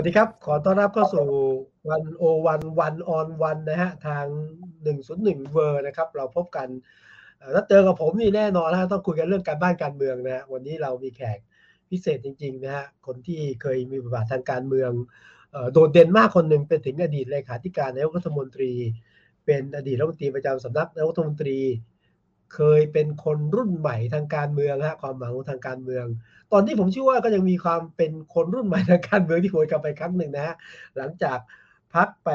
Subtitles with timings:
[0.00, 1.26] วัสดีครับ ขอต้อนรับเข้าสู่
[1.88, 4.26] วันโอวันวันออนวันนะฮะ ทาง
[4.84, 6.68] 101เวอร์นะครับ เราพบกัน
[7.54, 11.38] ถ้าเจอกับผมนี่แน่นอนนะฮะต้องคุยกันเรื่องการบ้านการเมืองนะฮะ วันนี้เรามีแขก
[11.90, 14.90] พิเศษจริง ๆ นะฮะ คนที่เคยมีบทบาททางการเมือง
[15.72, 18.72] โดดเด่นมากคนหนึ่งเป็นถึงอดีตเลขาธิการนายกรัฐมนตรี
[19.46, 21.58] เป็นอดีตรัฐมนตรีประจำสำนักนายกรัฐมนตรี
[22.54, 26.06] เคยเป็นคนรุ่นใหม่ทางการเมืองฮะความหมายของทางการเมือง
[26.52, 30.56] ตอนนี้ผมเชื่อว่าก็ยังมีความเป็นคนรุ่นใหม่ทางการเมืองที่โหยกลับไปครั้งหนึ่งนะฮะ
[30.96, 31.38] หลังจาก
[31.94, 32.30] พักไป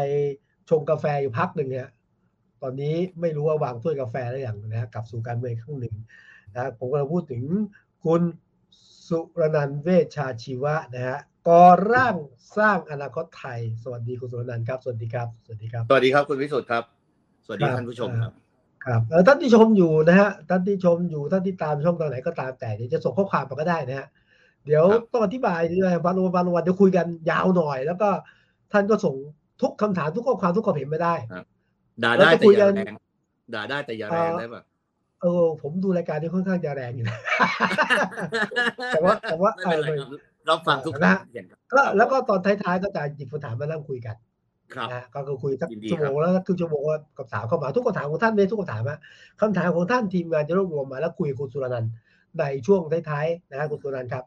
[0.70, 1.88] ชงกาแฟอยู่พักหนึ่งเนี่ย
[2.62, 5.96] ตอนนี้ไม่รู้ว่าวางถ้วยกาแฟหรือยังนะฮะกลับสู่การเมืองครั้งหนึ่ง
[6.54, 7.44] นะผมกำลังพูดถึง
[8.04, 8.22] คุณ
[9.08, 12.16] สุรนันท์เวชชาชีวะนะฮะก่อร่าง
[12.58, 16.84] สร้างอนาคตไทย สวัสดีคุณสุรนันท์ครับ สวัสดีครับ สวัสดีครับ สวัสดีครับคุณวิสุทธ์ครับ
[17.46, 18.43] สวัสดีครับท่านผู้ชมครับ
[18.86, 24.08] ครับเอ่อท่านที่ชมอยู่นะฮะท่านที่ชมอยู่ท่านที่ตามช่องทางไหนก็ตามแต่เดี๋ยวจะส่งข้อความมาก็ได้นะฮะ
[24.66, 28.10] เดี๋ยวครับต้องอธิบายด้วยวันวันวันวันเดี๋ยวคุยกันยาวหน่อย แล้วก็
[28.74, 29.16] ท่านก็ส่ง
[29.62, 31.16] ทุกคำถามทุกข้อความทุกความเห็นมาได้
[32.04, 32.96] ด่าแล้วได้ก็แต่คุยอย่ากันแรง
[33.54, 34.64] ด่าได้แต่อย่าแรงเอ่อได้ปะ
[35.22, 37.20] เออผมดูรายการนี้ค่อนข้างจะแรงอยู่นะ
[38.94, 40.10] แต่ว่าแต่ว่าไม่เป็นไรเออครับ
[40.50, 44.16] รับฟังทุกนะท่านเห็นครับก็แล้วก็ตอนท้ายๆก็จะหยิบคำถามมานั่งคุยกัน
[44.76, 49.00] ครับนะฮะก็คือคุยสักยินดีชั่วโมงครับแล้วก็ครึ่งชั่วโมงก็กับถามเข้ามาทุกคำถามของท่านไม่ใช่ทุกคำถามนะ
[49.42, 51.92] คำถามของท่านทีมงานจะรวบรวมมาแล้วคุยกับคุณสุรนันท์
[52.40, 54.24] ในช่วงท้ายๆนะฮะคุณสุรนันท์ครับ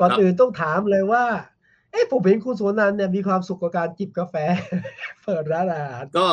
[0.00, 1.24] ก่อนอื่นต้องถามเลยว่า
[1.92, 4.34] เอ๊ะผมเห็นคุณสุรนันท์เนี่ยมีความสุขกับการจิบกาแฟ
[5.24, 6.28] เปิดร้านอาหารก็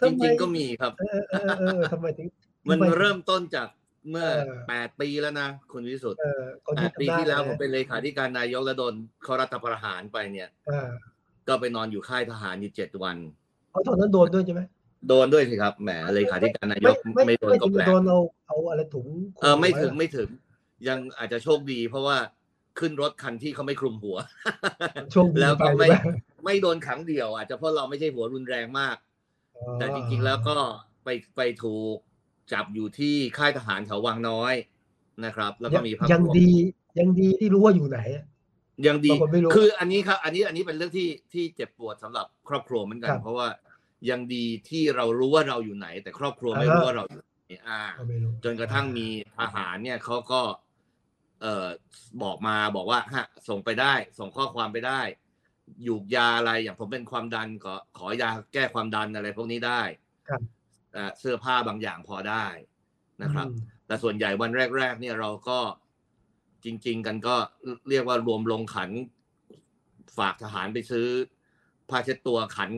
[0.00, 2.26] ทำจไมริงๆก็มีครับเออเออเออเออทำไมถึง
[2.68, 3.68] มันทำไเริ่มต้นจาก
[4.10, 10.88] เมื่อเออแปดปีแล้วนะคุณวิสุทธ์เออคนแปที่ดปีทำได้ที่แล้วนะผมเป็นเลขาธิการนายกและโดนเขารัฐประหารไปเนี่ยเออ
[11.50, 13.16] ก็ไปนอนอยู่ค่ายทหารอยู่เจ็ดวัน
[13.70, 14.62] เอาตอนนั้นโดนด้วยใช่ไหม
[15.08, 19.06] โดนด้วยสิครับแหมเลขาธิการนายกไม่ไม่โดนไม่ก็ถึงแปลกับกโดนเอาเอาอะไรถุง
[19.42, 20.28] เออไม่ถึงคลุไม่ถึง
[20.88, 22.16] ยังอาจจะโชคดี เพราะว่า
[22.78, 24.16] ขึ้นรถคันที่เขาไม่คลุมหัว
[25.12, 26.08] โชคดีแล้วก็ปไม่ใช่ห
[26.44, 28.96] ไม่โดนขังเดียว อาจจะเพราะเราไม่ใช่หัวรุนแรงมาก
[29.56, 30.56] อ๋อแต่จริง ๆ แล้วก็
[31.04, 31.96] ไปไปถูก
[32.52, 34.54] จับอยู่ที่ค่ายทหารแถววังน้อย
[35.24, 36.50] นะครับ แล้วก็มีพรรคยังร่วมดี
[36.98, 38.24] ยังดีที่รู้ว่าอยู่ไหนอะ
[38.86, 43.48] ยังดีบางคนไม่รู้คืออันนี้ครับ อันนี้อันนี้เป็นเรื่องที่ที่เจ็บปวดสำหรับครอบครัวเหมือนกัคนรับเพราะว่า
[44.10, 49.06] ยังดีที่เรารู้ว่าเราอยู่ไหน แต่ครอบครัวไม่อ่าฮะรู้ว่าเราอยู่ไหนอ่าก็ไม่รู้จนกระทั่งมี
[49.38, 50.40] ทหารเนี่ยเขาก็
[51.42, 51.66] เอ่อ
[52.22, 55.00] บอกมาบอกว่าฮะส่งไปได้ ส่งข้อความไปได้
[55.84, 59.82] อยู่ยาอะไรอย่างผมเป็นความดันขอขอยาแก้ความดันอะไรพวกนี้ได้
[60.28, 60.40] ครับ
[60.92, 62.46] เอ่อเสื้อผ้าบางอย่างพอได้
[63.22, 65.58] นะครับอืมแต่ส่วนใหญ่วันแรก ๆ เนี่ยเราก็
[66.64, 67.34] จริง ๆ กันก็
[67.88, 68.90] เรียกว่ารวมลงขัน
[70.18, 71.06] ฝากทหารไปซื้อ
[71.90, 72.70] ผ้าเช็ดตัวขัน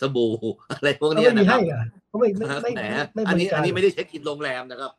[0.00, 0.32] สบู่
[0.76, 2.82] อะไรพวกเขาเนี้ยไม่มีนะครัให้บเหรอเขาไม่ไม่ไม่แหม
[3.14, 4.92] ไม่อันนี้บริการอันนี้ไม่ได้เช็คอินโรงแรมนะครับ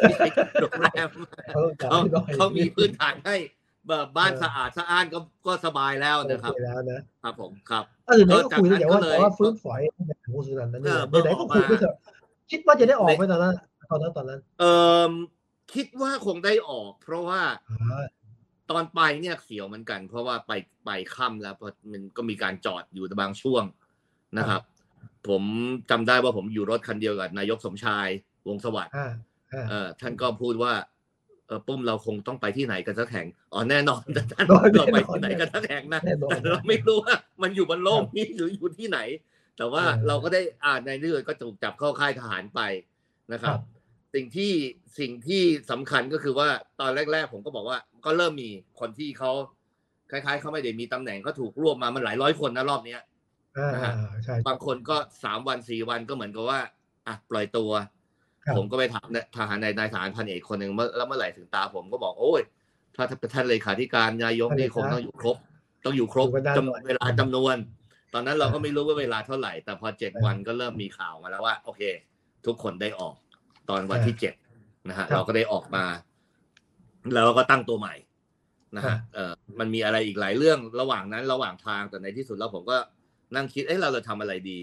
[0.00, 1.08] ไม่ได้เช็คอินโรงแรม
[1.50, 3.36] เขาเขาหน่อยเขามีพื้นฐานให้
[3.88, 11.94] แบบบ้านเออสะอาดสะอ้านก็ก็สบายแล้วโอนะครับเคแล้วนะครับผมครับเออไหนก็คุยก็จากนั้นแต่ว่าก็เลยแต่ว่าฟื้นฝอยแบบคุณสุนันท์นั่นเองเออไหนๆก็ออกคุยมาไปเถอะ
[12.50, 13.54] คิดว่าจะได้ออกไหมตอนนั้น
[13.90, 14.64] ตอนนั้นตอนนั้น เอ
[15.08, 15.10] อ
[15.74, 18.06] คิดว่าคงได้ออก เพราะว่าอ่า
[18.70, 20.52] ตอนไปเนี่ยเสียวเหมือนกัน เพราะว่าไป
[20.84, 23.64] ไปค่ำแล้วเพราะมันก็มีการจอดอยู่บางช่วง
[24.38, 24.62] นะครับ
[25.28, 25.42] ผม
[25.90, 28.08] จำได้ว่าผมอยู่รถคันเดียวกับนายกสมชาย
[28.48, 29.12] วงศ์สวัสดิ์อ่า
[29.52, 30.72] อ่าเออท่านก็พูดว่า
[31.46, 38.98] เออปุ้มเราคงต้องไปที่ไหนกันสักแห่งอ๋อแน่นอนแต่ท่านโดนแน่นอนเราไปที่ไหนกันสักแห่งนะแน่นอนแต่เราไม่รู้ว่ามันอยู่บนโลกนี้หรืออยู่ที่ไหน
[39.56, 42.60] แต่ว่าเออเราก็ได้อ่านในเรื่องก็ถูกจับเข้าค่ายทหารไป
[43.32, 43.79] นะครับครับ
[44.14, 44.52] สิ่งที่
[44.98, 46.48] สิ่งที่สำคัญก็คือว่า
[46.80, 48.50] ตอนแรก ๆ ผมก็บอกว่า ก็เริ่มมี
[48.80, 49.32] คนที่เขา
[50.10, 53.02] คล้ายๆเขาไม่ได้มีตำแหน่งเขาถูกรวบมามันหลายร้อยคนนะรอบเนี้ย
[53.58, 53.92] อ่านะฮะ
[54.24, 56.60] ใช่บางคนก็สามวันสี่วันก็เหมือนกับว่า
[57.06, 57.70] อะปล่อยตัว
[58.44, 62.42] ครับผมก็ไปถามเนี่ยทหารในนายทหารพันเอกคนหนึ่งเมื่อแล้วเมื่อไหร่ถึงตาผมก็บอกโอ้ย
[62.96, 65.36] ถ้าถ้าท่านเลขาธิการนายกนี่คงต้องอยู่ครบ
[65.84, 67.56] ต้องอยู่ครบอยู่กันนานจำหน่อยเวลาจำนวน
[68.14, 71.82] ตอนนั้นเราก็ไม่รู้ว่าเวลาเท่าไหร่ แต่พอเจ็ดเออวันก็เริ่มมีข่าวมาแล้วว่า โอเค
[72.46, 73.14] ทุกคนได้ออก
[73.70, 74.34] ตอนวันเออที่เจ็ด
[74.88, 75.84] นะฮะครับเราก็ได้ออกมา
[77.14, 77.94] แล้วก็ตั้งตัวใหม่
[78.76, 82.76] นะครัฮะบเออมันมีอะไรอีกหลายเรื่องระหว่างนั้นระหว่างทางแต่ในที่สุดแล้วผมก็
[83.36, 84.58] นั่งคิดเอ๊ะเราจะทำอะไรดี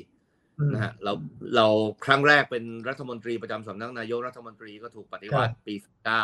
[0.60, 1.14] อืมนะฮะเรา
[1.56, 1.68] เรา
[2.06, 5.74] ครั้งแรกเป็นรัฐมนตรีประจำสำนักนายกรัฐมนตรีก็ถูกปฏิวัติปี
[6.06, 6.24] เก้า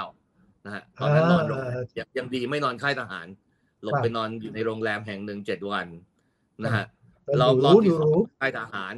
[0.65, 3.27] นะฮะตอนนั้นนอนโรงแรมยังยังดีไม่นอนค่ายทหาร
[3.83, 5.87] หลบครับไปนอนอยู่ในโรงแรมแห่งหนึ่งเจ็ดวัน
[6.63, 6.85] นะฮะ
[7.27, 8.93] มันรอบอยู่รอบรู้อที่ยู่สองรู้ค่ายทหาร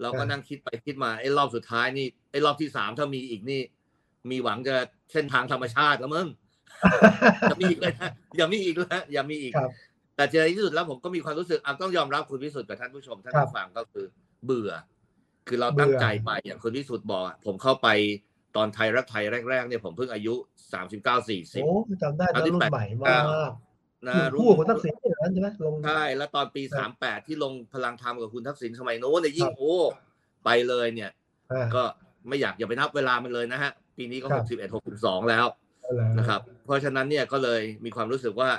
[0.00, 3.60] เราก็ครับนั่งคิดไปคิดมาไอ้รอบสุดท้ายนี่ไอ้รอบที่สามถ้ามีอีกนี่
[4.30, 4.76] มีหวังจะ
[5.12, 6.26] เส้นทางธรรมชาติแล้วมึง
[7.48, 9.70] อย่ามีอีกเลยนะอย่ามีอีกแล้วอย่ามีอีกครับ
[10.16, 14.04] แต่ในที่สุดแล้วผมก็มีความรู้สึกอะต้องยอมรับคุณวิสุทธ์กับท่านผู้ชมท่านครับผู้ฟังก็คือ
[14.44, 14.72] เบื่อ
[15.48, 17.88] คือเราตั้งเบื่อใจไปอย่างคุณวิสุทธ์บอกอะผมเข้าไป
[18.56, 20.34] ตอนไทยรักไทยแรกๆเนี่ยผมเพิ่งอายุ
[20.72, 23.50] สามสิบเก้าสี่สิบโอ้จำได้ตอนรุ่นใหม่มาก
[24.08, 29.74] นะคู่กับคุณทักษิณอย่างนั้นใช่ไหมลงใช่แล้วตอนปีสามแปดที่ลงพลังธรรมกับคุณทักษิณสมัยโน้นเนี่ยยิ่คงรับโอ้
[30.44, 31.10] ไปเลยเนี่ย
[31.52, 31.82] อ่าก็
[32.28, 35.46] ไม่อยากอย่าไปนับเวลามันเลยนะฮะ ปีนี้ก็ครัหบกสิบเอ็ดหกสิบสองแล้ว
[35.82, 38.50] เอาล่ะนะครับ เพราะฉะนั้นเนี่ยก็เลยมีความรู้สึกว่า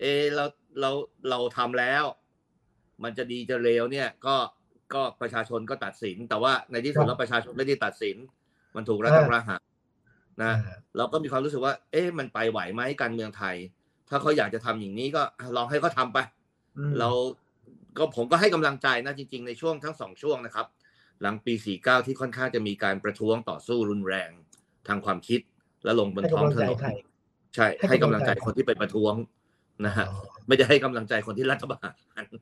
[0.00, 0.44] เออเรา
[0.80, 0.90] เรา
[1.30, 2.04] เราทำแล้ว
[3.04, 4.36] มันจะดีจะเลวเนี่ยก็
[4.94, 8.16] ก็ประชาชนก็ตัดสิน แต่ว่าในที่สุดแล้วประชาชนไม่ได้ตัดสิน
[8.76, 9.62] มันถูกรัฐประหาร
[10.42, 13.56] นะอ่าเราก็มีความรู้สึกว่า เอ๊ะมันไปไหวไหมการเมืองไทย
[14.12, 15.22] ถ้าเขาอยากจะทำอย่างนี้ก็
[15.56, 16.18] ลองให้เขาทำไป
[16.78, 17.08] อืมเรา
[17.98, 20.66] ก็ผมก็ให้กำลังใจนะจริง ๆ ในช่วงทั้งสองช่วงนะครับ
[21.22, 24.30] หลังปี 49 ที่ค่อนข้างจะมีการประท้วงต่อสู้รุนแรง
[24.88, 25.40] ทางความคิด
[25.84, 26.90] และลงบนให้ท้องกำลังถใจนนใคร
[27.54, 29.14] ใช่ ให้ให้กำกำลัลังงใจใจคนที่ไปประท้วง
[29.86, 30.16] นะฮะอ๋อ
[30.48, 31.94] ไม่ได้ให้กำลังใจคนที่รัฐประหาร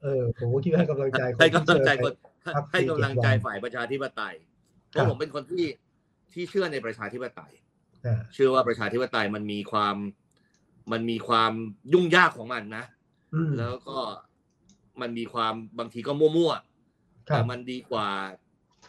[0.02, 2.12] เออผมก็คิดว่าให้กำลังใจคนให้ที่กำลังใจคน
[2.44, 4.34] เจอไปให้กำลังใจ47ฝ่ายประชาธิปไตย
[4.90, 5.66] เพครัราะบผมเป็นคนที่
[6.32, 7.52] ที่เชื่อในประชาธิปไตย
[8.06, 9.96] อ่าเชื่อว่าประชาธิปไตยมันมีความ
[10.92, 11.52] มันมีความ
[11.92, 12.84] ยุ่งยากของมันนะ
[13.34, 13.98] อืมแล้วก็
[15.00, 18.08] มันมีความบางทีก็มั่วๆครัแต่บมันดีกว่า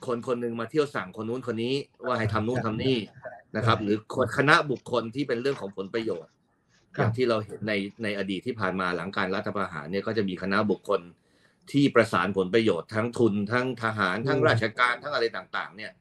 [0.08, 1.74] คนคนหนึ่งมาเที่ยวสั่งคนนู้นคนนี้
[2.06, 2.98] ว่าให้ทำนู่นทำนี่
[3.56, 6.32] นะครับ หรือคนคณะบุคคลที่เป็นเรื่องของผลประโยชน์
[6.96, 11.02] คอรับย่างที่เราเห็นในในอดีตที่ผ่านมาหลังการรัฐประหารเนี่ยก็จะมีคณะบุคคล
[11.72, 15.92] ที่ประสานผลประโยชน์ทั้งทุนทั้งทหารทั้งราชการทั้งอะไรต่าง ๆ เนี่ย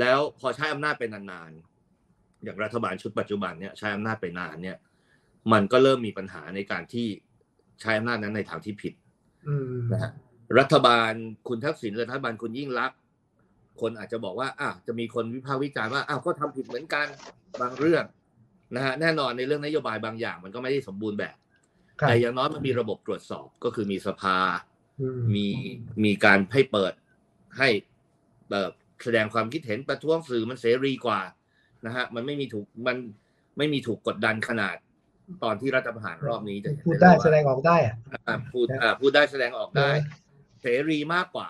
[0.00, 4.76] แล้วพอใช้อำนาจไปนานๆอย่างรัฐบาลชุดปัจจุบันเนี่ยใช้อำนาจไปนานเนี่ย
[5.52, 7.06] มันก็เริ่มมีปัญหาในการที่
[7.80, 8.94] ใช้อำนาจนั้นในทางที่ผิด
[9.48, 10.12] อืมนะฮะ
[10.58, 11.12] รัฐบาล
[11.48, 12.98] คุณทักษิณหรือรัฐบาลคุณยิ่งรักษณ์
[13.80, 17.06] คนอาจจะบอกว่าอะจะมีคนวิพากษ์วิจารณ์ว่าอ้าวก็ทำผิดเหมือนกัน
[17.60, 18.04] บางเรื่อง
[18.76, 21.36] นะฮะแน่นอนในเรื่องนโยบายบางอย่าง มันก็ไม่ได้สมบูรณ์แบบ
[22.00, 24.36] ครับแต่อย่างน้อยมันมีระบบตรวจสอบก็คือมีสภา
[25.00, 25.46] อืมมี
[26.04, 26.92] มีการให้เปิด
[27.58, 27.68] ให้
[28.50, 28.70] เปิด
[29.04, 31.20] แสดงความคิดเห็นประท้วงสื่อมันเสรีกว่า
[31.86, 32.96] นะฮะมันไม่มีถูกมัน
[33.58, 34.76] ไม่มีถูกกดดันขนาด
[35.42, 37.94] ตอนที่รัฐประหารรอบนี้จะเห็นพูดได้เลยว่าแสดงออกได้อะ
[38.28, 40.02] อ่าพูดอ่าพูดได้แสดงออกได้นะ
[40.60, 41.48] เสรีมากกว่า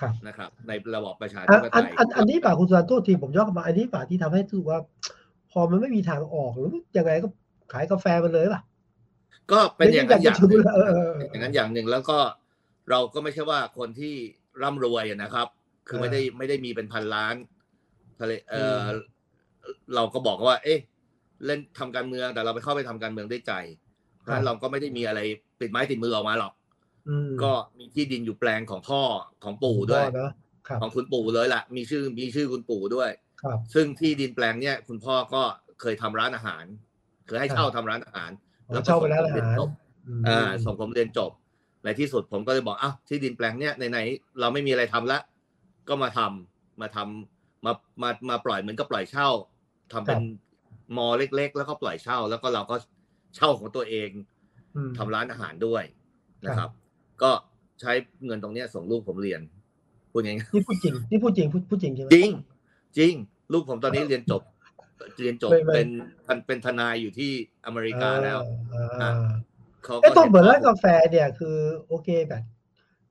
[0.00, 4.80] ครับนะครับ ในระบอบประชาธิอันปไตอันยอันอันนี้ป่ะคุณสุรันโทษทีผมย้อนกลับมาอันนี้ป่ะที่ทำให้รู้สึกว่า
[5.52, 7.28] พอมันไม่มีทางออกหรือยังไงก็
[7.72, 8.60] ขายกาแฟมันเลยป่ะ
[9.52, 12.18] ก็เป็นอย่างนั้นอย่างหเดี๋นึ่วงจะเออเออเอออย่างนั้นอย่างหนึ่งแล้วก็
[12.90, 14.14] เราก็ไม่ใช่ว่าคนที่
[14.62, 15.46] ร่ำรวยอะนะครับ
[15.88, 17.34] คือเออไม่ได้ไม่ได้มีเป็นพันล้าน
[18.20, 18.98] ทะเลเอออม
[19.94, 20.78] เราก็บอกว่า เอ๊ะ
[21.46, 23.52] เล่นทำการเมืองแต่เราไปเข้าไปทำการเมืองด้วยใจ
[24.20, 25.20] เพราะฉะนั้นเราก็ไม่ได้มีอะไร
[25.60, 26.52] ติดไม้ติดมือออกมาหรอก
[27.08, 29.02] อืมก็มีที่ดินอยู่แปลงของพ่อ
[29.44, 30.30] ของปู่ด้วยเนาะ
[30.68, 33.10] ครับของคุณปู่เลยล่ะ มีชื่อมีชื่อคุณปู่ด้วย
[33.42, 35.42] ครับซึ่งที่ดินแปลงเนี้ยคุณพ่อก็
[35.80, 36.64] เคยทำร้านอาหาร
[37.26, 38.30] เคยให้เช่าทำร้านอาหาร
[38.68, 39.70] อ๋อเช่าไปแล้วอาหารจบ
[40.20, 41.30] มอ่าส่งผมเรียนจบ
[41.84, 45.18] ในที่สุดผมก็เลยบอกอ้าวที่ดินแปลงเนี้ยไหนๆเราไม่มีอะไรทำละ
[45.88, 47.72] ก็มาทำมาทำมา
[48.02, 49.28] มามาปล่อยเหมือนกับปล่อยเช่า
[49.92, 50.22] ทำเป็น
[50.96, 52.76] มอเล็ก ๆ แล้วก็ปล่อยเช่า แล้วก็เราก็
[53.36, 54.10] เช่าของตัวเอง
[54.76, 55.84] อืมทำร้านอาหารด้วย
[56.46, 56.72] นะคครัรับบ
[57.22, 57.30] ก็
[57.80, 57.92] ใช้
[58.26, 59.40] เงินตรงเนี้ยส่งลูกผมเรียน
[60.12, 62.30] พูดง่ายๆนี่พูดจริงนี่พูดจริงพูดพูดจริงใช่ไหมจริง
[62.98, 63.12] จริง
[63.52, 64.42] ลูกผมตอนนี้เรียนจบ
[65.20, 65.88] เรียนจบไม่ไม่เป็น
[66.26, 67.30] เป็นเป็นทนายอยู่ที่
[67.66, 68.38] อเมริกาแล้ว
[68.74, 69.30] อ่าอ่าอ่า
[69.84, 71.56] เขาไอ้ก็ตอนเปิดร้านห็กาแฟเนี่ยคือ
[71.88, 72.42] โอเคแบบ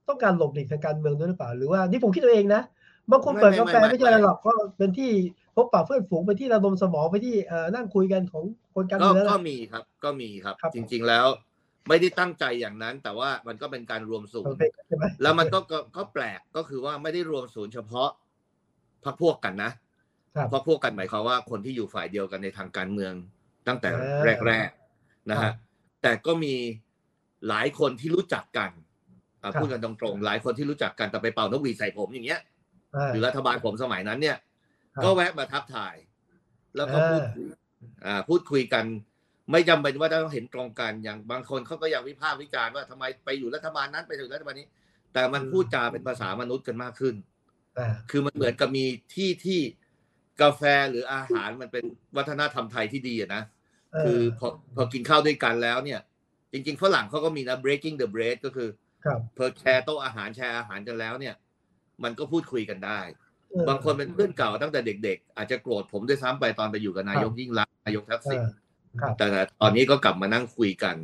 [0.08, 2.62] ต้องการหลบหลีกทางการเมืองด้วยหรือเปล่า หรือว่านี่ผมคิดตัวเองนะ
[3.10, 5.10] บางคนเปิดกาแฟไม่ใช่อะไรหรอกก็เป็นที่
[5.56, 11.26] พบปะเพื่อนฝูงไปที่ระดมสมองไปที่เอ่อนั่งคุยกันของคนการก็เมืองก็นะมีครับ ก็มีครับครับ จริง ๆ แล้ว
[11.88, 14.56] ไม่ได้ตั้งใจอย่างนั้น แต่ว่ามันก็เป็นการรวมศูนย์
[14.88, 18.10] ใช่ไหมแล้วมันก็ก็ก็แปลกก็คือว่าไม่ได้รวมศูนย์เฉพาะ
[19.04, 19.70] พรรคพวกกันนะ
[20.36, 23.12] ครับพรรคพวกกันหมายความว่าคนที่อยู่ฝ่ายเดียวกันในทางการเมือง
[23.68, 25.54] ตั้งแต่อ่าแรกๆนะครัฮะบ
[26.02, 26.54] แต่ก็มี
[27.48, 28.70] หลายคนที่รู้จักกัน
[29.34, 32.54] อะครับพูดกันตรงๆหลายคนที่รู้จักกันแต่ไปเป่านกหวีดใส่ผมอย่างเงี้ยอ่า
[33.12, 34.36] หรือรัฐบาลผมสมัยนั้นเนี่ย
[34.94, 35.94] ครับก็แวะมาทักทาย
[36.76, 37.48] แล้วก็อ่าพูดคุย
[38.06, 38.84] อ่าพูดคุยกัน
[39.52, 44.66] ไม่จำเป็นว่าต้องเห็นตรงกันอย่างบางคนเขาก็ยังวิพากษ์วิจารณ์ว่าทำไมไปอยู่รัฐบาลนั้นไปอยู่รัฐบาลนี้
[45.12, 47.14] แต่มันพูดจาเป็นภาษามนุษย์กันมากขึ้น
[47.78, 48.84] อ่าคือมันเหมือนกับมี
[49.14, 49.60] ที่ที่
[50.42, 51.84] กาแฟหรืออาหารมันเป็น
[52.16, 53.42] วัฒนธรรมไทยที่ดีอะนะ
[53.92, 56.00] เออคือพอพอกินข้าวด้วยกันแล้วเนี่ย
[56.52, 58.68] จริง ๆ ฝรั่งเขาก็มีนะ breaking the bread ก็คือ
[59.04, 61.34] ครับพอแชร์โต๊ะอาหารแชร์อาหารกันแล้วเนี่ย
[62.04, 63.00] มันก็พูดคุยกันได้
[63.50, 68.44] เออบางคนเป็นเพื่อนเก่าตั้งแต่เด็ก ๆ อาจจะโกรธผมด้วยซ้ำไปตอนไปอยู่กับนายกยิ่งรักษณ์นายกทักเอษิณอ
[69.00, 69.26] ครับแต่
[69.60, 70.96] ตอนนี้ก็กลับมานั่งคุยกัน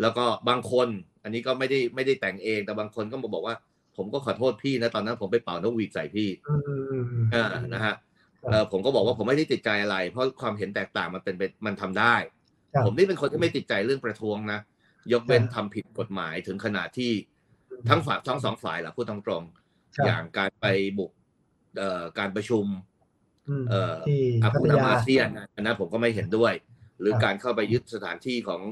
[0.00, 0.88] แล้วก็บางคน
[1.22, 3.54] อันนี้ก็ไม่ได้ไม่ได้แต่งเอง แต่บางคนก็มาบอกว่า
[3.96, 7.94] ผมก็ขอโทษพี่นะตอนนั้นผมไปเป่านกหวีดใส่พี่อืมอืมอืมอืมอ่านะฮะ
[8.50, 12.14] เออผมก็บอกว่าผมไม่ได้ติดใจอะไร เพราะความเห็นแตกต่างมันเป็นไปมันทำได้
[12.74, 14.60] ครับผมนี่เป็นคนที่ไม่ติดใจเรื่องประท้วงนะ
[15.12, 17.12] ยกเว้นครับทำผิดกฎหมายถึงขนาดที่
[17.88, 19.61] ทั้งฝ่ายทั้งสองฝ่ายแหละพูดตรงครับๆ
[20.04, 20.66] อย่างการไป
[20.98, 21.12] บุก
[21.78, 22.66] เอ่อการประชุม
[23.48, 26.52] อืมเอ่อที่อาพัผู้ทยานำอาเซียนนะอันนั้นผมก็ไม่เห็นด้วย
[27.00, 28.62] หรือครับการเข้าไปยึดสถานที่ของ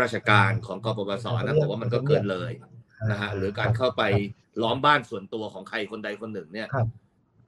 [0.00, 2.52] ราชการของกปปสนะผมว่ามันก็เกินเลย
[3.10, 4.02] นะฮะหรือการเข้าไป
[4.62, 6.86] ล้อมบ้านส่วนตัวของใครคนใดคนหนึ่งเนี่ยครับ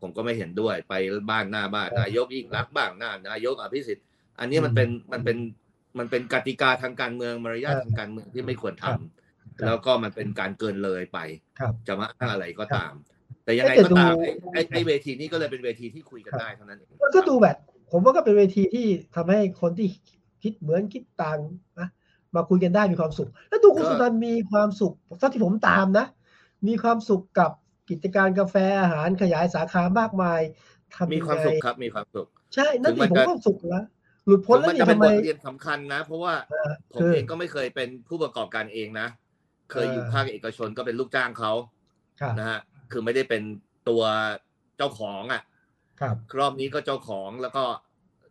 [0.00, 0.94] ผมก็ไม่เห็นด้วยไป
[1.30, 4.06] บ้านหน้าบ้านนายกยิ่งรักษณ์บ้างหน้านายกอภิสิทธิ์
[4.38, 5.36] อันนี้มันเป็นมันเป็น
[5.98, 11.18] มันเป็นกติกาทางการเมืองมารยาททางการเมืองที่ไม่ควรทำแล้วก็มันเป็นการเกินเลยไป
[11.58, 12.92] ครับจะมาอ้างอะไรก็ตาม
[13.46, 17.56] แต่ยังไงแต่ก็ดูตามไอ้ไอ้ไอ้เวทีนี้ก็เลยเป็นเวทีที่คุยกันได้เท่านั้นเองมันก็ดูแบบ
[17.90, 18.86] ผมว่าก็เป็นเวทีที่
[19.16, 19.88] ทำให้คนที่
[20.42, 21.38] คิดเหมือนคิดต่าง
[21.80, 21.88] นะ
[22.36, 26.06] มาคุยกันได้มีความสุข แล้วดูคุณสุนันท์มีความสุขเท่าที่ผมตามนะ
[26.66, 27.50] มีความสุขกับ
[27.90, 30.40] กิจการกาแฟอาหารขยายสาขามากมาย
[30.94, 33.84] ทำมียังความไงสุขครับมีความสุข ใช่นั่นถึงมัสินผมจะก็สุขแล้ว
[34.26, 39.08] หลุดพ้นถึงแล้วมันนี่จะเป็นทำไมบทเรียนสำคัญนะ เพราะว่าเออผมคือเองก็ไม่เคยเป็นผู้ประกอบการเองนะ
[39.70, 41.52] เคยอยู่เออภาคเอกชนก็เป็นลูกจ้างเขา
[42.20, 42.60] ครับนะฮะ
[42.92, 43.42] คือไม่ได้เป็น
[43.88, 44.02] ตัว
[44.76, 45.42] เจ้าของอะ
[46.00, 47.64] ครับรอบนี้ก็เจ้าของแล้วก็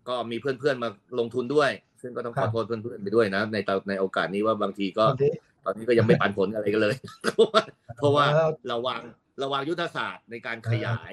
[0.10, 1.72] ก็มีเพื่อนๆมาลงทุนด้วย
[2.02, 5.32] ซึ่งก็ต้องคขรัอบโทษเพื่อนๆไปด้วยนะในตอนในโอกาสนี้ว่าบางทีก็ตอนนี้
[5.66, 7.62] ตอนนี้ก็ยังไม่ปันผลอะไรกันเลย เพราะว่า
[7.98, 9.02] เพราะว่าเออเราวาง
[9.40, 11.12] เราวางยุทธศาสตร์ในการขยาย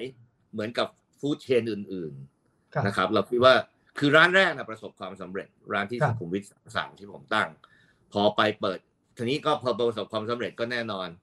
[0.53, 0.87] เหมือนกับ
[1.19, 2.13] ฟู้ดเชนอื่น
[2.73, 3.53] ครับๆนะครับ เราคิดว่า
[3.99, 6.43] คือร้านแรกนะประสบความสำเร็จ ร้านที่ครัสุบขุมวิท
[6.75, 7.47] สามที่ผมตั้ง
[8.13, 8.79] พอไปเปิด
[9.17, 11.22] ทีนี้ก็พอประสบความสำเร็จก็แน่นอนอ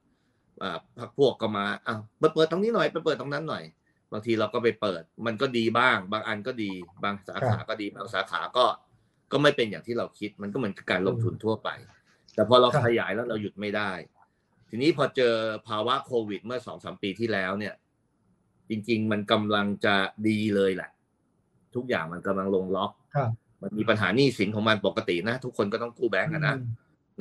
[0.99, 3.63] พักพวกก็มาอ้าวมาเปิดตรงนี้หน่อยไปเปิดตรงนั้นหน่อย
[4.11, 6.71] บางทีเราก็ไปเปิด มันก็ดีบ้าง บางอันก็ดี
[7.03, 8.65] บางสาขาก็ดีบางสาขาก็
[9.31, 11.69] ก็ไม่เป็นอย่างที่เราคิด มันก็เหมือนกับการลงทุนทั่วไป
[12.35, 13.91] แต่พอเราครับขยายแล้วเราหยุดไม่ได้
[14.69, 15.33] ทีนี้พอเจอ
[15.67, 17.73] ภาวะโควิดเมื่อสองสามปีที่แล้วเนี่ย
[18.69, 19.95] จริง ๆ มันกำลังจะ
[20.27, 20.89] ดีเลยแหละ
[21.75, 23.29] ทุกอย่างมันกำลังลงล็อกครับ
[23.61, 26.71] มันมีปัญหาหนี้สินของมันปกตินะ ทุกคนก็ต้องกู้แบงก์อะนะอืม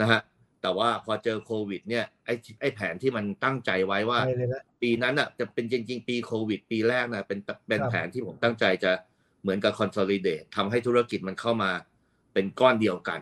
[0.00, 0.20] นะฮะ
[0.62, 7.38] แต่ว่าพอเจอโควิด เนี่ยไอ้ไอ้แผนที่มันตั้งใจไว้ว่าไปเลยนะปีนั้นอะจะเป็นจริง ๆ ปีโควิด ปีแรกนะเป็น
[7.68, 8.92] เป็นครับแผนที่ผมตั้งใจจะ
[9.42, 11.70] เหมือนกับ consolidate ทำให้ธุรกิจมันเข้ามา
[12.32, 13.20] เป็นก้อนเดียวกัน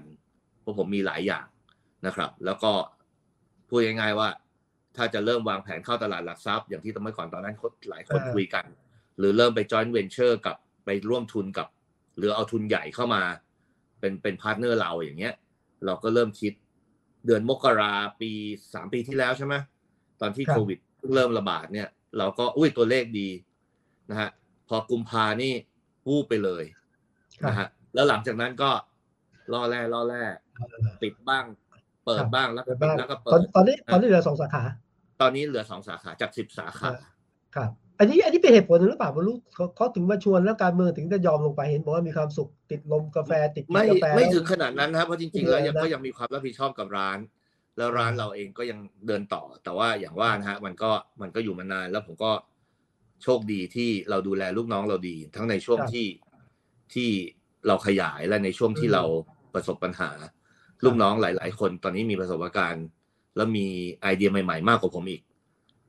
[0.60, 1.46] เพราะผมมีหลายอย่าง
[2.06, 2.72] นะครับ แล้วก็
[3.68, 4.28] พูดง่ายๆว่า
[4.96, 7.54] ถ้าจะเริ่มวางแผนเข้าตลาดหลักทรัพย์อย่างที่ตอนเมื่อก่อนตอนนั้น
[7.90, 8.64] หลายคนอ่าคุยกัน
[9.18, 11.68] หรือเริ่มไป joint venture กับไปร่วมทุนกับ
[12.16, 13.22] หรือเอาทุนใหญ่เข้ามา
[14.00, 15.34] เป็นเป็น partner เราอย่างเงี้ย
[15.86, 16.52] เราก็เริ่มคิด
[17.26, 18.30] เดือนมกราปี
[18.74, 19.54] สามปีที่แล้วใช่ไหม
[20.20, 23.28] ตอนที่ครับโควิดเพิ่งเริ่มระบาดเนี่ย เราก็อุ้ยตัวเลขดี
[24.10, 24.30] นะฮะ
[24.68, 25.52] พอกุมภานี่
[26.08, 26.64] วูบไปเลย
[27.42, 28.70] ครับนะฮะแล้วหลังจากนั้นก็
[29.52, 31.44] ล่อแร่ล่อแร่เออปิดบ้าง
[32.04, 34.62] เปิดครับบ้างแล้วก็เปิดปิดบ้างแล้วก็ตเปิอนดตอนนี้อะตอนนี้เหลือสองสาขา
[35.20, 36.90] ตอนนี้เหลือสองสาขาจากสิบสาขา
[37.56, 47.18] ครับ อันนี้อันนี้เป็นเหตุผลหรือเปล่าไม่รู้เขาเขาถึงมาชวนแล้วการเมืองถึงจะยอมลงไปเห็นบอกว่ามีความสุขติดลมกาแฟติดกินไม่กาแฟไม่แล้วถึงขนาดนั้นนะครับเพราะจริง ๆ แล้วยังนะก็ยังมีความรับผิดชอบกับร้าน
[47.76, 50.90] แล้วร้านเราเองก็ยังเดินต่อ แต่ว่าอย่างว่านะฮะมันก็
[51.20, 52.30] มันก็อยู่มานานแล้วผมก็
[53.22, 56.06] โชคดีที่เราดูแลลูกน้องเราดี ทั้งในช่วงครับที่
[56.94, 57.10] ที่
[57.66, 59.04] เราขยายและในช่วงที่อืมเรา
[59.54, 60.10] ประสบปัญหา
[60.84, 62.86] ลูกน้องหลาย ๆ คนตอนนี้มีประสบการณ์
[63.36, 63.66] แล้วมี
[64.02, 65.22] ไอเดียใหม่ ๆ มากกว่าผมอีก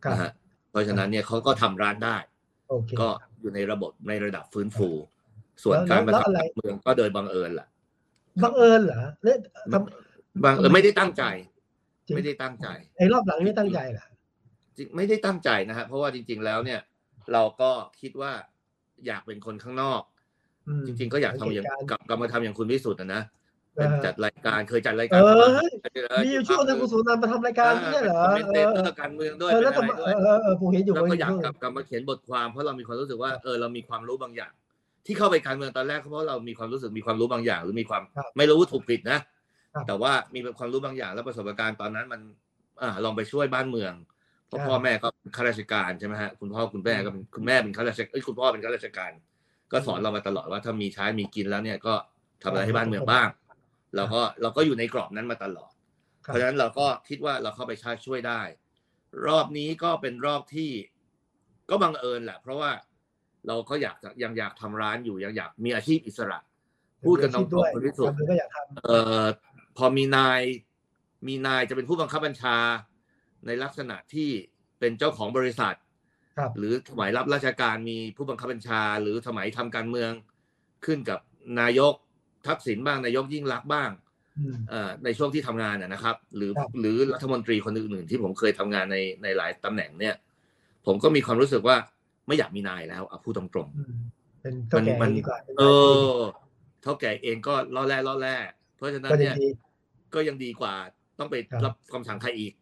[0.03, 0.48] ครับนะฮะเพ
[0.79, 2.17] ราะฉะนั้นเนี่ยเขาก็ทำร้านได้
[2.69, 3.09] โอเคก็
[3.41, 4.89] อยู่ในระบบในระดับฟื้นฟู
[5.63, 7.67] ส่วนแล้วการมาแล้วอะไรทำการเมืองก็โดยบังเอิญแหละ
[8.43, 9.37] บังเอิญเหรอเนี่ย
[9.73, 9.75] ท
[10.43, 11.23] บางเออไม่ได้ตั้งใจ
[12.07, 14.05] จริงไม่ได้ตั้งใจำไอ้รอบหลังนี่ตั้งใจเหรอ
[14.77, 16.79] จริงไม่ได้ตั้งใจนะฮะเพราะว่าจริง ๆ แล้วเนี่ย
[17.33, 17.71] เราก็
[18.01, 18.31] คิดว่า
[19.05, 20.01] อยากเป็นคนข้างนอก
[20.67, 23.38] อืมจริง ๆ ก็อยากทำอย่างสังเกตกลับกลับมาทำอย่างคุณวิสุทธ์นะนะการ
[23.79, 34.51] เป็นจัดรายการเคยจัดรายเอการอทำอาหารเฮ้ยเออมีอยู่ช่วงหนึงคุณสุนันท์มาทำรายการที่เนี่ยเหรอเป็นคอมเมนเอเตอเตอร์การเมืองด้วยเออเป็แล้วนทำอะไรไมด้เอวยอเออเออผมเห็นอยู่แล้วผมก็เห็นอยากอยู่กลับกลับมาเขียนบทความเพราะเรามีความรู้สึกว่าเออเรามีความรู้บางอย่าง
[35.05, 39.19] ที่เข้าไปการเมืองตอนแรกเพราะเรามีความรู้สึกมีความรู้บางอย่าง หรือมีความครับไม่รู้ว่าถูกผิดนะ
[39.73, 42.21] ครับแต่ว่ามีความรู้บางอย่างแล้วประสบการณ์ตอนนั้นมัน
[42.81, 43.93] อ่าลองไปช่วยบ้านเมือง
[44.47, 49.11] เพราะครับพ่อแม่ก็เป็นข้าราชการใช่ไหมฮะคุณพ่อคุณแม่ก็เป็นคุณแม่เป็นข้าราชการเอ้ยคุณพ่อเป็นข้าราชการ
[49.71, 51.93] ก็สอนเรามาตลอดว่าถ้ามีใช้มีกินแล้วเนี่ยก็
[52.43, 53.27] ทำอะไรให้บ้านเมืองบ้าง
[53.95, 55.71] เราก็เราก็อยู่ในกรอบนั้นมาตลอด
[56.25, 57.73] ครัเพบราะฉะนั้นเราก็คิดว่าเราเข้าไป
[58.05, 58.41] ช่วยได้
[59.27, 60.71] รอบนี้ก็เป็นรอบที่
[61.69, 62.71] ก็บังเอิญแหละ เพราะว่า
[63.47, 66.39] เราก็อยากจะยังอยากทำร้านอยู่ยังอยากมีอาชีพอิสระ
[67.05, 69.25] พูดกันตรงด้วยๆคุณพิสุทการธิ์เมืองก็อยากทเอ่อ
[69.77, 70.41] พอมีนาย
[71.27, 72.57] มีนายจะเป็นผู้บังคับบัญชา
[73.45, 74.29] ในลักษณะที่
[74.79, 80.11] เป็นเจ้าของบริษัทำครับหรือสมัยรับราชการมีผู้บังคับบัญชา หรือสมัยทำการเมือง
[80.85, 81.19] ขึ้นกับ
[81.59, 81.93] นายก
[82.49, 83.89] ทักษิณบ้างนายกยิ่งรักษณ์บ้าง
[84.39, 90.15] อืมเอ่อในช่วงที่ทำงานนะนะครับ หรือครับหรือรัฐมนตรีคนอื่นๆที่ผมเคยทำงานในในหลายตำแหน่งเนี่ย
[90.85, 91.77] ผมก็มีความรู้สึกว่า
[92.27, 93.93] ไม่อยากมีนายแล้วเอาพูดตรงอืม
[94.41, 95.63] เป็นเท่าแก่มันดีกว่าป็นๆเอ
[96.17, 96.21] อ
[96.83, 98.35] เท่าแก่เองก็ล่อแร่ล่อแร่
[98.75, 99.49] เพราะฉะนั้นก็ดีเนี่ยดี
[100.15, 100.73] ก็ยังดีกว่า
[101.19, 102.53] ต้องไปครับรับคำสั่งใครอีก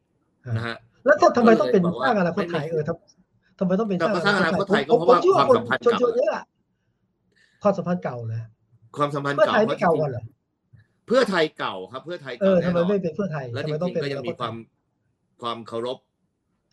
[0.46, 6.44] อ่านะฮะแล้วทำไมต้องเป็นก็เลยบอกสว่าร้างอนาคตไทยไม่เออทำทำไมต้องเป็นแต่สร้างอนาคตไทยก็ผมเพราะว่าผมชื่ความสัมพันธ์ชวนเก่าชวนเยอะอะ
[7.64, 8.44] ความสัมพันธ์เก่านะ
[8.98, 10.24] ความสัมพันธ์เพื่อเก่าไทยเพไม่ราะจเก่าริงกันเหรอ
[11.08, 14.56] เพื่อไทยเก่าครับ เพื่อไทยเอเก่าอแน่ทำไมนอนไม่เป็นเพื่อไทยและทำจไมต้องริงเป็นๆก็ยังมีความ
[15.42, 15.98] ความเคารพ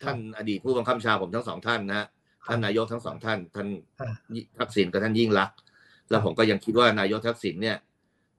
[0.03, 2.07] ท่านอดีตผู้บังคับบัญชาผมทั้งสองท่านนะฮะ
[2.47, 3.67] ท่านนายกทั้งสองท่าน ท่าน
[4.01, 4.13] อ่า
[4.59, 5.57] ทักษิณกับท่านยิ่งรักษณ์
[6.09, 7.77] แล้วผมก็ยังคิดว่านายกทักษิณเนี่ย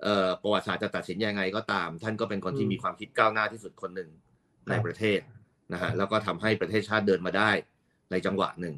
[0.02, 4.08] เอ่อประวัติศาสตร์จะตัดสินยังไงก็ตาม ท่านก็เป็นคนที่มีความคิดก้าวหน้าที่สุดคนหนึ่ง
[4.68, 5.20] ในประเทศ
[5.72, 7.50] นะฮะแล้วก็ทำให้ประเทศชาติเดินมาได้
[8.10, 8.74] ในจังหวะหนึ่ง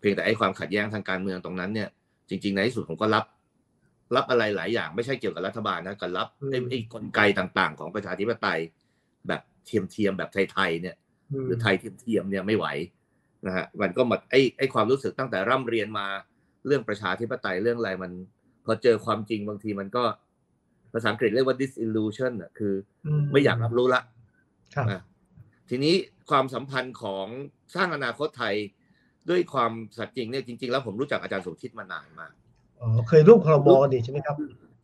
[0.00, 1.88] เพียงแต่ไอ้ความขัดแย้งทางการเมืองตรงนั้นเนี่ย
[2.28, 3.24] จริง ๆ ในที่สุดผมก็รับ
[4.14, 8.60] รับอะไรหลายอย่างไม่ใช่เกี่ยวกับรัฐบาลนะก็รับไอ้ไอ้กลไกต่างๆ ของประชาธิปไตย
[9.28, 10.96] แบบเทียมเทียมๆแบบไทยๆเนี่ย
[11.40, 12.66] มหรือไทยเทียมเทียมๆเนี่ยไม่ไหว
[13.46, 16.06] นะฮะมันก็หมดไอ้ไอ้ความรู้สึกตั้งแต่ร่ำเรียนมา
[16.66, 18.12] เรื่องประชาธิปไตยเรื่องอะไรมัน
[18.64, 20.04] พอเจอความจริงบางทีมันก็
[20.92, 22.74] ภาษาอังกฤษเรียกว่า disillusion อะคือ
[23.32, 24.02] ไม่อยากรับรู้ละ
[24.74, 25.00] ครับอะ
[25.70, 25.94] ทีนี้
[26.30, 27.26] ความสัมพันธ์ของ
[27.74, 28.54] สร้างอนาคตไทย
[29.30, 32.32] ด้วยความสัตย์จริงเนี่ยจริง ๆ แล้วผมรู้จักอาจารย์สมคิดมานานมาก
[32.80, 34.36] อ๋อเคยร่วมครมกันดีใช่ไหมครับ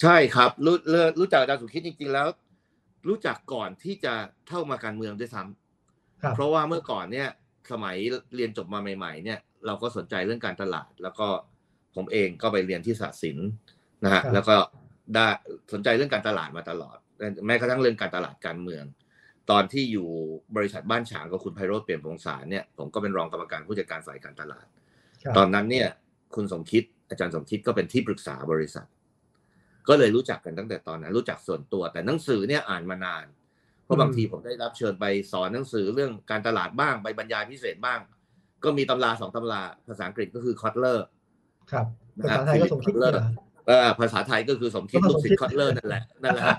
[0.02, 2.26] ใช่ครับ รู้เริ่มรู้จักอาจารย์สมคิดจริงๆแล้ว
[3.08, 4.14] รู้จักก่อนที่จะ
[4.48, 7.28] เข้ามาการเมืองด้วยซ้ำครับเพราะว่าเมื่อก่อนเนี่ย
[7.72, 7.96] สมัย
[8.36, 11.26] เรียนจบมาใหม่ ๆ เนี่ย เราก็สนใจเรื่องการตลาด แล้วก็
[11.96, 13.48] ผมเองก็ไปเรียนที่ศาสตร์ศิลป์
[14.04, 14.56] นะฮะครับแล้วก็
[15.14, 15.26] ได้
[15.72, 16.96] สนใจเรื่องการตลาดมาตลอด
[17.46, 18.84] แม้กระทั่งเรื่องการตลาดการเมือง
[19.50, 20.08] ตอนที่อยู่
[20.56, 24.66] บริษัทบ้านฉางกับคุณไพโรธเปลี่ยนพงษารเนี่ยผมก็เป็นรองกรรมการผู้จัดการฝ่ายการตลาด
[25.22, 25.88] ครับตอนนั้นเนี่ย
[26.34, 26.82] คุณสมคิด
[27.12, 28.86] อาจารย์สมคิดก็เป็นที่ปรึกษาบริษัท
[29.88, 33.24] ก็เลยรู้จักกันตั้งแต่ตอนนั้น รู้จักส่วนตัว แต่หนังสือเนี่ยอ่านมานาน
[33.84, 38.00] เพราะบางทีผมได้รับเชิญไปสอนหนังสือเรื่องการตลาดบ้างไปบรรยายพิเศษบ้าง
[38.64, 41.06] ก็มีตำราสองตำราภาษาอังกฤษก็คือคอตเลอร์
[41.72, 41.86] ครับ
[42.18, 43.24] นะภาฮะษาไทยก็สมคิดเนี่ยเหรอ
[43.66, 46.58] เออภาษาไทยก็คือสมคิดก็ลูกศิษสมคิดย์คอตเลอร์นั่นแหละนั่นแหละฮะ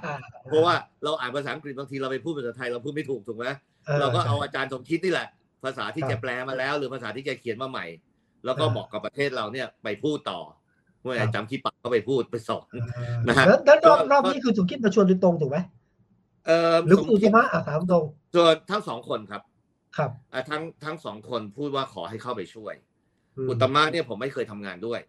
[0.49, 3.47] เพราะว่าเราอ่านภาษาอังกฤษบางทีเราไปพูดภาษาไทยเราพูดไม่ถูกถูกไหม
[3.99, 5.27] เราก็เอาอาจารย์สมคิดนี่แหละ
[5.63, 7.85] ภาษาที่ครับแกแปลมาแล้ว หรือภาษาที่แกเขียนมาใหม่
[8.45, 10.39] แล้วก็อ่าเหมาะกับประเทศเราเนี่ยไปพูดต่อ
[11.01, 15.57] เมื่อครับจำที่ปักก็ไปพูดไปสอนอ่านะฮะแล้วแล้วรอบก็รอบนี้คือสมคิดมาชวนโดยตรงถูกไหม
[16.45, 18.03] เออหรือสคุณมอุคิตดมะอะถามตรง
[18.35, 19.41] ส่วนทั้งสองคนครับ
[19.97, 22.73] ครับอะทั้งทั้งสองคนพูดว่าขอให้เข้าไปช่วย
[23.45, 24.99] มอุตมะเนี่ยผมไม่เคยทำงานด้วย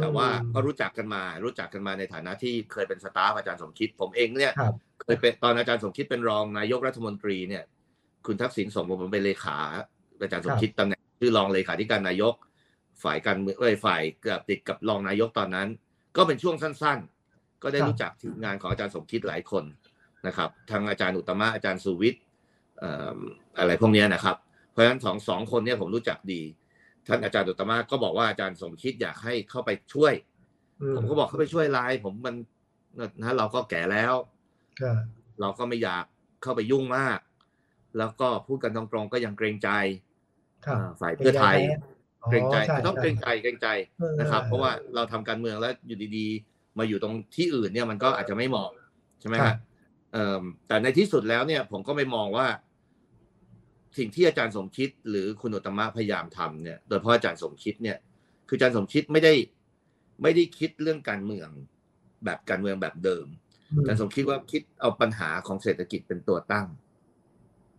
[0.00, 7.64] แต่ว่าอืมก็รู้จักกันมา รู้จักกันมาในฐานะที่เคยเป็นสตาฟอาจารย์สมคิด ผมเองเนี่ยครับเคยเป็นตอนอาจารย์สมคิดเป็นรองนายกรัฐมนตรีเนี่ย
[8.26, 9.58] คุณทักษิณส่งผมเป็นเลขา
[10.20, 12.34] อาจารย์สมคิดตำแหน่งชื่อรองเลขาธิการนายก
[13.02, 15.68] ฝ่ายการเมืองเอ้ยฝ่ายเกือบติดกับรองนายกตอนนั้น
[16.16, 19.64] ก็เป็นช่วงสั้นๆ ก็ได้ครับรู้จักทีมงานของอาจารย์สมคิดหลายคน
[20.26, 22.22] นะครับทั้งอาจารย์อุตตมะอาจารย์สุวิทย์
[22.78, 23.18] เอ่อ
[23.58, 24.36] อะไรพวกเนี้ยนะครับ
[24.70, 26.42] เพราะฉะนั้นสองสองคนเนี่ยผมรู้จักดี
[27.06, 30.14] ท่านอาจารย์อุตตมะก็บอกว่าอาจารย์สมคิดอยากให้เข้าไปช่วย
[30.80, 32.36] อืผมก็บอกเข้าไปช่วยไลน์ผมมัน
[33.20, 34.14] นะเราก็แก่แล้ว
[34.80, 35.00] ครับ
[35.40, 36.04] เราก็ไม่อยาก
[36.42, 37.18] เข้าไปยุ่งมาก
[37.98, 39.70] แล้วก็พูดกันตรงๆก็ยังเกรงใจ
[40.66, 41.93] ครับอ่าฝ่ายเพื่อไทยอ๋อ
[42.30, 43.66] เกรงใจช่ต้องเกรงช่ใจเกรงใจ
[44.00, 48.70] เออนะครับเออเพราะว่าเราทำการเมืองแล้วอยู่ดีๆ มาอยู่ตรงที่อื่นเนี่ยมันก็อาจจะไม่เหมาะ
[49.20, 49.56] ใช่ไหมครัฮะบ
[50.12, 52.46] เอ่อแต่ในที่สุดแล้วเนี่ย ผมก็ไปมองว่า
[53.98, 57.96] สิ่งที่อาจารย์สมคิด หรือคุณอุตตมะพยายามทำเนี่ย โดยเฉพาะอาจารย์สมคิดเนี่ย
[58.48, 59.34] คืออาจารย์สมคิดไม่ได้
[60.22, 61.48] ไม่ได้คิดเรื่องการเมือง
[62.24, 63.26] แบบการเมืองแบบเดิม
[63.72, 66.66] อืมอาจารย์สมคิดว่าคิดเอาปัญหาของเศรษฐกิจเป็นตัวตั้ง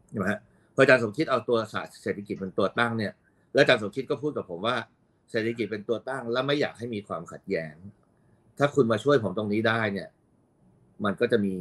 [0.09, 0.39] ใช่ไหมฮะ
[0.73, 3.13] พออาจารย์สมคิดเอาตัวศาสตร์เศรษฐกิจเป็นตัวตั้งเนี่ย
[3.55, 4.75] แล้วอาจารย์สมคิดก็พูดกับผมว่า
[5.31, 7.75] เศรษฐกิจเป็นตัวตั้ง และไม่อยากให้มีความขัดแย้ง
[8.57, 10.09] ถ้าคุณมาช่วยผมตรงนี้ได้เนี่ย
[11.05, 11.53] มันก็จะมี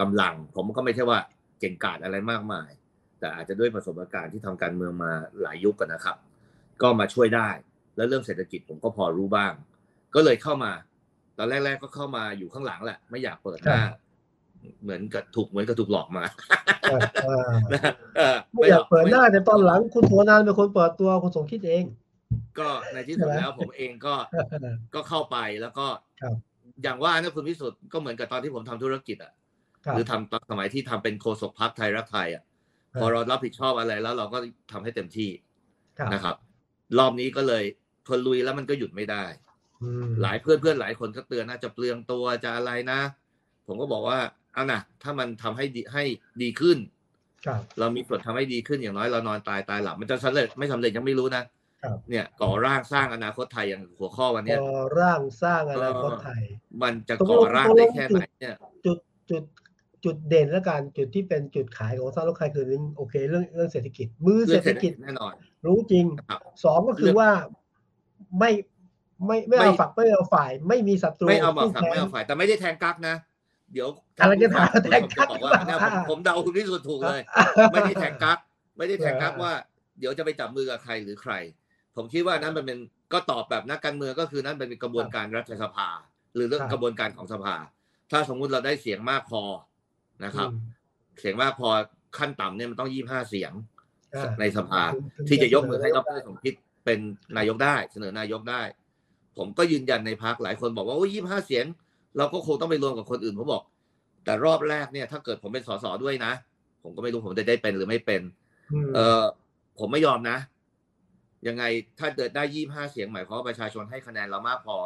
[0.00, 1.18] กำลัง ผมก็ไม่ใช่ว่า
[1.60, 2.70] เก่งกาจอะไรมากมาย
[3.18, 6.16] แต่อาจจะด้วยประสบการณ์ที่ทำการเมืองมาหลายยุคกันนะครับ
[6.82, 7.48] ก็มาช่วยได้
[7.96, 9.52] แล้วเรื่องเศรษฐกิจผมก็พอรู้บ้าง
[10.14, 10.72] ก็เลยเข้ามา
[11.38, 13.80] ตอนแรก ๆ ก็เข้ามาอยู่ข้างหลังแหละ ไม่อยากเปิดหน้า
[14.82, 16.24] เหมือนกับถูกเหมือนกับถูกหลอกมา
[16.90, 21.84] ครับอ่านะเออไม่อยากเปิดหน้าไม่แต่ตอนหลังคุณโถนานเป็นคนเปิดตัวคุณสมคิดเอง
[22.58, 24.14] ก็ในที่สุดใช่ไหมแล้วผมเองก็
[24.94, 25.86] ก็เข้าไปแล้วก็
[26.22, 26.34] ครับ
[26.82, 29.32] อย่างว่านะคุณพิสุทธิ์ก็เหมือนกับตอนที่ผมทำธุรกิจอะ
[29.84, 32.42] ครับหรือทำตอนสมัยที่ทำเป็นโฆษกพักไทยรักไทยอะ
[32.92, 34.38] ครับพอเรารับผิดชอบอะไรแล้วเราก็
[34.72, 35.30] ทำให้เต็มที่
[35.98, 36.36] ครับนะครับ
[36.98, 37.64] รอบนี้ก็เลย
[38.06, 39.24] ทนลุยแล้วมันก็หยุดไม่ได้
[39.82, 43.00] อืมหลายเพื่อนเพื่อนหลายคนก็เตือนนะจะเปลืองตัวจะอะไรนะ
[43.66, 44.18] ผมก็บอกว่า
[44.56, 46.04] เอานะถ้ามันทำให้ดีให้
[46.42, 46.78] ดีขึ้น
[47.46, 51.42] ครับเรามีส่วนทำให้ดีขึ้นอย่างน้อยเรานอนตายตายหลับ มันจะสำเร็จไม่สำเร็จยังไม่รู้นะ
[51.82, 56.42] ครับเนี่ยก่อร่างสร้างอนาคตไทยอย่างหัวข้อวันเนี้ยก่อร่างสร้างอนาคตไทย
[56.82, 58.54] มันจะตกลงก่อร่างได้แค่ไหนเนี่ย
[58.86, 58.98] จุด
[59.30, 59.42] จุด
[60.04, 65.32] จุดเด่นและการจุดที่เป็นจุดขายของสร้างรถไฟคือเรื่องโอเค เรื่องเรื่องเศรษฐกิจ มือเรื่เศอรงษฐเศรษฐกิกิจจแน่นอน
[65.66, 67.28] รู้จริงนะครับสองก็คือว่า
[68.38, 68.50] ไม่
[69.26, 73.14] ไม่ไม่ไม่เอาฝักไม่เอาฝ่าย ไม่มีศัตรูไม่เอามาคู่ฝักแข่งไม่เอาฝ่าย แต่ไม่ได้แทงกักนะ
[73.72, 73.88] เดี๋ยว
[74.20, 77.20] อะไรจะถามแทงกั๊กผมจะบอกว่าเนี่ยผมผมเดาคุณที่สุดถูกเลย
[77.72, 78.38] ไม่ได้แทงกัก
[78.76, 79.52] ไม่ได้แทงกักว่า
[79.98, 81.32] เดี๋ยวจะไปจับมือกับใครหรือใคร
[81.96, 82.78] ผมคิดว่านั้นมันเป็น
[83.12, 85.88] ก็ตอบแบบนักการเมืองก็คือนั้นเป็นกระบวนการรัฐสภา
[86.34, 87.56] หรือเรื่องครับกระบวนการของสภา
[88.10, 89.42] ถ้าสมมุติเราได้เสียงมากพอ
[90.24, 90.76] นะครับอืม
[91.20, 91.68] เสียงมากพอ
[92.18, 93.52] ขั้นต่ำเนี่ยมันต้องยี่ห้าเสียง
[94.14, 96.98] อ่าในสภาถึงถึงที่จะยกมือให้ดเสนรสมคิดเป็น
[97.36, 98.62] นายกได้ เสนอนายกได้
[99.36, 101.64] ผมก็ยืนยันในพักหลายคนบอกว่าโอ้ยี่ห้าเสียง
[102.18, 103.62] เราก็คงต้องไปรวมกับคนอื่นผมบอก
[104.24, 106.32] แต่รอบแรกเนี่ย ถ้าเกิดผมเป็นสสด้วยนะ
[106.82, 108.22] ผมก็ไม่รู้ผมจะได้เป็นหรือไม่เป็น
[108.88, 109.24] มเออ
[109.78, 110.38] ผมไม่ยอมนะ
[111.46, 111.64] ยังไง
[112.00, 114.76] ถ้าเกิดได้ยี่ห้าเสียงหมายความว่าประชาชนให้คะแนนเรามากพอ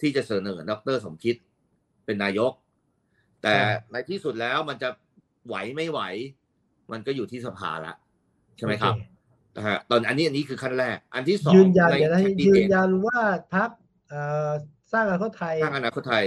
[0.00, 1.36] ที่จะเสนอดรสมคิด
[2.04, 2.52] เป็นนายก
[3.42, 3.54] แต่
[3.92, 4.88] ในที่สุดแล้วมันจะ
[5.46, 6.00] ไหวไม่ไหว
[6.92, 7.94] มันก็อยู่ที่สภาละ
[8.56, 9.00] ใช่ไหมครับโอ
[9.54, 13.20] เนะฮะตอนอันนี้อันนี้คือขั้นแรก อันที่สองยืนยันในเดี๋ยวนะแคนดิยืเดนตยันว่า
[13.54, 13.70] พัก
[14.92, 16.24] สร้างอนาคตไทยทางอนาคตไทย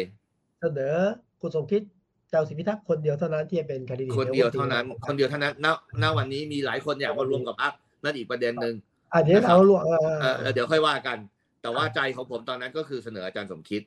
[0.62, 0.95] เสนอ
[1.41, 1.82] คุณสมคิด
[2.30, 5.67] เจ้าสิทธิพิทักษ์คนเดียวเท่านั้นที่จะเป็นแคนดิเดตคนเดียวเท่านั้น คนเดียวเท่านั้นณ
[6.04, 8.76] ณวันนี้มีหลายคนอยากมารวมกับพรรคนั่นอีกประเด็นหนึ่ง
[9.13, 11.17] อะเดี๋ยวนะครับเอาลวกเออเออเออเดี๋ยวค่อยว่ากัน
[11.62, 13.82] แต่ว่าใจของผมตอนนั้นก็คือเสนออาจารย์สมคิด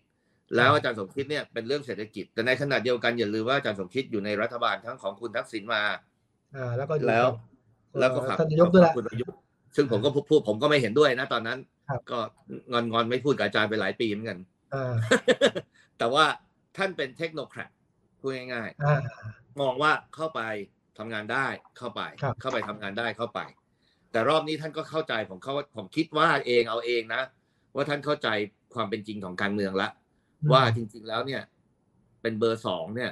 [0.56, 5.82] แล้วอาจารย์สมคิดเนี่ยเป็นเรื่องเศรษฐกิจ แต่ในขณะเดียวกันอย่าลืมว่าอาจารย์สมคิดอยู่ในรัฐบาลทั้งของคุณทักษิณมา
[6.56, 9.38] อ่าแล้วก็อยู่แล้วกับแล้วก็ขับท่านนายกด้วยแหละคุณประยุทธ์
[9.76, 11.58] ซึ่งผมก็พูดพูดผมก็ไม่เห็นด้วยนะตอนนั้น
[11.88, 12.18] ครับก็
[12.72, 14.38] งอนงอนไม่พูดกับอาจารย์ไปหลายปีเหมือนกัน
[14.74, 14.92] อ่า
[15.98, 16.24] แต่ว่า
[16.76, 17.70] ท่านเป็นเทคโนแครด
[18.20, 20.40] พูดง่ายอ่าๆมองว่าเข้าไป
[20.98, 21.46] ทำงานได้
[21.78, 23.40] เข้าไปครับเข้าไปทำงานได้เข้าไป
[24.12, 27.22] แต่รอบนี้ท่านก็เข้าใจผมเขาผมคิดว่าเองเอาเองนะ
[27.74, 28.28] ว่าท่านเข้าใจ
[28.74, 29.88] ความเป็นจริงของการเมืองละ
[30.52, 31.42] ว่าจริง ๆแล้วเนี่ย
[32.22, 33.10] เป็นเบอร์สองเนี่ย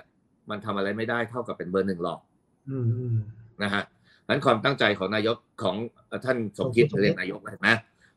[0.50, 2.20] มันทำอะไรไม่ได้เท่ากับเป็นเบอร์หนึ่งหรอก
[2.70, 3.16] อืมอืม
[3.62, 3.82] นะฮะ
[4.28, 5.76] นั้นความตั้งใจของนายกของ
[6.24, 7.70] ท่านสมคิดสมคิดเรียกนายกเห็นไหม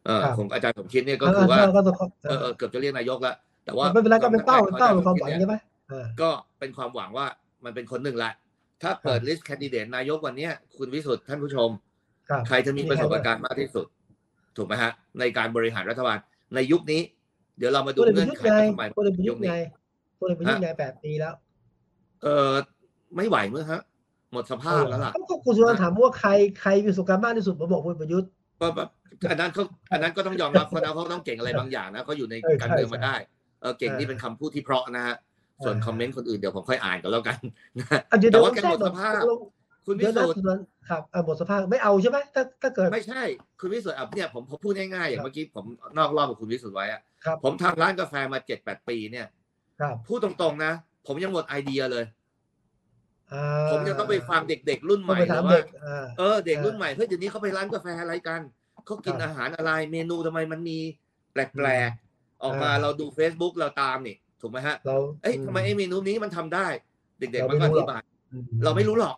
[0.06, 1.96] เออครับของอาจารย์สมคิดเนี่ยก็คือว่าเก็ต้อง
[2.28, 5.56] เออเออเกือบจะเรียกนายกแล้ว แต่ว่าไม่เป็นไรก็เป็นเป้าคเป็นมเป้าตั้เป็นความใจหวังของใช่ไหม
[5.92, 7.28] อ่าก็เป็นความหวังว่า
[7.66, 8.34] มันเป็นคนหนึ่งแหละ
[8.82, 11.70] ถ้าเปิดลิสต์แคนดิเดตนายกวันเนี้ยคุณวิสุทธ์ท่านผู้ชม
[12.30, 13.86] ครับใครจะมีประสบการณ์มากที่สุด
[14.58, 16.18] ถูกไหมฮะ ในการบริหารรัฐบาล
[16.56, 17.02] ในยุคนี้
[17.58, 19.56] เดี๋ยวเรามาดูพลเอกประเงื่อนยุทธ์ไขไงว่าทำไมพลเอกประยุยุทคธ์นี้ไง
[20.20, 21.34] พลเอกประยุทธ์ไงแปดปีแล้ว
[22.24, 22.52] เออ
[23.16, 23.82] ไม่ไหวมั้งฮะ
[24.32, 26.30] หมดสภาพแล้วล่ะก็คุณสุวรรณถามว่าใคร
[26.62, 28.30] ใครมีประสบการณ์มากที่สุดผมบอกพลเอกประยุทธ์
[28.62, 28.90] ก็แบบ
[29.30, 35.16] อันนั้นเขาอันนั้นก็ต้องยอมรับเขานะเขาต้องเก่งอะไรบางอย่างนะเขาอยู่ในเออใช่การเมืองมาใช่ได้เออเก่งเออนี่เป็นคำพูดที่เพราะนะฮะ
[35.64, 37.38] ส่วนเออคอมเมนต์คนอื่นเดี๋ยวผมค่อยอ่านก็แล้วกัน
[37.80, 39.14] นะอะเดี๋ยวแต่เดี๋ยวว่าแกแทรหมกดก่สอนภาพ
[39.86, 43.22] คุณเดี๋วิยวนะสุทคุธ์ณสุวรรณครับอะหมดสภาพไม่เอาใช่ไหมถ้าถ้าเกิดไม่ใช่
[43.60, 45.66] คุณวิสุทธ์อะเนี่ยผมผมพูดง่ายๆอย่างเมื่อกี้ผม
[45.98, 49.28] นอกรอบกับคุณวิสุทธ์ไว้อะครับผมทำร้านกาแฟมาเจ็ดแปดปีเนี่ย
[49.82, 50.72] ครับพูดตรงๆนะ
[51.08, 52.06] ผมยังหมดไอเดียเลย
[53.34, 58.42] อ่าผมยังต้องไปฟังเด็กๆรุ่นใหต้องม่ไปหถารืมอเด็ว่ากอ่าเออเด็กอ่ารุ่นใหม่เฮ้ยเดี๋ยวนี้เขาไปร้านกาแฟอะไรกัน
[58.86, 60.78] เขากินครับอาหารอะไรเมนูทำไมมันมี
[61.34, 62.05] แปลกๆ
[62.44, 66.68] ออกมาอ่าเราดู Facebook เราตามนี่ถูกไหมฮะเราเอ้ยทำไมไอ้เมนูนี้มันทำได้
[67.20, 69.16] เด็กๆเรามันไม่ก็อรู้หรอกธิบายอืเราไม่รู้หรอก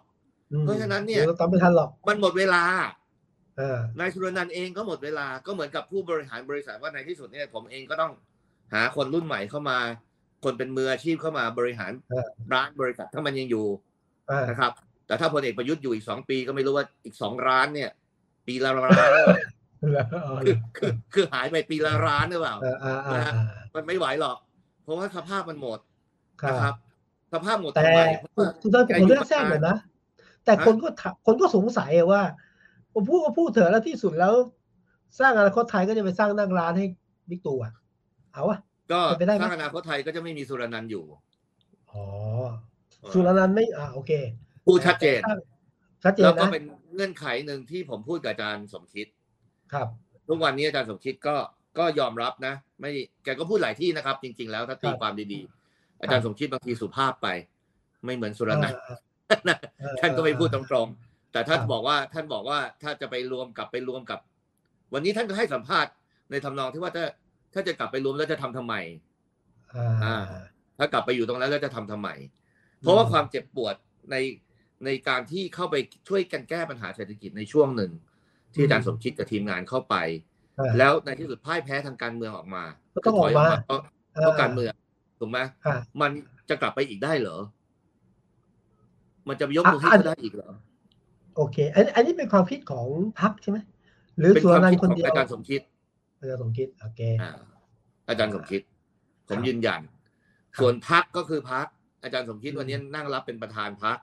[0.52, 2.64] อืมเพราะฉะนั้นเนี่ยเราตามไม่ทันหรอกมันหมดเวลา
[3.60, 8.12] อ่านายสุรนันท์เองก็หมดเวลาก็เหมือนกับผู้บริหารบริษัทว่าในที่สุดเนี่ยผมเองก็ต้อง
[8.74, 9.78] หาคนรุ่นใหม่เข้ามา
[10.44, 11.92] คนเป็นมืออาชีพเข้ามาบริหาร
[12.54, 13.66] ร้านบริษัทถ้ามันยังอยู่
[14.32, 14.72] อ่านะครับ
[15.08, 17.90] แต่ถ้าพลเอกประยุทธ์อยู่อีกสองปีก็ไม่รู้ว่าอีกสองร้านเนี่ย
[18.48, 19.36] ปีละร้านแล้วเอา
[19.82, 24.38] คือคือคือหายไปปีละร้านหรือเปล่าอ่าอ่าอ่าอ่ามันไม่ไหวหรอก
[24.84, 25.80] เพราะว่าสภาพมันหมด
[26.42, 26.76] ครันะครับบ
[27.34, 29.78] สภาพหมดแต่ทำไมเพราะคุณว่าคุณต้องผมเลือกแทรกหน่อยนะ
[30.46, 32.22] แต่ฮะคนก็ถามคนก็สงสัยอะว่า
[32.94, 34.34] ผมพูดก็พูดเถอะแล้วที่สุดแล้ว
[35.20, 36.86] สร้างอนาคตไทยก็จะไปสร้างนั่งร้านให้
[37.30, 37.74] บิ๊กตู่อะ
[38.34, 38.60] เอาอะ
[38.92, 41.04] ก็เป็นไปได้ไหมสร้างอนาคตไทยก็จะไม่มีสุรนันท์อยู่
[41.92, 42.04] อ๋อ
[43.14, 44.12] สุรนันท์ไม่อ่าโอเค
[44.66, 45.20] พูดชัดเจน
[46.04, 49.08] ชัดเจนแล้วก็นะเป็นเงื่อนไขหนึ่งที่ผมพูดกับอาจารย์สมคิด
[49.74, 49.88] ครับ
[50.28, 51.36] ทุกวันนี้อาจารย์สมคิดก็
[51.78, 52.92] ก็ยอมรับนะ ไม่
[53.24, 57.28] แกก็พูดหลายที่นะครับ จริง ๆ แล้วถ้าตีครับความดีๆ อาจารย์สมคิดบางทีสุภาพไป
[58.06, 58.80] ไม่เหมือนสุรนันท์
[59.30, 64.20] อ่านะอ่ท่านก็ไม่พูดตรงๆ แต่ท่านครับบอกว่าท่านบอกว่าถ้าจะไปรวมกลับไปรวมกับ
[64.94, 65.92] วันนี้ท่านก็ให้สัมภาษณ์
[66.32, 67.06] ในทำนองที่ว่าถ้า
[67.54, 68.76] ถ้าจะกลับไปรวมแล้วจะทำทำไม
[69.76, 70.18] อ่าอ่า
[70.78, 72.10] ถ้ากลับไปอยู่ตรงนั้นแล้วจะทำทำไม
[72.82, 73.76] เพราะว่าความเจ็บปวด
[74.12, 74.16] ใน
[74.86, 75.76] ในการที่เข้าไป
[76.08, 77.92] ช่วยกันแก้ปัญหาเศรษฐกิจในช่วงหนึ่ง
[78.54, 79.96] ที่อาจารย์สมคิดกับทีมงานเข้าไป
[80.60, 82.64] อ่าแล้วในที่สุดพ่ายแพ้ทางการเมืองออกมา
[82.96, 83.80] ก็ต้องออกมาเพราะ
[84.12, 84.74] เพราะการเมือง
[85.20, 86.12] ถูกไหมอ่ามัน
[86.50, 87.38] จะกลับไปอีกได้เหรอ
[89.28, 90.52] มันจะยกมือให้อะเขาได้อีกเหรอ
[91.38, 92.88] โอเค อันอันนี้เป็นความคิดของ
[93.22, 93.58] พรรคใช่ไหม
[94.18, 95.62] หรือเป็นสุครวามนันคิดท์ขคนองเดียวอาจารย์สมคิด
[96.20, 97.32] อาจารย์สมคิดโอเคอ่า
[98.10, 98.62] อาจารย์สมคิด
[99.28, 99.82] ผมครับยืนยัน
[100.54, 101.68] ครับส่วนพักก็คือพัก
[102.04, 103.98] อาจารย์สมคิดวันนี้นั่งรับเป็นประธานพัก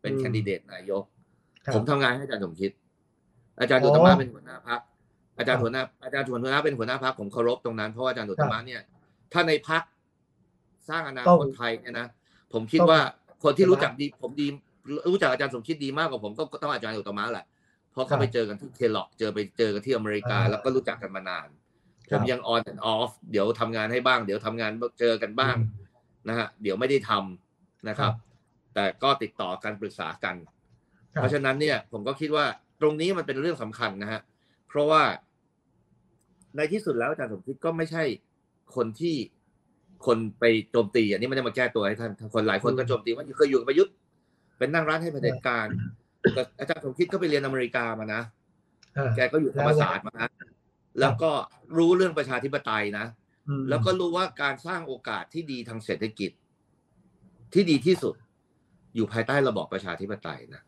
[0.00, 1.04] เป็นอืมแคนดิเดตนายก
[1.64, 2.70] ครับผมทำงานให้อาจารย์สมคิด
[3.60, 4.80] อาจารย์อ๋ดุอตมะเป็นหัวหน้าพัก
[5.38, 8.80] อาจารย์ครับหัวหน้าอาจารย์หัวหน้าเป็นหัวหน้าพักผมเคารพตรงนั้นเพราะว่าอาจารย์ดุตมะเนี่ย
[9.32, 9.82] ถ้าในพัก
[10.88, 12.06] สร้างอนาต้คอตงไทยเนี่ยนะ
[12.52, 13.00] ผมคิดต้องว่า
[13.42, 14.46] คนที่อุตมะรู้จักดี ผมดี
[15.10, 17.46] รู้จักอาจารย์สมคิดดีมากกว่าผมก็ก็ต้องอาจารย์อุตมะแหละ
[17.92, 21.48] เพราะเขาครับไปเจอกันที่เคล็อกเจอไปเจอกันที่อเมริกาอ่าแล้วก็รู้จักกันมานาน
[22.10, 25.56] คผรับมยัง on and off เดี๋ยวทำงานให้บ้าง เดี๋ยวทำงานเจอกันบ้าง
[26.28, 28.12] นะฮะเดี๋ยวไม่ได้ทำนะครับ
[28.74, 30.34] แต่ก็ติดต่อกันปรึกษากัน
[31.14, 32.46] ครับเพราะฉะนั้นเนี่ยผมก็คิดว่า
[32.80, 34.20] ตรงนี้มันเป็นเรื่องสำคัญนะฮะ
[34.68, 35.02] เพราะว่า
[36.56, 38.02] ในที่สุดแล้วอาจารย์สมคิดก็ไม่ใช่
[38.76, 39.16] คนที่
[40.06, 43.94] คนไปโจมตี อันนี้ไม่ได้มาแก้ตัวให้ท่านคนหลายคนก็โจมตีว่าเคยอยู่กับประยุทธ์
[44.58, 45.66] เป็นนั่งร้านให้เผด็จการ
[46.34, 48.22] แต่อาจารย์สมคิดก็ไปเรียนอเมริกามานะ
[48.96, 50.28] อ่าแกก็อยู่ธรรมศาสตร์มานะ
[51.00, 51.30] แล้วก็
[51.76, 53.06] รู้เรื่องประชาธิปไตยนะ
[53.48, 56.30] อืมแล้วก็รู้ว่าการสร้างโอกาสที่ดีทางเศรษฐกิจ
[57.54, 58.14] ที่ดีที่สุด
[58.94, 60.62] อยู่ภายใต้ระบอบประชาธิปไตยนะ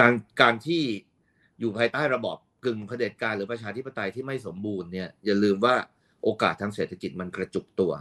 [0.00, 0.82] การการที่
[1.60, 5.74] อยู่ภายใต้ระบอบกึ่งเผด็จการหรือประชาธิปไตยที่ไม่สมบูรณ์เนี่ยอย่าลืมว่า
[6.22, 7.92] โอกาสทางเศรษฐกิจมันกระจุกตัว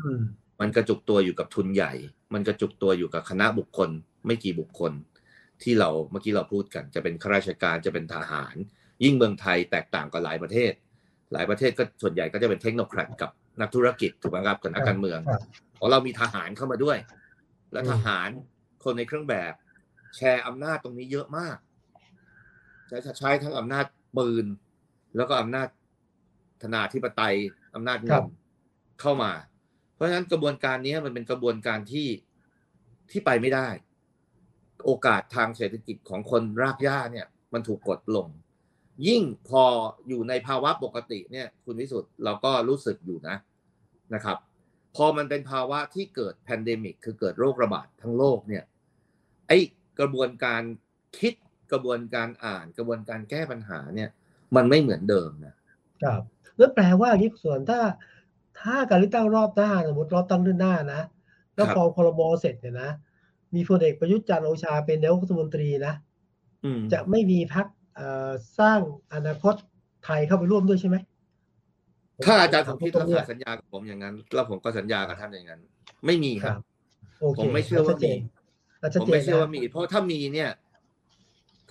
[0.00, 0.22] อืม
[0.60, 1.92] มันกระจุกตัวอยู่กับทุนใหญ่
[2.34, 3.90] มันกระจุกตัวอยู่กับคณะบุคคล
[4.26, 4.92] ไม่กี่บุคคล
[5.62, 8.54] ที่เราเมื่อกี้เราพูดกัน จะเป็นข้าราชการจะเป็นทหาร
[9.04, 10.72] ยิ่งเมืองไทยแตกต่างกับหลายประเทศ
[11.32, 15.42] หลายประเทศก็ส่วนใหญ่ก็จะเป็นเทคโนแครดกับนักธุรกิจถูกไหมครับกับนักการเมืองครับ
[15.78, 16.98] ของเรามีทหารเข้ามาด้วย
[17.72, 18.28] และทหาร
[18.84, 19.52] คนในเครื่องแบบ
[20.16, 21.56] แชร์อำนาจตรงนี้เยอะมาก
[22.90, 24.46] ใช้ใช้ทั้งอำนาจปืน
[25.16, 25.68] แล้วก็อำนาจ
[26.62, 27.36] ธนาธิปไตย
[27.74, 28.24] อำนาจคเงิรันบ
[29.00, 29.32] เข้ามา
[29.94, 32.08] เพราะฉะนั้นกระบวนการนี้มันเป็นกระบวนการที่
[33.10, 33.68] ที่ไปไม่ได้
[34.84, 38.28] โอกาสทางเศรษฐกิจของคนรากหญ้าเนี่ย มันถูกกดลง
[39.06, 39.62] ยิ่งพอ
[40.08, 43.36] อยู่ในภาวะปกติเนี่ย คุณวิสุทธ์เราก็รู้สึกอยู่นะ
[44.14, 44.38] นะครับ
[44.96, 48.64] พอมันเป็นภาวะที่เกิด pandemic คือเกิดโรคระบาดทั้งโลกเนี่ย
[49.48, 49.58] ไอ้
[49.98, 50.62] กระบวนการ
[51.18, 51.34] คิด
[51.72, 54.10] กระบวนการอ่านกระบวนการแก้ปัญหาเนี่ย
[54.56, 55.54] มันไม่เหมือนเดิมนะ
[56.02, 56.22] ครับ
[56.58, 57.80] แล้วแปลว่าอย่างนี้ส่วนถ้า
[58.60, 61.02] ถ้าการเลือกตั้งรอบหน้าสมมติรอบตั้งเดือนหน้านะ
[61.54, 62.90] แล้วพอพรบเสร็จเนี่ยนะ
[63.54, 65.94] มีพลเอกประยุทธ์จันทร์โอชาเป็นนายกรัฐมนตรีนะ
[66.64, 67.66] อืมจะไม่มีพัก
[68.58, 68.80] สร้าง
[69.14, 69.54] อนาคต
[70.04, 70.96] ไทยเข้าไปร่วมด้วยใช่ไหม
[72.26, 75.60] ถ้าอาจารย์สมคิดตรรังกเนี้ษายสัญญากับผมอย่างนั้น แล้วผมก็สัญญากับท่านอย่างนั้น
[76.06, 76.60] ไม่มีคครัรับบ
[77.20, 78.12] โอเคผมไม่เชื่อว่ามี
[78.92, 80.50] ชัดผมเจนไม่เชื่อว่านะมี เพราะถ้ามีเนี่ย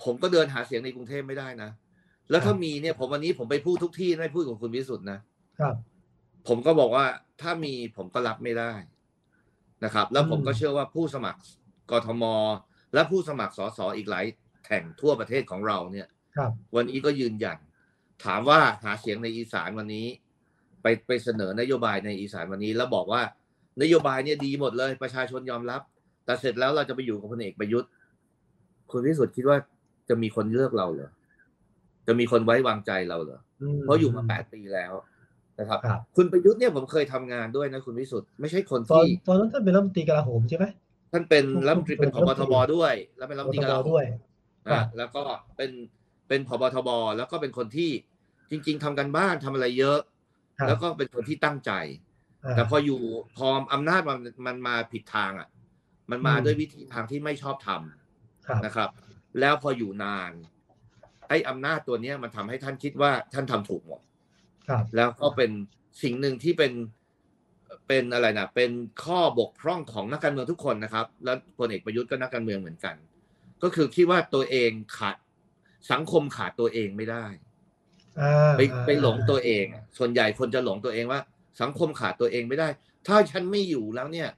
[0.04, 1.70] ผมก็เดินหาเสียงในกรุงเทพไม่ได้นะ
[2.30, 5.18] แล้วถ้ามีเนี่ยผมวันนี้ผมไปพูดทุกที่ไม่พูดกับคุณวิสุทธ์นะ
[5.60, 5.74] ครับ
[6.48, 7.04] ผมก็บอกว่า
[7.40, 8.72] ถ้ามีผมก็รับไม่ได้
[9.84, 11.40] นะครับ แล้วผมก็เชื่อว่าผู้สมัคร
[11.90, 12.24] กทม
[12.94, 14.24] และผู้สมัครสสอีกหลาย
[14.68, 17.58] แห่งทั่วประเทศของเราเนี่ยครับวันนี้ก็ยืนยัน
[18.24, 20.06] ถามว่าหาเสียงในอีสานวันนี้
[20.82, 23.22] ไปไปเสนอนโยบายในอีสานวันนี้ แล้วบอกว่า
[23.82, 25.80] นโยบายเนี่ยดีหมดเลยประชาชนยอมรับ
[26.24, 27.90] แต่เสร็จแล้วเราจะไปอยู่กับพลเอกประยุทธ์
[28.90, 29.58] คุณพิสุทธิ์คิดว่า
[30.10, 31.10] จะมีคนเลือกเราเหรอ
[32.06, 34.92] จะมีคนไว้วางใจเราเหรออืเพราะอยู่มาแปดปีแล้ว
[35.60, 40.64] นะครับครับคุณประยุทธ์เนี่ยผมเคยทำงานด้วยนะคุณวิสุทธ์ไม่ใช่คนตอนที่ตอนนั้นท่านเป็นรัฐมนตรีกลาโหมใช่ไหม
[41.12, 44.04] ท่านเป็นรัฐมนตรีเป็นพเป็นบรัฐทมนตรีบด้วย แล้วเป็นรัฐมนตรีกลาโหมด้วย
[44.70, 45.22] ครันะบแล้วก็
[45.56, 45.70] เป็น
[46.28, 47.90] เป็นพบทบแล้วก็เป็นคนที่
[48.50, 49.98] จริง ๆทำกันบ้านทำอะไรเยอะ
[50.58, 53.00] ครับแล้วก็เป็นคนที่ตั้งใจาแต่พออยู่
[53.36, 55.48] พออำนาจมันมันมาผิดทางอะ
[56.10, 58.88] มันมาอืมด้วยวิธีทางที่ไม่ชอบทำครับนะครับ
[59.40, 60.32] แล้วพออยู่นาน
[61.28, 64.00] ไอ้อำนาจตัวเนี้ยมันทำให้ท่านคิดว่าท่านทำถูกหมด
[64.68, 65.50] ครับแล้วก็เป็น
[66.02, 66.72] สิ่งหนึ่งที่เป็น
[67.88, 68.70] เป็นอะไรนะเป็น
[69.04, 72.96] ข้อบกพร่องของนักการเมืองทุกคนนะครับ แล้วพลเอกประยุทธ์ก็นักการเมืองเหมือนกัน
[73.62, 75.16] ก็คือคิดว่าตัวเองขาด
[75.92, 77.26] สังคมขาดตัวเองไม่ได้
[78.20, 81.20] อ่าไปอ่าไปหลงตัวเองอะส่วนใหญ่คนจะหลงตัวเองว่า
[81.60, 82.68] สังคมขาดตัวเองไม่ได้
[83.06, 84.28] ถ้าฉันไม่อยู่แล้วเนี่ย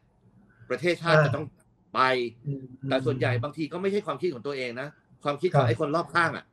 [0.70, 1.46] ประเทศชาติจะต้อง
[1.94, 2.00] ไป
[2.46, 4.88] อืมแต่ส่วนใหญ่บางทีก็ไม่ใช่ความคิดของตัวเองนะ
[5.24, 6.44] ความคิดขครัองบไอ้คนรอบข้างอะ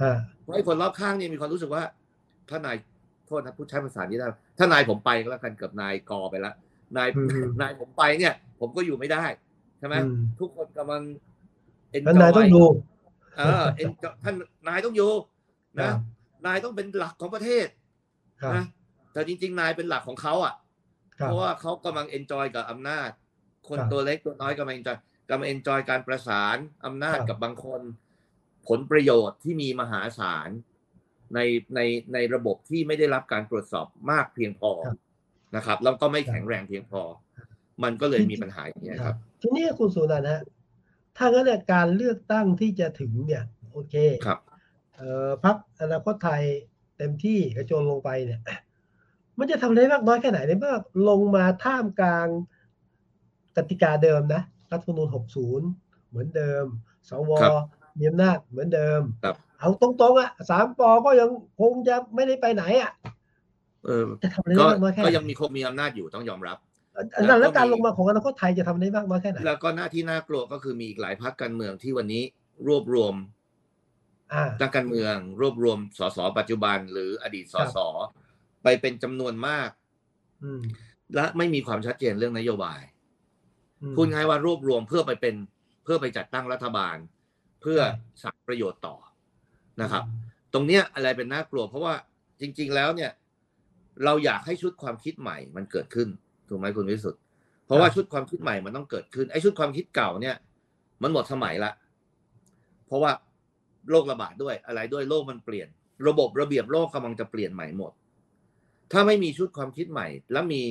[0.00, 1.82] อ่าเพราะไอ้คนรอบข้างเนี่ยมีความรู้สึกว่า
[2.48, 2.76] ถ้านาย
[3.26, 4.26] โทษนะพูดใช้ภาษานี้ได้
[4.58, 6.54] ถ้านายผมไปก็แล้วกันกับนายกอไปแล้ว
[6.96, 9.24] นายอืมนายผมไปเนี่ย ผมก็อยู่ไม่ได้
[9.78, 11.02] ใช่ไหมอืมทุกคนกำลัง
[12.06, 12.62] ท่านนายต้องดู
[13.36, 14.34] เออ enjoy ท่าน
[14.68, 15.10] นายต้องอยู่
[15.78, 15.96] ครันะบ
[16.46, 17.66] นายต้องเป็นหลักของประเทศ
[18.42, 18.64] ครับนะ
[19.12, 20.54] แต่จริง ๆ นายเป็นหลักของเขาอะ
[21.20, 23.10] ครัเพบราะว่าเขากำลัง enjoy กับอำนาจ
[23.70, 24.96] คนครับตัวเล็กตัวน้อยกำลัง enjoy
[25.28, 26.56] กำลัง enjoy การประสาน
[26.86, 27.80] อำนาจครับกับบางคน
[28.68, 30.48] ผลประโยชน์ที่มีมหาศาล
[31.34, 31.38] ใน
[31.74, 31.80] ใน
[32.14, 34.72] ในระบบที่ไม่ได้รับการตรวจสอบมากเพียงพอ
[35.56, 37.02] นะครับ แล้วก็ไม่แข็งแรงเพียงพอ
[37.82, 40.42] มันก็เลยมีปัญหาอย่างนี้ยครับ ทีนี้คุณสุนันท์ฮะ
[41.16, 43.94] ถ้างั้นเนี่ยการเลือกตั้งที่จะถึงเนี่ยโอเค
[44.26, 44.38] ครับ
[44.94, 46.42] เอ่อพักอนาคตไทย
[46.98, 48.40] เต็มที่กระโจนลงไปเนี่ย
[49.38, 50.74] มันจะทำได้มากน้อยแค่ไหนในเมื่อ
[51.08, 52.30] ลงมาท่ามกลางก
[53.70, 54.42] ติกาเดิมนะ
[54.72, 55.08] รัฐธรรมนูญ
[55.58, 56.64] 60 เหมือนเดิม
[57.08, 57.52] สวครับ
[57.98, 62.92] มีอำนาจเหมือนเดิมครับเอาตรงๆอะสามปอก็ยังคงจะไม่ได้ไปไหนอะ
[63.84, 66.58] เออจะทำได้ก็มากน้อยแค่ไหก็นยังมีคงมีอำนาจอยู่ต้องยอมรับ
[67.16, 72.22] อันนั้นแล้แล้ววก็การมีลงมาของอนาคตไทยจะทำได้มากน้อยแค่ไหนแล้วก็หน้าที่น่ากลัวก็คือมีอีกหลายพรรคการเมืองที่วันนี้
[72.68, 73.14] รวบรวม
[74.32, 77.78] อ่านักการเมืองรวบรวมสสปัจจุบัน หรืออดีตสครับส
[78.62, 79.70] ไปเป็นจำนวนมาก
[80.44, 80.62] อืม
[81.14, 82.99] และไม่มีความชัดเจนเรื่องนโยบายอืม
[83.96, 85.34] พูดง่ายว่ารวบรวมเพื่อไปเป็น
[85.84, 86.96] เพื่อไปจัดตั้งรัฐบาล
[87.62, 87.80] เพื่อ
[88.22, 88.96] สั่งประโยชน์ต่อ
[89.82, 90.02] นะครับ
[90.52, 91.94] ตรงเนี้ยอะไรเป็นน่ากลัว เพราะว่า
[92.40, 93.10] จริง ๆ แล้วเนี่ย
[94.04, 96.08] เราอยากให้ชุดความคิดใหม่มันเกิดขึ้น
[96.48, 97.20] ถูกไหมคุณวิสุทธ์
[97.66, 100.36] เพราะว่าชุดความคิดใหม่มันต้องเกิดขึ้นไอ้ชุดความคิดเก่าเนี่ย
[101.02, 101.72] มันหมดสมัยละ
[102.86, 103.12] เพราะว่า
[103.90, 105.68] โรคระบาดด้วยอะไรด้วยโลกมันเปลี่ยน
[106.08, 107.92] ระบบระเบียบโลกกำลังจะเปลี่ยนใหม่หมด
[108.92, 110.62] ถ้าไม่มีชุดความคิดใหม่ และมี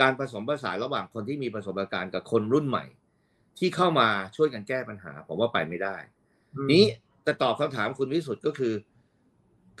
[0.00, 2.84] การผสมผสานระหว่างคนที่มีประสบการณ์กับคนรุ่นใหม่
[3.58, 5.96] ที่เข้ามาช่วยกันแก้ปัญหา ผมว่าไปไม่ได้
[6.56, 6.84] อืมนี้
[7.24, 8.72] แต่ตอบคำถามคุณวิสุทธ์ก็คือ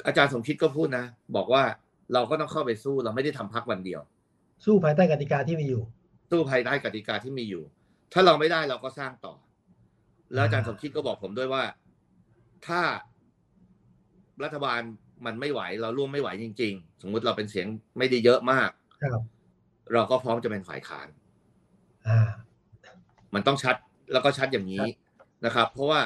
[0.06, 1.04] อาจารย์สมคิดก็พูดนะ
[1.36, 1.62] บอกว่า
[2.12, 4.00] เราก็ต้องเข้าไปสู้เราไม่ได้ทำพักวันเดียว
[4.64, 5.82] สู้ภายใต้กติกาที่มีอยู่
[6.30, 7.62] สู้ภายใต้กติกาที่มีอยู่
[8.12, 9.34] ถ้าเราไม่ได้เราก็สร้างต่อ
[10.34, 11.64] แล้วอาจารย์สมคิดก็บอกผมด้วยว่า
[12.66, 12.80] ถ้า
[14.44, 14.80] รัฐบาล
[15.26, 17.66] มันไม่ไหว เราร่วมไม่ไหวจริง ๆ สมมุติเราเป็นเสียง
[17.98, 18.70] ไม่ได้เยอะมาก
[19.02, 19.20] ครับ
[19.92, 21.08] เราก็พร้อมจะเป็นฝ่ายค้าน
[22.08, 22.28] อ่า
[23.34, 23.76] มันต้องชัด
[24.12, 24.86] แล้วก็ชัดอย่างนี้
[25.46, 26.00] นะครับ เพราะว่า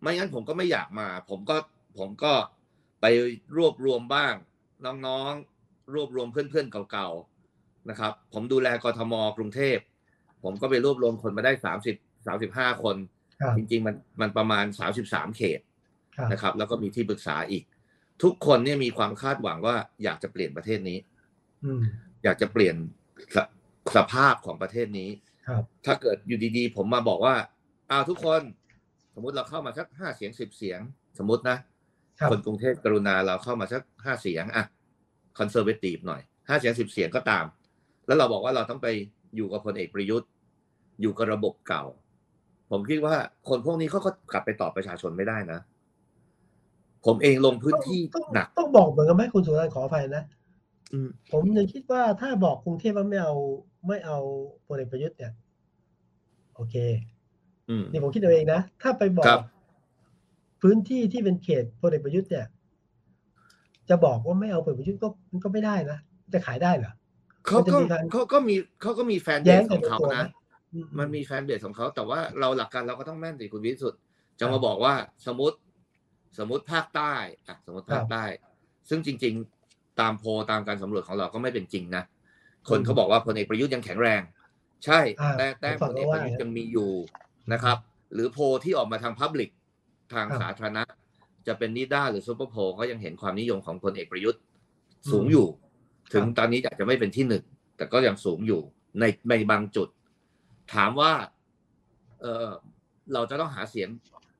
[0.00, 1.56] ไม่งั้นผมก็ไม่อยากมา ผมก็
[1.98, 2.32] ผมก็
[3.00, 3.06] ไป
[3.56, 4.34] รวบรวมบ้าง
[5.06, 9.78] น้องๆ รวบรวมเพื่อนๆเก่าๆนะครับ ผมดูแลกทมกรุงเทพ
[10.44, 12.96] ผมก็ไปรวบรวมคนมาได้สามสิบสามสิบห้าคน
[13.40, 15.60] ครับจริงๆมันมันประมาณสามสิบสามเขต
[16.16, 17.64] ครับนะครับ แล้วก็มีที่ปรึกษาอีก
[18.22, 20.98] ทุกคนเนี่ยมีความคาดหวังว่าอยากจะเปลี่ยนประเทศนี้
[21.64, 21.82] อืม
[22.24, 22.76] อยากจะเปลี่ยน
[23.36, 23.38] ส
[23.96, 25.10] สภาพของประเทศนี้
[25.48, 27.34] ครับถ้าเกิดอยู่ดีๆ ผมมาบอกว่า
[27.90, 28.42] อ้าวทุกคน
[29.14, 30.80] สมมุติเราเข้ามาสักห้าเสียงสิบเสียง
[31.18, 31.56] สมมตินะ
[32.18, 34.64] ครับ คนกรุงเทพกรุณาเราเข้ามาสักห้าเสียงอะ
[35.38, 37.44] คอนเซอร์เวทีฟหน่อยห้าเสียงสิบเสียงก็ตาม
[38.06, 38.88] แล้วเราบอกว่าเราต้องไป
[39.36, 40.28] อยู่กับพลเอกประยุทธ์
[41.00, 41.84] อยู่กับระบบเก่า
[42.70, 43.14] ผมคิดว่า
[43.48, 45.60] คนพวกนี้เขาก็กลับไปตอบประชาชนไม่ได้นะ
[47.06, 50.41] ผมเองลงพื้นที่ต้องหนัก ต้องบอกเหมือนกันไหมคุณสุรันท์ขออภัยนะอืม
[51.32, 53.34] ผมยังคิดว่าถ้าบอกกรุงเทพว่าไม่เอา
[53.88, 54.18] ไม่เอา
[54.66, 55.32] พลเอกประยุทธ์เนี่ย
[56.54, 56.74] โอเค
[57.68, 59.40] อืมนี่ผมคิดเอาเองนะ ถ้าไปบอครักบ
[60.62, 62.46] พื้นที่ที่เป็นเขตพลเอกประยุทธ์เนี่ย
[63.88, 65.98] จะบอกว่าไม่เอาพลเอกประยุทธ์ก็มันก็ไม่ได้นะ
[66.32, 66.92] จะขายได้เหรอ
[67.46, 70.26] เขามันจะก็มีการเขาก็มีเขาก็มีแฟนเบแย้สงขกัอนงในเขาตัวไหมนะ
[70.72, 74.00] อืมันมีแฟนเบสของเขา แต่ว่าเราหลักการเราก็ต้องแม่นสิคุณวิสุทธ์
[74.38, 74.94] จะครัมาบบอกว่า
[75.26, 75.56] สมมติ
[76.38, 77.12] สมมติภาคใต้
[77.46, 78.24] อะสมมติภาคครับใต้
[78.88, 79.61] ซึ่งจริง ๆ
[80.00, 82.04] ตามโพลตามการสำรวจของเราก็ไม่เป็นจริงนะ
[82.68, 84.22] คนอืมเขาบอกว่าพลเอกประยุทธ์ยังแข็งแรง
[84.84, 86.90] ใช่อ่าแต่แต่ผมฟัพงลเอกแล้วประยุทธ์ว่ายังมีอยู่
[87.52, 87.76] นะครับ
[88.14, 89.50] หรือโพลที่ออกมาทางพับลิก
[90.14, 90.82] ทางครับสาธารณะ
[91.46, 94.40] จะเป็นนิด้าหรือซูเปอร์โพลก็ยังเห็นความนิยมของพลเอกประยุทธ์
[95.10, 95.46] สูงอืมอยู่
[96.12, 97.44] ถึงครับตอนนี้อาจจะไม่เป็นที่หนึ่ง
[97.76, 98.60] แต่ก็ยังสูงอยู่
[99.00, 99.88] ในในบางจุด
[100.74, 101.12] ถามว่า
[102.20, 102.48] เออ
[103.12, 103.88] เราจะต้องหาเสียง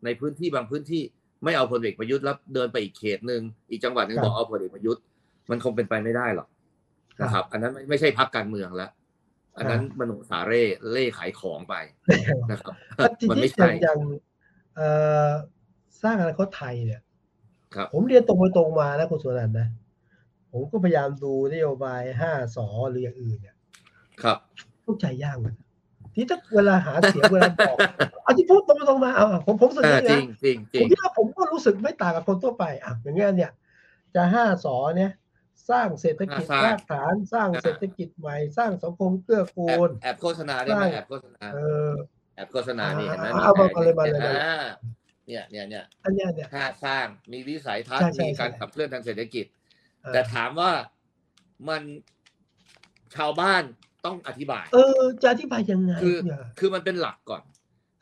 [0.05, 1.03] ในพื้นที่บางพื้นที่
[1.45, 5.03] ไม่เอาพลเอกประยุทธ์แล้วเดินไปอีกเขตหนึ่งอีกจังหวัดหนึ่งครับบอกเอาพลเอกประยุทธ์
[5.53, 6.49] มันคงเป็นไปไม่ได้หรอก
[7.19, 8.91] ครับนะครับ อันนั้นไม่ไม่ใช่พักการเมืองแล้ว
[9.57, 11.75] อันนั้นครับมโนสาเร่เล่ขายของไป
[12.51, 12.75] นะครับ
[13.21, 13.99] ทีมันนี้ไม่อใช่ย่างอย่าง
[14.77, 14.89] เอ่
[15.27, 15.31] อ
[16.03, 17.01] สร้างอนาคตไทยเนี่ย
[17.75, 19.69] ครับผมเรียนตรงไปตรงมานะคุณสุนันท์นะ
[20.51, 23.57] ผมก็พยายามดูนโยบายห้าสอหรืออย่างอื่นเนี่ย
[24.23, 24.39] ครับ
[24.83, 25.69] เข้าใจยากเหมือนกัน
[26.15, 27.77] ที่ถ้าเวลาหาเสียงเวลาบอก
[28.23, 33.53] เอาที่พูดตรงไปตรงมาเอาผมผมรู้สึกเอออย่างจรินี้งนะจริงจผริมงคิดว่าผมก็รู้สึกไม่ต่างกับคนทั่วไปอะอย่างเงี้ยเนี่ย
[34.15, 35.11] จะห้าสอเนี่ย
[35.71, 41.91] สร้างเศรษฐกิจสร้างรากฐาน สร้างอ่าเศรษฐกิจใหม่ สร้างสังคมเกื้อกูแอบลแอบโฆษณาได้ไหมใช่แอบโฆษณาเออ
[42.37, 44.57] แอบโฆษณานี่เห็นไหมเอามาแผนเลยมาเลยมาเลยอ่า
[45.27, 49.47] เนี่ยเนี่ยเนี่ยอันเนี้ยเนี่ยถ้าสร้างมีวิสัยทัศใช่น์ใช่มีการใช่ขับเคลื่อนทางเศรษฐกิจ
[50.03, 50.71] เออแต่ถามว่า
[51.69, 51.83] มัน
[53.17, 53.63] ชาวบ้าน
[54.07, 57.43] ต้องอธิบาย เออ จะอธิบายยังไงคือเนี่ยคือมันเป็นหลักก่อน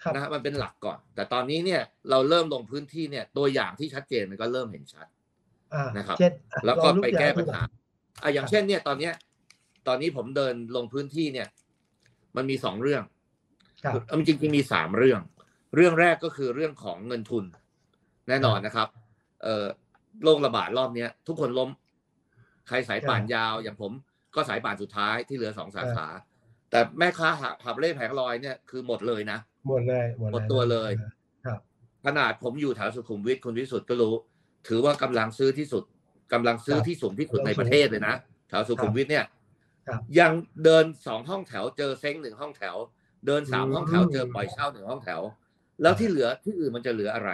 [0.03, 5.20] ครับนะฮะมันเป็นหลักก่อน แต่ตอนนี้เนี่ยเราเริ่มลงพื้นที่เนี่ยตัวอย่างที่ชัดเจนมันก็เริ่มเห็นชัดอ่า
[5.97, 7.69] นะครับเช่นอะแล้วก็ลองยไปแก้ปัญตัวอย่หาง
[8.23, 9.13] อะอย่างเช่นเนี่ยตอนเนี้ย
[9.89, 11.49] ตอนนี้ผมเดินลงพื้นที่เนี่ย
[12.37, 13.03] มันมีสองเรื่อง
[13.85, 15.21] ครับเอาจริงๆมีสามเรื่อง
[15.77, 17.45] เรื่องแรกก็คือเรื่องของเงินทุน
[18.29, 18.89] แน่นอนนะครับ
[19.43, 19.67] เอ่อ
[20.23, 21.71] โรคระบาดรอบเนี้ย ทุกคนล้ม
[22.69, 23.93] ใครสายป่านยาว อย่างผม
[24.35, 26.07] ก็สายป่านสุดท้ายที่เหลือสองสาขา
[26.71, 27.29] แต่แม่ค้า
[27.65, 29.39] หับเล่แผงลอยเนี่ยคือหมดเลยนะ
[29.69, 30.91] หมดเลยหมดหมดตัวเลย
[31.47, 31.59] ครับ
[32.07, 34.15] ขนาดผมอยู่แถวสุขุมวิทคุณวิสุทธ์ก็รู้
[34.69, 35.85] ถือว่ากำลังซื้อที่สุด
[36.33, 38.15] กำลังซื้อครับที่สูงที่สุดกำลังในประเทศเลยนะ
[38.49, 39.25] แถวสุขุมวิทเนี่ย
[39.87, 40.33] ครับยัง
[40.65, 42.77] เดินสองห้องแถวเจอเซ้งหนึ่งห้องแถว
[43.27, 45.21] เดินสามอืมห้องแถวเจอปล่อยเช่าหนึ่งห้องแถว
[45.83, 47.31] แล้วที่เหลือที่อื่นมันจะเหลืออะไร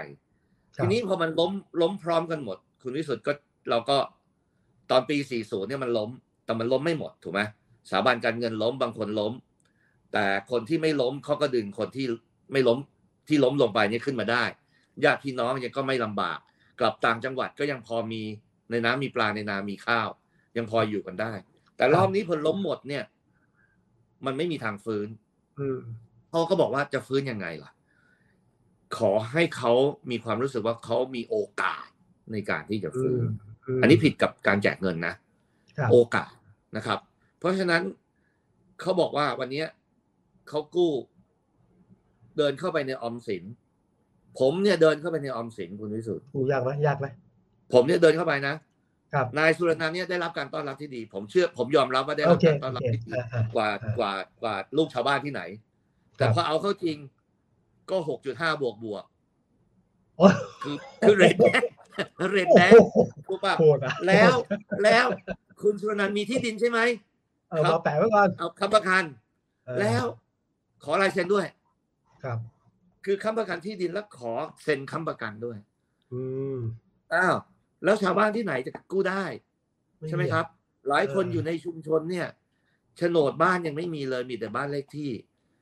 [0.76, 3.32] ครับทีนี้พอมันล้มล้มพร้อมกันหมด คุณวิสุทธ์ก็
[3.70, 3.96] เราก็
[4.90, 6.10] ตอนปี 40 เนี่ยมันล้ม
[6.44, 7.40] แต่มันล้มไม่หมดถูกไหม
[7.90, 9.32] สถาบันการเงินล้มบางคนล้ม
[10.12, 12.06] แต่คนที่ไม่ล้มเขาก็ดึงคนที่
[12.52, 12.78] ไม่ล้ม
[13.28, 14.44] ที่ล้มลงไปเนี่ยขึ้นมาได้
[15.04, 16.38] ญาติพี่น้องยังก็ไม่ลำบาก
[16.80, 18.22] กลับต่างจังหวัดก็ยังพอมี
[18.70, 20.08] ในน้ำมีปลาในนามีข้าว
[20.56, 21.32] ยังพออยู่กันได้
[21.76, 23.04] แต่รอบนี้พอล้มหมดเนี่ย
[24.26, 25.08] มันไม่มีทางฟื้น
[25.58, 25.78] อืม
[26.30, 27.70] เขาก็บอกว่าจะฟื้นยังไงล่ะ
[28.98, 29.72] ขอให้เขา
[30.10, 31.86] มีความรู้สึกว่าเขามีโอกาส
[32.32, 33.24] ในการที่จะอืฟื้มน
[33.80, 35.14] อันนี้ผิดกับการแจกเงินนะ
[35.78, 36.32] ครับโอกาส
[36.76, 36.98] นะครับ
[37.38, 37.82] เพราะฉะนั้น
[38.80, 39.66] เขาบอกว่าวันเนี้ย
[40.48, 40.92] เขากู้
[42.36, 43.44] เดินเข้าไปในออมสิน
[44.40, 47.06] ผมเนี่ยเดินเข้าไปในออมสินคุณวิสุทธิ์กูยากไหมยากไหม
[47.72, 48.54] ผมเนี่ยเดินเข้าไปนะ
[49.14, 54.12] ครับนายสุรนันท์เนี่ยได้รับการต้อนรับที่ดี ผมเชื่อ ผมยอมรับว่าได้โอรับเคการต้อนโอรับเคที่ดีอ่าอ่ากว่าอ่ากว่า
[54.42, 55.42] กว่าลูกชาวบ้านที่ไหน
[56.16, 56.96] แต่ครับพอเอาเข้าจริง
[57.90, 59.04] ก็หกจุดห้าบวกบวก
[60.18, 61.62] โอ้ยคือคือเรทแดง
[62.32, 62.96] เรทแดงโอ้โห
[63.28, 64.34] ถูกป่ะโหดอะแล้ว
[64.84, 65.06] แล้ว
[65.62, 66.78] คุณสุรนันท์มีที่ดินใช่ไหม
[67.50, 69.04] เออครับมาแปะไว้ก่อนเอาค้ำประกัน
[69.66, 70.04] เออแล้ว
[70.84, 71.46] ขอลายเซ็นด้วย
[72.24, 72.38] ครับ
[73.06, 74.32] คือค้ำประกันที่ดินแล้วขอ
[74.62, 75.58] เซ็นค้ำประกันด้วย
[76.12, 76.22] อื
[76.56, 76.58] ม
[77.14, 77.36] อ้าว
[77.84, 79.24] แล้วชาวบ้านที่ไหนจะกู้ได้
[80.08, 80.46] ใช่ไหมครับ
[80.88, 82.28] หลายคนเออออยู่ในชุมชนเนี่ย
[82.96, 85.10] โฉนดบ้านยังไม่มีเลยมีแต่บ้านเลขที่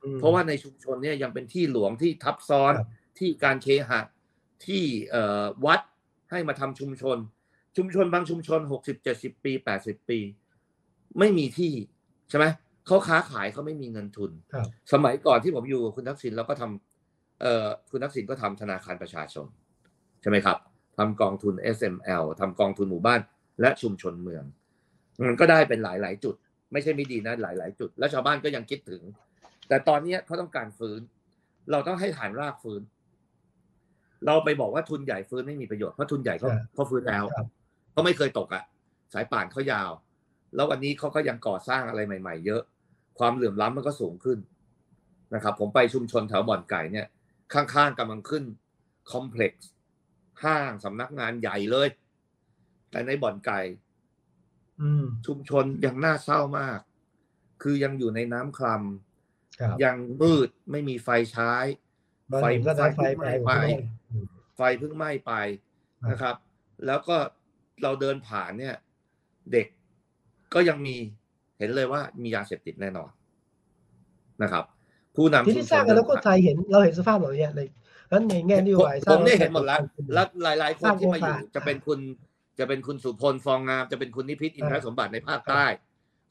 [0.05, 2.89] อืมเพราะว่าในชุมชนเนี่ยยังเป็นที่หลวงที่ทับซ้อนครับ
[3.19, 4.01] ที่การเคหะ
[4.67, 5.81] ที่เอ่อวัด
[6.31, 7.19] ให้มาทำชุมชน
[7.77, 10.19] ชุมชนบางชุมชนหกสิบเจ็ดสิบปีแปดสิบปี
[11.19, 11.73] ไม่มีที่
[12.31, 12.47] ใช่ไหม
[12.87, 16.94] เขาค้าขายเขาไม่มีเงินทุนครับสมัยก่อนที่ผมอยู่กับคุณทักษิณเราก็ทำ
[17.41, 19.47] เอ่อคุณทักษิณก็ทำธนาคารประชาชน
[20.21, 20.59] ใช่ไหมครับ
[20.99, 23.21] ทำกองทุน SML ทำกองทุนหมู่บ้าน
[23.61, 24.45] และชุมชนเมือง
[25.29, 26.35] มันก็ได้เป็นหลาย ๆ จุด
[26.73, 29.03] ไม่ใช่ไม่ดีนะหลาย ๆ จุด แล้วชาวบ้านก็ยังคิดถึง
[29.69, 31.01] แต่ตอนเนี้ยเขาต้องการฟื้น
[31.71, 32.83] เราต้องให้ฐานรากฟื้น
[34.27, 37.47] เราไปบอกว่าทุนใหญ่ฟื้นไม่มีประโยชน์เพราะทุนใหญ่เขาครับเขาฟื้นแล้วครับ
[37.93, 38.65] เขาไม่เคยตกอะ
[39.15, 39.91] สายป่านเขายาว
[40.55, 42.63] แล้ววันนี้เขาก็ยังก่อสร้างอะไรใหม่ ๆ เยอะ
[43.19, 44.39] ความเหลื่อมล้ำมันก็สูงขึ้น
[45.35, 47.07] นะครับ ผมไปชุมชนแถวบ่อนไก่เนี่ย
[47.53, 48.45] ข้างๆกำลังขึ้น
[49.11, 49.71] คอมเพล็กซ์
[50.45, 51.89] ห้างสำนักงานใหญ่เลย
[52.91, 53.61] แต่ในบ่อนไก่
[54.81, 56.79] อืมชุมชนยังน่าเศร้ามาก
[57.63, 58.67] คือยังอยู่ในน้ำคล
[59.61, 61.53] ครับำยังมืดไม่มีไฟใช้
[62.31, 63.73] บ้านไฟผมก็ได้ไฟไฟไปไหม้ผมก็ได้
[64.57, 65.33] ไฟเพิ่งไหม้ไป
[66.03, 66.37] ครับนะครับ
[66.87, 67.17] แล้วก็
[67.83, 68.77] เราเดินผ่านเนี่ย
[69.53, 69.67] เด็ก
[70.55, 70.97] ก็ยังมี
[71.59, 73.11] เห็นเลยว่ามียาเสพติดแน่นอน
[74.43, 74.65] นะครับ
[75.17, 77.61] ผู้นำที่ชุมที่ชสร้างนกันแล้วก็เดินไทผ่านยเห็นเราเห็นสภาพเหล่านี้ใน
[78.13, 79.81] นั้นในแง่นโยผมบายสผร้างมได้เห็นหมดแล้ว
[80.15, 81.99] แล้แล้วหลาย ๆ คนที่มาอยู่สร้างโอกาสจะเป็นคุณ
[82.59, 85.67] จะเป็นคุณสุพลฟองงามจะเป็นคุณนิพิษอินทรอ่าสมบัติในภาคใต้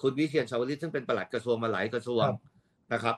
[0.01, 2.35] คุณวิเชียนชาวลิตซึ่งเป็นปลัดกระทรวงมาหลายกระทรวงครับ
[2.93, 3.15] นะครับ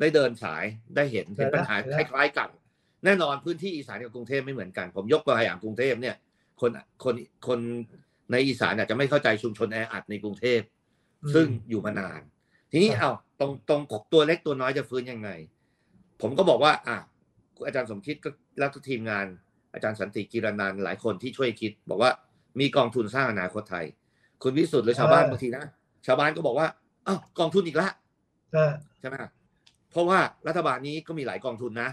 [0.00, 0.64] ได้เดินสาย
[0.96, 2.48] ได้เห็นเห็นเห็นแล้วปัญหาเห็นคแล้วล้าย ๆ กัน
[3.04, 6.16] แน่นอนพื้นที่อีสานกับกรุงเทพไม่เหมือนกัน ผมยกตัวอย่างกรุงเทพเนี่ย
[6.60, 6.70] คน
[7.04, 7.14] คน
[7.48, 7.58] คน
[8.32, 10.60] ในอีสานอาจจะไม่เข้าใจชุมชนแออัดในกรุงเทพ
[11.34, 12.20] ซึ่งอยู่มานาน
[12.70, 13.80] ทีนี้ครับเอาตรงตรง
[14.12, 15.30] ตัวเล็กตัวน้อยจะฟื้นยังไง
[16.20, 16.96] ผมก็บอกว่า อะ
[17.66, 19.26] อาจารย์สมคิดก็แล้วก็ทีมงาน
[19.74, 22.10] อาจารย์สันติกิรนันท์หลายคนที่ช่วยคิด บอกว่า
[22.60, 23.84] มีกองทุนสร้างอนาคตไทย
[24.42, 25.64] คุณวิสุทธ์หรือชาวบ้านบางทีนะ
[26.06, 26.66] ชาวบ้านก็บอกว่า
[27.06, 27.92] อ้าวกองทุนอีกแล้ว
[28.56, 29.16] อ่าใช่ไหม
[29.90, 31.90] เพราะว่ารัฐบาลนี้ก็มีหลายกองทุนนะ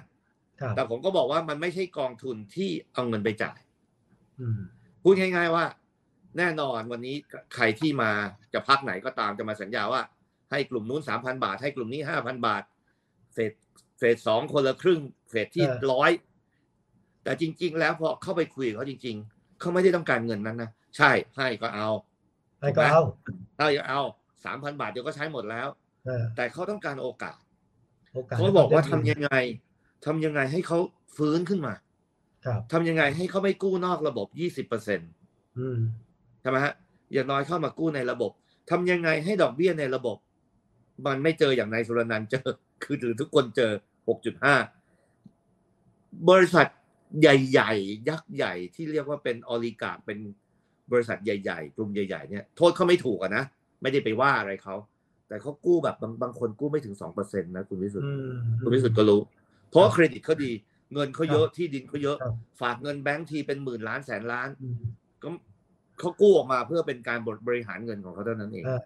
[0.61, 3.59] ครับแต่ผมก็บอกว่ามันไม่ใช่กองทุนที่เอาเงินไปจ่าย
[4.39, 4.61] อืม
[5.03, 5.65] พูดง่าย ๆว่า
[6.38, 7.15] แน่นอนวันนี้
[7.55, 8.11] ใครที่มา
[8.53, 10.01] จะพักไหนก็ตามจะมาสัญญาว่า
[10.52, 12.64] ให้กลุ่มนู้นสามพันบาท ให้กลุ่มนี้ห้าพันบาท
[13.34, 13.54] เฟส
[13.98, 16.12] เฟสสองคนละครึ่ง เฟสที่ร้อย
[17.24, 21.89] แต่จริง ๆ แล้วพอเข้าไปคุยกับเขาจริง ๆเขาไม่ได้ต้องการเงินนั้นนะใช่ให้ก็เอา
[22.60, 23.02] ไอ้ก็เอา
[23.58, 24.02] ให้ก็เอา
[24.46, 25.68] สามพันบาทเดี๋ยวก็ใช้หมดแล้ว
[26.06, 27.38] เออแต่เขาต้องการโอกาส
[28.14, 29.30] โอกาสเขาบอกว่าทำยังไง
[30.06, 30.80] ทำยังไงให้เขา
[31.18, 31.74] ฟื้นขึ้นมา
[32.46, 35.10] ครับทำยังไงให้เขาไม่กู้นอกระบบยี่สิบเปอร์เซ็นต์
[35.58, 35.80] อืม
[36.41, 36.74] ใช่ไหมฮะ
[37.14, 38.32] อย่างน้อยเข้ามากู้ในระบบ
[38.70, 40.18] ทำยังไงให้ดอกเบี้ยในระบบ
[41.06, 42.50] มันไม่เจออย่างนายสุรนันท์เจอ
[42.84, 43.72] คือหรือทุกคนเจอ
[45.04, 46.68] 6.5 บริษัท
[47.22, 50.18] ใหญ่ ๆ ยักษ์ใหญ่ที่เรียกว่าเป็นออลิกาเป็น
[50.91, 53.43] บริษัทใหญ่ๆกลุ่มใหญ่ ๆ เนี่ยโทษเขาไม่ถูกอะนะ
[53.82, 54.76] ไม่ได้ไปว่าอะไรเขา
[55.28, 58.32] แต่เขากู้แบบบางบางคนกู้ไม่ถึง2%นะคุณวิสุทธิ์อืม
[58.64, 59.22] คุณวิสุทธิ์ก็รู้
[59.70, 60.52] เพราะว่าเครดิตเขาดี
[60.93, 64.76] เงินเขาเยอะที่ดินเขาเยอะครับฝากเงินแบงก์ทีเป็นหมื่นล้านแสนล้านอืม
[65.24, 65.30] ก็
[66.00, 68.82] เขากู้ออกมาเพื่อเป็นการบริหารเงินของเขาเท่านั้นเองเออ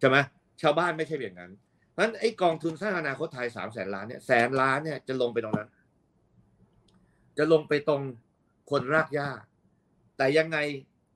[0.00, 0.16] ใช่ไหม
[0.62, 1.52] ชาวบ้านไม่ใช่อย่างนั้น
[1.90, 5.68] เพราะฉะนั้นไอ้กองทุนสร้างอนาคตไทยสามแสนล้านเนี่ยแสนล้านเนี่ยจะลงไปตรงนั้น
[7.38, 8.02] จะลงไปตรง
[8.70, 9.28] คนรากหญ้า
[10.16, 10.58] แต่ยังไง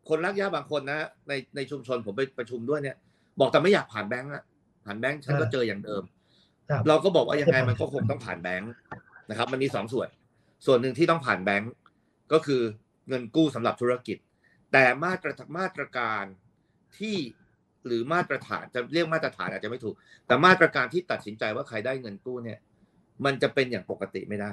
[0.09, 2.97] คนรากหญ้าบางคนนะ ในในชุมชนผมไปประชุมด้วยเนี่ย
[3.41, 4.45] บอกแต่ไม่อยากผ่านแบงก์อะ
[4.85, 6.03] ผ่านแบงก์ฉันก็เจออย่างเดิม
[6.71, 8.71] ครับเราก็บอกว่ายังไงมันก็คงต้องผ่านแบงค์
[9.31, 10.09] นะครับ มันมีสองส่วน
[10.67, 11.73] ส่วนหนึ่งที่ต้องผ่านแบงค์
[12.33, 12.63] ก็คือ
[13.09, 14.19] เงินกู้สำหรับธุรกิจ
[14.73, 16.25] แต่มาตรมาตรการ
[16.99, 17.17] ที่
[17.87, 19.95] หรือมาตรฐานจะเรียกมาตรฐานอาจจะไม่ถูก
[20.27, 22.59] แต่มาตรการที่ตัดสินใจว่าใครได้เงินกู้เนี่ย
[23.25, 24.53] มันจะเป็นอย่างปกติไม่ได้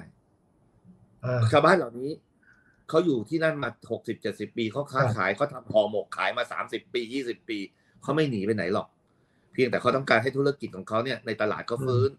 [1.26, 2.12] อ่าชาวบ้านเหล่านี้
[2.90, 7.58] เขาอยู่ที่นั่นมาหกสิบเจ็ดสิบปีเขาค้าครับขายเขาทำห่อหมกขายมาสามสิบปียี่สิบปี
[8.02, 8.88] เขาไม่หนีไปไหนหรอก
[9.54, 12.10] เพียงแต่เขาต้องการให้ธุรกิจของเขาเนี่ยในตลาดเขาฟื้น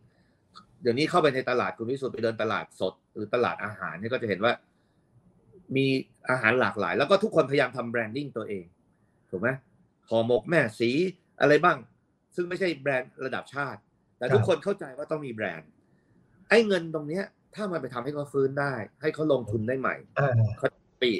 [0.82, 4.52] เดี๋ยวนี้เข้าไปในตลาดคุณวิสุทธ์ไปเดินตลาดสด หรือตลาดอาหารเนี่ยก็จะเห็นว่า
[5.76, 5.86] มี
[6.30, 8.64] อาหารหลากหลาย แล้วก็ทุกคนพยายามทำแบรนดิ้งตัวเอง
[9.30, 9.48] ถูกไหม
[10.10, 10.90] ห่อหมกแม่สี
[11.40, 11.78] อะไรบ้าง
[12.34, 13.80] ซึ่งไม่ใช่แบรนด์ระดับชาติ
[14.18, 15.68] แต่ทุกคนเข้าใจว่าต้องมีแบรนด์
[16.48, 20.32] ไอ้เงินตรงเนี้ย ถ้ามันไปทำให้เขาฟื้นได้ ให้เขาลงทุนได้ใหม่อ่า
[21.02, 21.10] ปี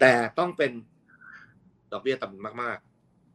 [0.00, 0.72] แต่ต้องเป็น
[1.92, 2.78] ดอกเบี้ยต่ำมาก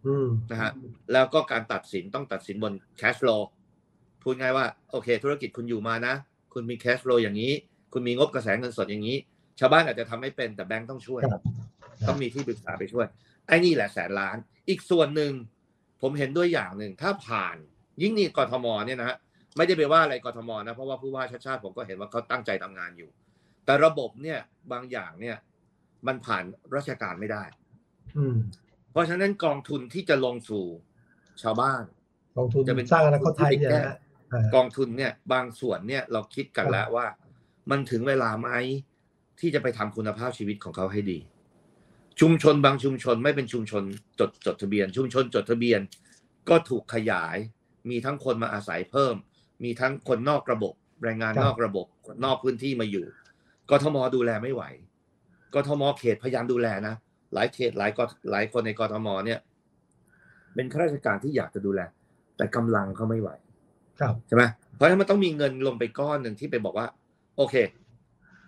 [0.08, 0.72] อืมๆนะฮะ
[1.14, 3.42] แล้วก็การตัดสินต้องตัดสินบน cash flow
[4.22, 6.14] พูดง่ายว่า โอเค ธุรกิจคุณอยู่มานะ
[6.54, 7.52] คุณมี cash flow อย่างนี้
[7.94, 9.18] คุณมีงบกระแสเงินสดอย่างนี้
[9.60, 11.42] ชาวบ้านอาจจะทำไม่เป็นแต่แบงก์ต้องช่วยครับ
[12.08, 13.06] ต้องมีที่ปรึกษาไปช่วย
[13.48, 14.38] ไอ้นี่แหละแสนล้าน
[14.70, 15.32] อีกส่วนหนึ่ง
[16.02, 17.56] ผมเห็นด้วยอย่างหนึ่งถ้าผ่าน
[18.02, 19.18] ยิ่งนี่กทมเนี่ยนะฮะ
[19.58, 23.10] ไม่ได้ไปว่าอะไรกทมนะเพราะว่าผู้ว่าชาติชาติผมก็เห็นว่าเขาตั้งใจทำงานอยู่
[23.66, 24.40] แต่ระบบเนี่ย
[24.72, 25.38] บางอย่างเนี่ย
[26.08, 26.44] มันผ่าน
[26.76, 27.44] ราชการไม่ได้
[28.18, 28.38] อืม
[28.92, 30.66] เพราะฉะนั้นกองทุนที่จะลงสู่
[31.42, 31.84] ชาวบ้าน
[32.38, 33.96] กองทุนจะเป็นสร้างอนาคตไทยเนี่ยนะฮะ
[34.34, 37.06] อ่ากองทุนเนี่ย บางส่วนเนี่ยเราคิดกันแล้วว่า
[37.72, 38.50] มันถึงเวลาไหม
[39.40, 41.20] ที่จะไปทำคุณภาพชีวิตของเขาให้ดี
[42.22, 43.84] ชุมชนบางชุมชนไม่เป็นชุมชน
[44.20, 45.82] จดจดทะเบียน ชุมชนจดทะเบียน
[46.50, 47.38] ก็ถูกขยาย
[47.90, 49.16] มีทั้งคนมาอาศัยเพิ่ม
[49.64, 53.06] มีทั้งคนนอกระบบ แรงงานนอกระบบคนนอกพื้นที่มาอยู่
[53.70, 54.64] กทมดูแลไม่ไหว
[55.54, 56.96] กทมเขตพยายามดูแลนะ
[57.34, 58.00] หลายเขตหลายก
[58.32, 59.40] หลายคนในกทมเนี่ย
[60.56, 61.82] เป็นข้าราชการที่อยากจะดูแล
[62.38, 63.30] แต่กำลังเขาไม่ไหว
[64.00, 64.44] ครับใช่ไหม
[64.76, 66.88] เพราะฉะนั้นมันต้องมีเงินลงไปก้อนหนึ่งที่ไปบอกว่า
[67.38, 67.56] โอเค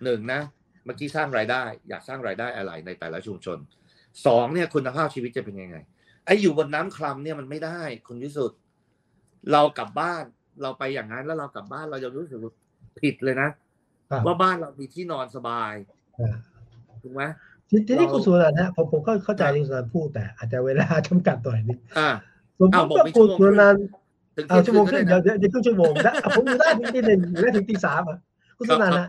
[0.04, 0.40] หนึ่งนะ
[0.84, 3.58] เมื่อกี้สร้างรายได้ อยากสร้างรายได้อะไรในแต่ละชุมชน
[4.26, 5.76] สองเนี่ยคุณภาพชีวิตจะเป็นยังไง
[6.26, 8.58] ไอ้อยู่บนน้ำคลำเนี่ยมันไม่ได้คุณวิสุทธ์
[9.52, 10.24] เรากลับบ้าน
[10.62, 12.38] เราไปอย่างนั้นแล้วเรากลับบ้านเราจะรู้สึก
[13.00, 13.48] ผิดเลยนะ
[14.10, 15.72] ครับว่าบ้านเรามีที่นอนสบาย
[16.18, 16.36] อ่า
[17.02, 17.22] ถูกไหม
[17.70, 22.08] ทีทีนี้เราคุณสุนันท์ฮะผมผมก็เข้าใจที่คุณสุนันท์พูดแต่อาจจะเวลาจำกัดหน่อยนึงอ่า
[22.58, 23.84] ผมอ้าวบอกก็ไม่คุณชั่วโมงสุนันท์
[24.36, 28.18] ถึงเอาเที่ยงชั่วโมงคคืรึ่นงก็เดี๋ได้ยวนะเดี๋ยวเดี๋ยวครึ่งชั่วโมงนะอะผมอยู่ได้ถึงที่หนึ่งหรือได้ถึงตีสามอะ
[28.58, 29.08] คุณสุนันท์ครัฮะ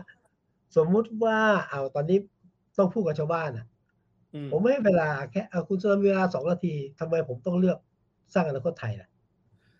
[0.76, 1.38] สมมุติว่า
[1.70, 2.18] เอาตอนนี้
[2.78, 3.66] ต้องพูดกับชาวบ้านอะ
[4.34, 7.78] อืมผมไม่ให้เวลาแค่เอาคุณสุนันท์มีเวลาสองนาทีทำไมผมต้องเลือก
[8.34, 9.08] สร้างอนาคตไทยล่ะ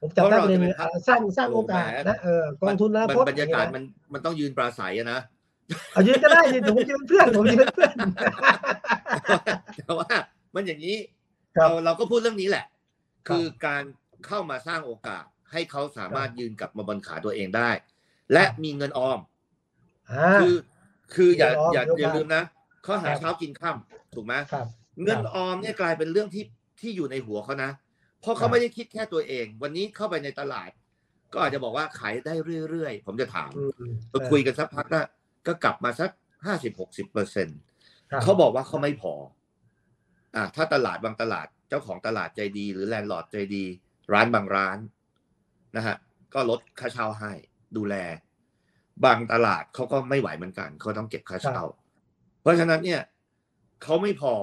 [0.01, 5.21] ผมจับได้ประเด็นหนึ่งอะสร้างสร้างโอกาสนะเออกองทุนอนาคตบรรยากาศอย่งมัเงี้ยนมันต้องยืนปราศัยอะนะ
[5.93, 7.95] เอายืนก็ได้ยืนผมยืนเป็นเพื่อนผมยืนเป็นเพื่อน
[9.77, 10.09] แต่ว่า
[10.55, 10.97] มันอย่างนี้
[11.57, 12.65] ครับเราเราก็พูดเรื่องนี้แหละ
[13.29, 13.83] ครับคือการ
[14.27, 17.71] เข้ามาสร้างโอกาส ให้เขาสามารถยืนกลับมาบนขาตัวเองได้
[18.33, 19.19] และมีเงินออม
[20.13, 20.55] อ่าคือ
[21.15, 22.43] คืออย่าเงินออมอย่าเดี๋ยวอย่ามาลืมนะ
[22.83, 24.67] เขาหาครับเช้ากินค่ำถูกไหมครับ
[25.03, 26.45] เงินออมเนี่ยกลายเป็นเรื่องที่
[26.81, 27.71] ที่อยู่ในหัวเขานะ
[28.21, 30.71] เพราะครัเขาบไม่ได้คิดแค่ตัวเอง วันนี้เข้าไปในตลาด
[31.33, 32.35] ก็อาจจะบอกว่าขายได้
[32.71, 35.01] เรื่อยๆ ผมจะถามอืมเราคุยกันสักพักก็
[35.47, 36.11] ก็กลับมาสัก
[36.47, 37.59] ห้าสิบหกสิบเปอร์เซ็นต์
[38.11, 39.15] ครับเขาบอกว่าเขาไม่พอ
[40.37, 43.65] อ่าถ้าตลาดบางตลาดเจ้าของตลาดใจดี หรือแลนด์ลอร์ดใจดี
[44.13, 44.79] ร้านบางร้าน
[45.77, 45.97] นะฮะ
[46.35, 47.33] ก็ลดค่าเช่าให้
[47.77, 47.95] ดูแล
[49.05, 51.63] บางตลาดเขาก็ไม่ไหวเหมือนกันเขาต้องเก็บค่าเช่า
[52.43, 53.01] เพราะฉะนั้นเนี่ย
[53.83, 54.35] เขาไม่พอ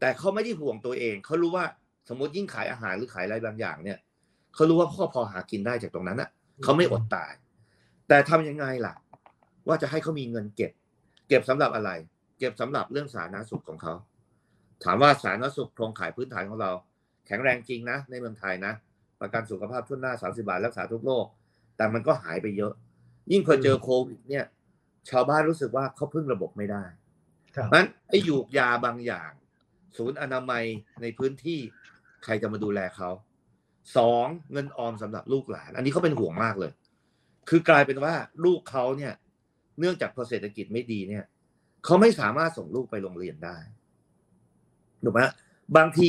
[0.00, 1.64] แต่เขาไม่ได้ห่วงตัวเองเขารู้ว่า
[2.08, 3.98] สมมติยิ่งขายอาหารหรือขายอะไรบางอย่างเนี่ย
[4.54, 6.30] เขารู้ว่าพ่อพอหากินได้จากตรงนั้นอะ
[6.62, 7.32] เขาไม่อดตาย
[8.08, 8.94] แต่ทำยังไงล่ะ
[9.68, 10.72] ว่าจะให้เขามีเงินเก็บ
[11.28, 11.90] เก็บสำหรับอะไร
[12.38, 13.94] เก็บสำหรับเรื่องสาธารณสุขของเขา
[14.84, 16.70] ถามว่าสาธารณสุขโครงข่ายพื้นฐานของเรา
[17.26, 18.72] แข็งแรงจริงนะ ในเมืองไทยนะ
[19.20, 21.26] ประกันสุขภาพทุนหน้า 30 บาทรักษาทุกโรค
[21.76, 22.72] แต่มันก็หายไปเยอะ
[23.32, 24.44] ยิ่งพอเจอโควิดเนี่ย
[25.10, 26.84] ชาวบ้านรู้สึกว่าเขาพึ่งระบบไม่ได้
[27.56, 29.30] ครับนั้นไอ้หยูกยาบางอย่าง
[29.96, 30.64] ศูนย์อนามัย
[31.02, 31.60] ในพื้นที่
[32.24, 33.10] ใครจะมาดูแลเขา
[33.96, 36.72] สองเงินออมสำหรับลูกหลาน อันนี้เขาเป็นห่วงมากเลย
[37.48, 38.14] คือกลายเป็นว่า
[38.44, 39.12] ลูกเขาเนี่ย
[39.78, 41.24] เนื่องจากพอเศรษฐกิจไม่ดีเนี่ย
[41.84, 43.58] เขาไม่สามารถส่งลูกไปโรงเรียนได้
[45.04, 45.20] ถูกไหม
[45.76, 46.06] บางที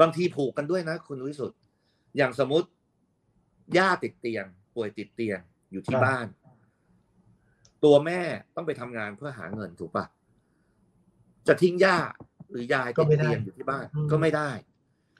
[0.00, 1.58] บางทีผูกกันด้วยนะ คุณวิสุทธ์
[2.16, 2.68] อย่างสมมติ
[3.76, 4.44] ย่าติดเตียง
[4.74, 5.38] ป่วยติดเตียง
[5.72, 6.26] อยู่ที่ครับบ้าน
[7.84, 8.20] ตัวแม่
[8.56, 10.04] ต้องไปทำงานเพื่อหาเงินถูกปะ
[11.48, 11.96] จะทิ้งย่า
[12.50, 14.50] หรือยายก็ติดไม่ได้เตียงอยู่ที่บ้านอืมก็ไม่ได้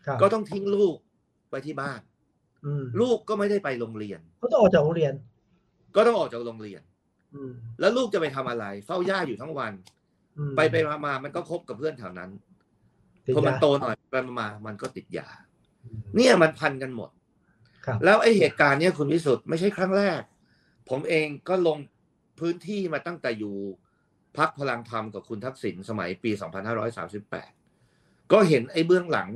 [0.07, 0.97] ครับก็ต้องทิ้งลูก
[1.49, 2.01] ไว้ที่บ้าน
[2.67, 5.13] อืมลูกก็ไม่ได้ไปโรงเรียนเขาต้องออกจากโรงเรียน
[5.97, 6.83] ก็ต้องออกจากโรงเรียน
[7.35, 9.73] อืมแล้วลูกจะไปทำอะไร เฝ้าย่าอยู่ทั้งวัน
[10.39, 12.31] อืมไปไปมามามันก็คบกับเพื่อนแถวนั้น
[13.27, 15.29] ติดพอมันยาโตหน่อยไปมามันก็ติดยา
[15.85, 17.11] อืมเนี่ยมันพันกันหมด
[17.87, 20.21] ครับแล้วไอ้เหตุการณ์เนี้ยคุณวิสุทธ์ไม่ใช่ครั้งแรก
[20.91, 21.79] ผมเองก็ลง
[22.41, 23.57] พื้นที่มาตั้งแต่อยู่
[24.39, 26.31] พักพลังธรรมกับคุณทักษิณสมัยปี
[27.11, 29.29] 2538 ก็เห็นไอ้เบื้องหลัง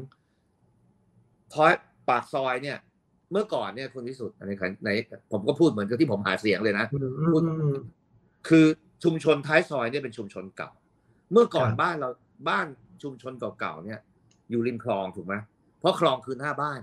[1.52, 1.72] พอย
[2.08, 2.78] ปากซอยเนี่ย
[3.32, 4.88] เมื่อก่อนเนี่ยคุณวิสุทธ์อันนี้ใน
[5.32, 7.78] ผมก็พูดเหมือนกับที่ผมหาเสียงเลยนะอืมอืมอืมอืม
[8.48, 8.66] คือ
[9.04, 10.70] ชุมชนท้ายซอยเนี่ยเป็นชุมชนเก่า
[11.32, 12.10] เมื่อก่อนครับบ้านเรา
[12.48, 12.66] บ้าน
[13.02, 13.98] ชุมชนเก่าๆเนี่ย
[14.50, 15.34] อยู่ริมคลองถูกไหม
[15.80, 16.80] เพราะคลองคือหน้าบ้าน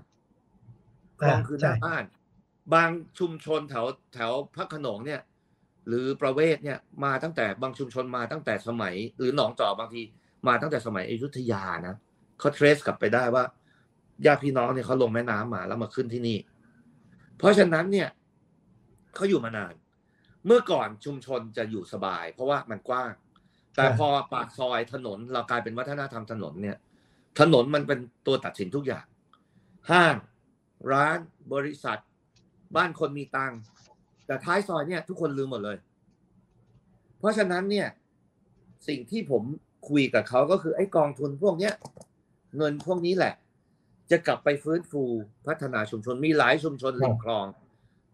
[1.19, 2.03] คลองคือหน้าใช่บ้าน
[2.73, 2.89] บาง
[3.19, 5.21] ชุมชนแถวแถวพระโขนงเนี่ย
[5.89, 10.01] หรือประเวศเนี่ยมาตั้งแต่บางชุมชนมาตั้งแต่สมัย หรือหนองจอกบางที
[10.47, 11.95] มาตั้งแต่สมัยอยุธยานะ
[12.39, 13.43] เขาเทรสกลับไปได้ว่า
[14.25, 16.37] ญาติพี่น้องเนี่ยเขาลงแม่น้ำมาแล้วมาขึ้นที่นี่
[17.37, 18.09] เพราะฉะนั้นเนี่ย
[19.15, 19.73] เขาอยู่มานาน
[20.45, 23.11] เมื่อก่อนชุมชนจะอยู่สบาย เพราะว่ามันกว้าง
[23.75, 26.77] แต่พอปากซอยถนนเรากลายเป็นวัฒนธรรมถนนเนี่ย
[27.39, 29.05] ถนนมันเป็นตัวตัดสินทุกอย่าง
[29.91, 30.15] ห้าง
[30.91, 31.17] ร้าน
[31.53, 31.99] บริษัท
[32.75, 33.59] บ้านคนมีตังค์
[34.29, 35.77] แต่ท้ายซอยเนี่ยทุกคนลืมหมดเลย
[37.19, 37.87] เพราะฉะนั้นเนี่ย
[38.87, 39.43] สิ่งที่ผม
[39.89, 41.73] คุยกับเขาก็คือไอ้กองทุนพวกเนี้ย
[42.57, 43.33] เงินพวกนี้แหละ
[44.11, 45.03] จะกลับไปฟื้นฟู
[45.47, 47.45] พัฒนาชุมชนมีหลายชุมชนริมคลอง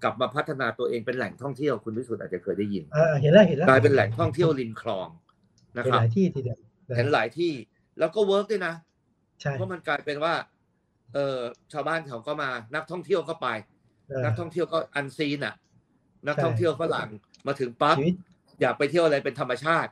[0.04, 5.08] กลับมาพัฒนาตัวเองเป็นแหล่งท่องเที่ยวคุณวิสุทธ์อาจจะเคยได้ยินอ่าเห็นแล้วเห็นแล้วกลายเป็นแหล่งท่องเที่ยวริมคลอง
[5.76, 6.58] นะเห็นครับหลายที่ทีเดียว
[6.90, 7.54] นะเห็นหลายที่
[8.00, 8.74] แล้วก็ work ด้วยนะ
[9.42, 10.34] ใช่เพราะมันกลายเป็นว่า
[11.14, 11.38] เออ
[11.74, 13.48] ชาวบ้านเขาก็มานักท่องเที่ยวก็ไป
[14.08, 15.56] เออนักท่องเที่ยวก็ unseen อะ
[16.28, 17.10] นักใช่ท่องเที่ยวฝรั่ง
[17.48, 18.16] มาถึงปั๊บชีวิต
[18.62, 19.92] อยากไปเที่ยวอะไรเป็นธรรมชาติ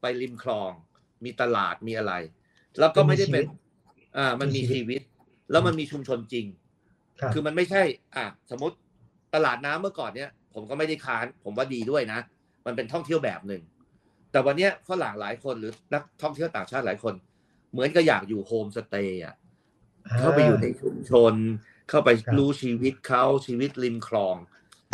[0.00, 0.72] ไปริมคลอง
[1.24, 2.12] มีตลาดมีอะไร
[2.78, 3.44] แล้วก็ไม่ได้เป็น
[4.16, 5.00] อ่า มันมีชีวิต
[5.50, 6.46] แล้วมันมีชุมชนจริง
[7.20, 7.82] ครับคือมันไม่ใช่
[8.16, 8.76] อะสมมติ
[9.34, 12.20] ตลาดน้ำเมื่อก่อนเนี้ยผมก็ไม่ได้ค้าน ผมว่าดีด้วยนะ
[12.66, 13.62] มันเป็นท่องเที่ยวแบบหนึ่ง
[14.32, 17.14] แต่วันเนี้ยฝรั่งหลายคนหรือนักท่องเที่ยวต่างชาติหลายคน
[17.72, 19.34] เหมือนก็อยากอยู่โฮมสเตย์อะ
[20.18, 21.34] เข้าไปอยู่ในชุมชน
[21.88, 24.36] เข้าไปครับรู้ชีวิตเขาชีวิตริมคลอง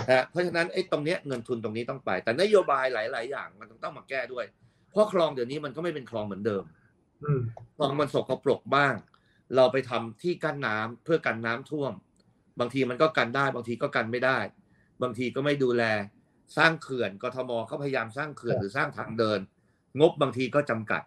[0.08, 4.44] นะฮะเพราะฉะนั้นไอ้ตรงเนี้ยเงินทุนตรงนี้ต้องไป แต่นโยบายหลาย ๆ อย่างมันต้องมาแก้ด้วย
[4.90, 6.64] เพราะคลองเดี๋ยวนี้มันก็ไม่เป็นคลองเหมือนเดิม
[7.24, 7.40] อืม
[7.76, 8.94] คลองมันสกปรกบ้าง
[9.56, 11.92] เราไปทำที่กั้นน้ำเพื่อกันน้ำท่วม
[12.60, 14.38] บางทีมันก็กันได้ บางทีก็กันไม่ได้
[15.02, 15.82] บางทีก็ไม่ดูแล
[16.56, 19.40] สร้างเขื่อนกทมเขาพยายามสร้างเขื่อนหรือสร้างทางเดิน
[20.00, 21.02] งบบางทีก็จำกัด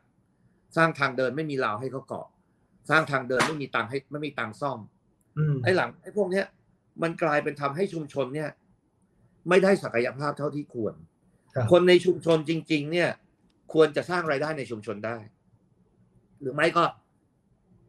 [0.78, 2.28] สร้างทางเดินไม่มีราวให้เขาเกาะ
[2.90, 4.80] สร้างทางเดินไม่มีตังค์ให้ไม่มีตังค์ซ่อม
[5.38, 6.46] อืมไอ้หลังไอ้พวกเนี้ย
[7.02, 8.50] มันกลายเป็นทำให้ชุมชนเนี่ย
[9.50, 10.94] ไม่ได้ศักยภาพเท่าที่ควร
[11.56, 13.10] ครับคนในชุมชนจริง ๆ เนี่ย
[13.74, 15.18] ควรจะสร้างรายได้ในชุมชนได้
[16.42, 16.84] หรือไม่ก็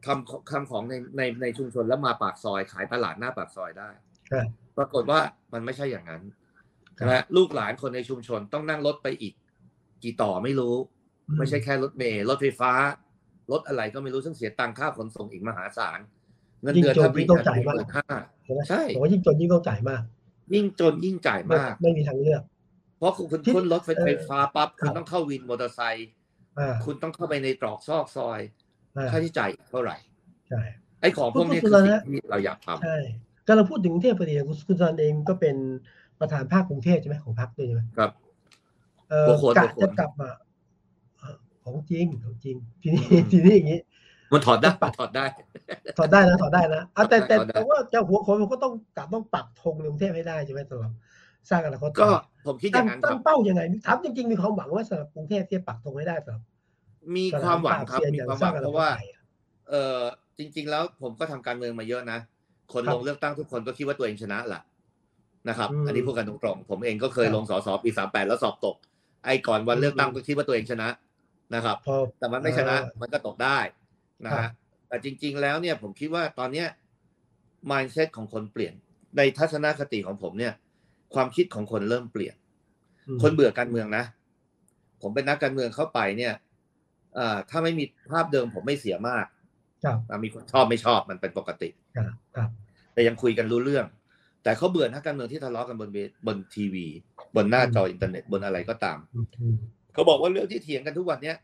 [0.05, 3.89] ทำทำของในในในชุมชนแล้วมาปากซอย ขายตลาดหน้าปากซอยได้
[4.31, 4.45] ครับ
[4.77, 5.19] ปรากฏว่า
[5.53, 6.23] มันไม่ใช่อย่างนั้น
[6.97, 9.33] ครับนะฮะลูกหลานคนในชุมชนต้องนั่งรถไปอีก
[10.03, 10.75] กี่ต่อไม่รู้
[11.37, 12.71] ไม่ใช่แค่รถเมล์รถไฟฟ้า
[13.51, 15.99] รถอะไรก็ไม่รู้ซึ่งเสียตังค่าขนส่งอีกมหาศาล
[16.61, 18.05] เงินเดือนถ้าปริญญาตรีหมื่นห้า
[18.43, 20.01] ใช่ไหมใช่ผมว่ายิ่งจนยิ่งต้องจ่ายมาก
[20.53, 22.41] ยิ่งจนยิ่งจ่ายไม่มาก ไม่มีทางเลือก
[22.97, 26.09] เพราะคุณคุณที่ขึ้นรถไฟเออฟ้าปั๊บครัคุบณต้องเข้าวินมอเตอร์ไซค์
[26.59, 28.39] อ่าคุณต้องเข้าไปในตรอกซอกซอย
[28.97, 29.97] อ่าค่าใช้จ่ายเท่าไหร่
[30.49, 30.61] ใช่
[31.01, 32.97] ไอ้ของพวกนี้พูคืดอตรงๆสิ่นะงที่เราอยากทำใช่
[33.47, 35.55] ก็เราพูดถึงกรุงเทพพอดีคุณคุณซันเองก็เป็น
[36.19, 38.11] ประธานภาคกรุงเทพใช่ไหมของพรรคด้วยใช่ไหมครับ
[39.09, 40.29] เออหัวโขนกะหัวโขนจะกลับมา
[41.17, 43.79] เอ่อของจริงของจริง ทีนี้อืมทีนี้อย่างนี้
[44.31, 45.25] มันถอดได้ปรับถอดได้
[45.97, 50.91] ถอดได้นะถอดได้นะอะแต่แต่ถอดได้แต่ว่าจะหัวโขนมันก็ต้องกลับต้องปรับธงในกรุงเทพให้ได้ใช่ไหมสำหรับ
[51.49, 52.09] สร้างอนาคตก็
[52.47, 56.43] ผมคิดอตั้ย่างงนั้นคตั้รังบเป้ายังไงถามจริงๆมีความหวังว่าสำหรับกรุงเทพที่จะปรับธงให้ได้สำหรับ
[57.15, 59.21] มีความหวังครับสนมีปบความเซียนหอย่วังสเพราะว่าอนาคตไทยอะ
[59.69, 59.99] เออ
[60.37, 62.19] จริง ๆ แล้วผมก็ทำการเมืองมาเยอะนะ
[62.73, 64.61] คนครับลงเลือกตั้งทุกคนก็คิดว่าตัวเองชนะแหละ
[65.49, 68.75] นะครับอืมอันนี้พูดกันตรงๆผมเองก็เคยครับลงสสปีสามแปดแล้วสอบตก
[69.25, 70.89] ไอ้ก่อนวันเลือกตั้งอืมก็คิดว่าตัวเองชนะ
[71.55, 73.57] นะครับพอแต่มันไม่ชนะเออมันก็ตกได้
[74.23, 74.51] นะครัฮะบ
[74.87, 76.67] แต่จริง ๆ แล้วเนี่ยผมคิดว่าตอนเนี้ย
[77.71, 78.73] mindset ของคนเปลี่ยน
[79.17, 80.53] ในทัศนคติของผมเนี่ย
[81.13, 82.35] ความคิดของคนเริ่มเปลี่ยน
[83.07, 84.03] อืมคนเบื่อการเมืองนะ
[85.01, 86.33] ผมเป็นนักการเมืองเข้าไปเนี่ย
[87.15, 89.25] เอ่อถ้าไม่มีภาพเดิมผมไม่เสียมาก
[89.83, 92.05] ครับอะมีคนชอบไม่ชอบมันเป็นปกติครับ
[92.35, 92.49] ครับ
[92.93, 93.85] แต่ยังคุยกันรู้เรื่อง
[94.43, 95.97] แต่เขาเบื่อนักการเมืองที่ทะเลาะกันบนเว
[96.27, 96.87] บนทีวี
[97.35, 99.57] บนหน้าจออินเทอร์เน็ตบนอะไรก็ตามอืมอืม
[99.93, 101.37] เขาบอกว่าเรื่องที่เถียงกันทุกวันเนี้ย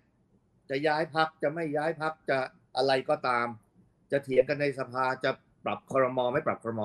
[0.70, 2.38] จะย้ายพรรคจะไม่ย้ายพรรคจะ
[2.78, 3.48] อะไรก็ตาม
[4.12, 5.32] จะเถียงกันในสภาจะ
[5.66, 6.82] ปรับครมไม่ปรับครม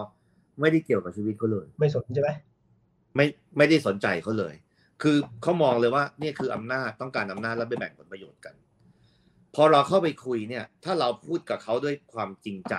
[0.60, 2.30] ไม่ได้เกี่ยวกับชีวิตเขาเลย ไม่สนใช่ไหม
[3.16, 3.26] ไม่
[3.56, 4.54] ไม่ได้สนใจเขาเลย
[5.02, 8.54] คือเขามองเลยว่านี่คืออำนาจต้องการอำนาจแล้วไปแบ่งผลประโยชน์กัน
[9.54, 12.74] พอเราเข้าไปคุยเนี่ย ถ้าเราพูดกับเขาด้วยความจริงใจ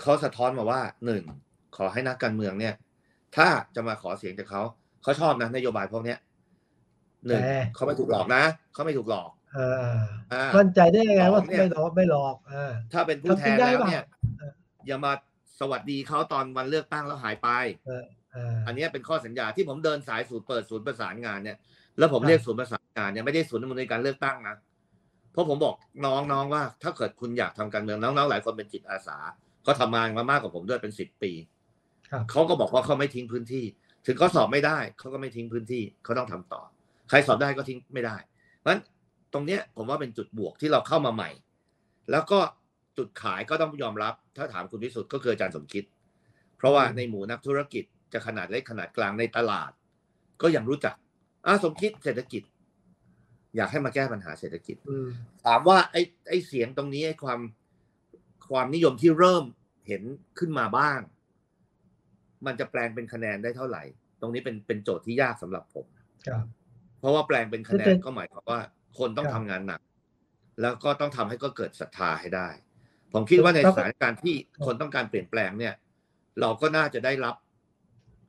[0.00, 1.22] เขาสะท้อนมาว่าหนึ่ง
[1.76, 2.74] ขอให้นักการเมืองเนี่ย
[3.36, 4.62] ถ้าจะมาขอเสียงจากเขา
[5.02, 6.18] เขาชอบนะนโยบายพวกเนี้ย
[7.26, 7.40] หนึ่ง
[7.74, 8.42] เขาไม่ถูกหลอกนะ
[8.72, 9.37] เขาไม่ถูกหลอกอ่าอ่า
[10.56, 14.04] มั่นใจได้ยังไงว่าสองเนี่ยไม่หลอกไม่หลอกอ่าถ้าเป็นผู้แทนทำจริงได้แล้วเปล่าเนี่ย
[14.38, 14.52] เออ
[14.86, 15.12] อย่ามา
[15.60, 17.48] สวัสดีเขาตอนวันเลือกตั้งแล้วหายไป
[17.88, 21.56] อ่าอันเนี้ยเป็นข้อสัญญาที่ผมเดินสายศูนย์เปิดศูนย์ประสานงานเนี่ย
[21.98, 24.56] แล้วผมครับเรียกศูนย์ประสานงานเนี่ยไม่ได้ศูนย์ดำเนินการเลือกตั้งนะ
[25.32, 25.74] เพราะผมบอก
[26.06, 29.18] น้องๆว่า ถ้าเกิดคุณอยากทำการเมืองน้องๆหลายคนเป็นจิตอาสา
[29.62, 31.32] เขาทำงานมามากกว่าผมด้วยเป็นสิบปี
[32.10, 33.64] ครับเขาก็บอกว่าเขาไม่ทิ้งพื้นที่
[34.06, 36.62] ถึงเขาสอบไม่ได้เขาก็ไม่ทิ้งพื้นที่เขาต้องทำต่อ
[37.08, 38.16] ใครสอบได้ก็ทิ้งไม่ได้
[38.58, 38.80] เพราะฉะนั้น
[39.32, 41.30] ตรงเนี้ยผมว่าเป็นจุดบวกที่เราเข้ามาใหม่
[42.10, 42.40] แล้วก็
[42.98, 45.84] จุดขายก็ต้องยอมรับ ถ้าถามคุณวิสุทธ์ก็คืออาจารย์สมคิด
[46.56, 49.70] เพราะว่าในหมู่นักธุรกิจจะขนาดเล็กขนาดกลางในตลาด
[50.42, 50.94] ก็ยังรู้จัก
[51.46, 52.42] อะสมคิดเศรษฐกิจ
[53.56, 55.08] อยากให้มาแก้ปัญหาเศรษฐกิจอืม
[55.44, 57.40] ถามว่าไอ้ไอ้เสียงตรงนี้ไอ้ความ
[58.50, 59.44] ความนิยมที่เริ่ม
[59.86, 60.02] เห็น
[60.38, 61.00] ขึ้นมาบ้าง
[62.46, 63.82] มันจะแปลงเป็นคะแนนได้เท่าไหร่
[64.20, 65.86] ตรงนี้เป็นเป็นโจทย์ที่ยากสำหรับผม
[66.26, 66.44] ครับ
[67.00, 68.60] เพราะว่าแปลงเป็นคะแนคืนอก็หมายความว่า
[68.98, 69.80] คนต้องครัทำบงานหนัก
[70.60, 72.48] แล้วก็ต้องทำให้ก็เกิดศรัทธาให้ได้
[73.12, 74.34] ผมคิดว่าในแล้วสถานการณ์ที่
[74.66, 75.74] คนต้องการเปลี่ยนแปลงเนี่ย
[76.40, 77.34] เราก็น่าจะได้รับ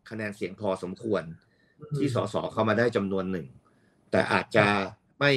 [0.09, 1.23] คะแนนเสียงพอสมควร
[1.97, 3.47] ที่สสเข้ามาได้จำนวนหนึ่ง
[4.11, 4.65] แต่อาจจะ
[5.19, 5.31] ไม่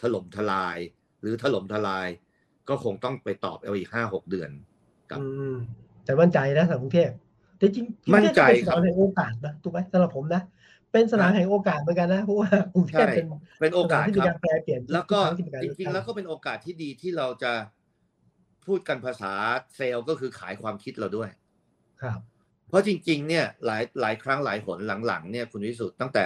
[0.00, 0.76] ถล่มทลาย
[1.20, 2.08] หรือถล่มทลาย
[2.68, 4.50] ก็คงต้องไปตอบเอาอีกห้าหกเดือน
[5.10, 5.54] ครับอืม
[6.04, 7.10] แต่มั่นใจนะสำหรับกรุงเทพ
[7.58, 10.42] แต่จริงๆมั่นใจกรุงเทพก็เป็นสนามแห่งโอกาสนะถูกไหมสำหรับผมนะ
[10.92, 13.26] เป็นสนามแห่งโอกาสเหมือนกันนะเพราะว่ากรุงเทพใช่เป็น
[13.60, 17.52] เป็นโอกาสสนมที่คมีรับการแปลเปลี่ยนทุแล้วก็ครั้ที่มีาจเลือริงตั้ๆแล้วก็เป็นโอกาสที่ดีที่เราจะ
[18.66, 19.32] พูดกันภาษา
[19.76, 21.30] เซลล์ก็คือขายความคิดเราด้วย
[22.02, 22.18] ครับ
[22.68, 26.24] เพราะจริง ๆ เนี่ยหลายหลายครั้งหลายหนหลังๆเนี่ยคุณวิสุทธ์ตั้งแต่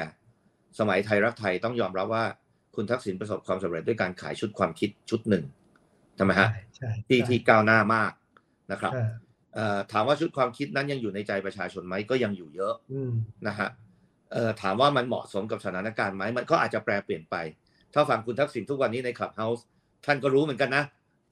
[0.78, 2.24] สมัยไทยรักไทยต้องยอมรับว่า
[2.74, 5.44] คุณทักษิณประสบความสำเร็จด้วยการขายชุดความคิดชุดหนึ่ง
[6.16, 8.12] ใช่ไหมฮะใช่ใช่ที่ใช่ที่ก้าวหน้ามาก
[8.72, 9.10] นะครับอ่า
[9.54, 13.12] เอ่อถามว่าชุดความคิดนั้นยังอยู่ในใจประชาชนไหมก็ยังอยู่เยอะอืม
[13.46, 13.85] นะฮะเอ่อ
[14.62, 17.36] ถามว่ามันเหมาะสมกับสถานการณ์ไหมมันก็อาจจะแปลเปลี่ยนไป
[17.94, 19.64] ถ้าฟังคุณทักษิณทุกวันนี้ในคลับเฮาส์
[20.06, 20.84] ท่านก็รู้เหมือนกันนะ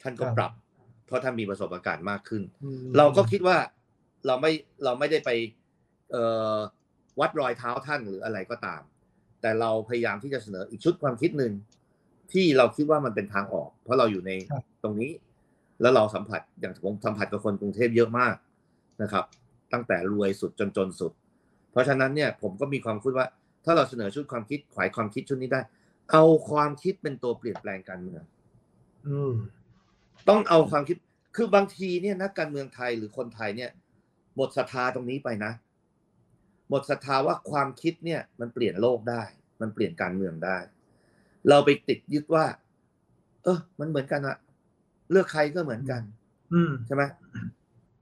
[0.03, 0.53] ท่านก็ปรับ
[1.07, 3.57] เพราะท่านมีประสบการณ์มากขึ้นอืมเราก็คิดว่า
[4.27, 4.53] เราไม่
[4.85, 5.31] เราไม่ได้ไป
[6.13, 6.25] เอ่
[6.55, 6.57] อ
[7.21, 8.83] วัดรอยเท้าท่านหรืออะไรก็ตาม
[9.41, 11.53] แต่เราพยายามที่จะเสนออีกชุดความคิดหนึ่ง
[12.33, 14.31] ที่เราคิดว่ามันเป็นทางออก เพราะเราอยู่ใน
[14.83, 15.11] ตรงนี้
[15.81, 18.35] แล้วเราสัมผัสอย่างผมสัมผัสกับคนกรุงเทพเยอะมาก
[19.03, 19.25] นะครับ
[19.73, 21.13] ตั้งแต่รวยสุดจนจนสุด
[21.75, 23.27] เพราะฉะนั้นเนี่ยผมก็มีความคิดว่า
[23.65, 25.61] ถ้าเราเสนอชุดความคิดขวายความคิดชุดนี้ได้
[26.13, 28.23] เอาความคิดเป็นตัวเปลี่ยนแปลงการเมือง
[29.09, 29.33] อืม
[30.29, 30.97] ต้องเอาความคิด
[31.37, 33.71] คือบางทีเนี่ยนักการเมืองไทยหรือคนไทยเนี่ย
[34.37, 35.53] หมดศรัทธาตรงนี้ไปนะ
[36.69, 39.23] หมดศรัทธาว่าความคิดเนี่ย มันเปลี่ยนโลกได้
[39.61, 40.59] มันเปลี่ยนการเมืองได้
[41.49, 42.45] เราไปติดยึดว่า
[43.45, 44.37] เออมันเหมือนกันอะ
[45.11, 46.03] เลือกใครก็เหมือนกัน
[46.53, 47.03] อืมใช่ไหม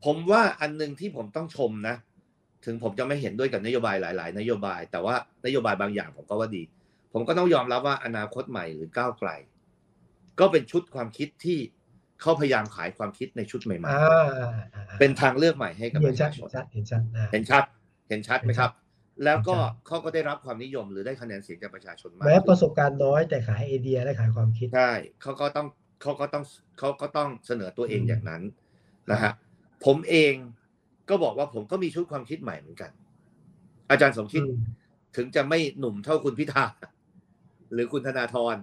[0.05, 1.97] ผมว่าอันหนึ่งที่ผมต้องชมนะ
[2.65, 5.15] ถึงผมจะไม่เห็นด้วยกับนโยบายหลาย ๆ นโยบาย แต่ว่า
[5.47, 6.63] นโยบายบางอย่างผมก็ว่าดี
[7.13, 9.31] ผมก็ต้องยอมรับว่าอนาคตใหม่หรือก้าวไกล
[10.41, 11.59] ก็เป็นชุดความคิดที่
[12.21, 17.65] เขาพยายามขายความคิดในชุดใหม่อ่าๆเป็นทางเลือกใหม่ให้กับปเห็นระชัดชาชเห็นนชัดเห็นชัดอ่าเห็นชัด
[18.09, 18.71] เห็นชัดไหมครับ
[19.25, 24.93] แล้วก็เห็นชัดเขาก็ได้รับความนิยมหรือได้คะแนนเสียงจากประชาชนมากแม้ขึ้นประสบการณ์น้อยแต่ขายไอเดียและขายความคิดใช่
[25.23, 25.67] เขาก็ต้อง
[26.03, 26.45] เขาก็ต้อง
[26.79, 28.43] เขาก็ต้องเสนอตัวเองอืมอย่างนั้น
[29.11, 29.33] นะฮะ
[29.85, 30.35] ผมเอง
[31.09, 32.91] ก็บอกว่าผมก็มีชุดความคิดใหม่เหมือนกัน
[33.91, 34.59] อาจารย์สมคิดอืม
[35.17, 36.65] ถึงจะไม่หนุ่มเท่าคุณพิธา
[37.73, 38.57] หรือคุณธนาธร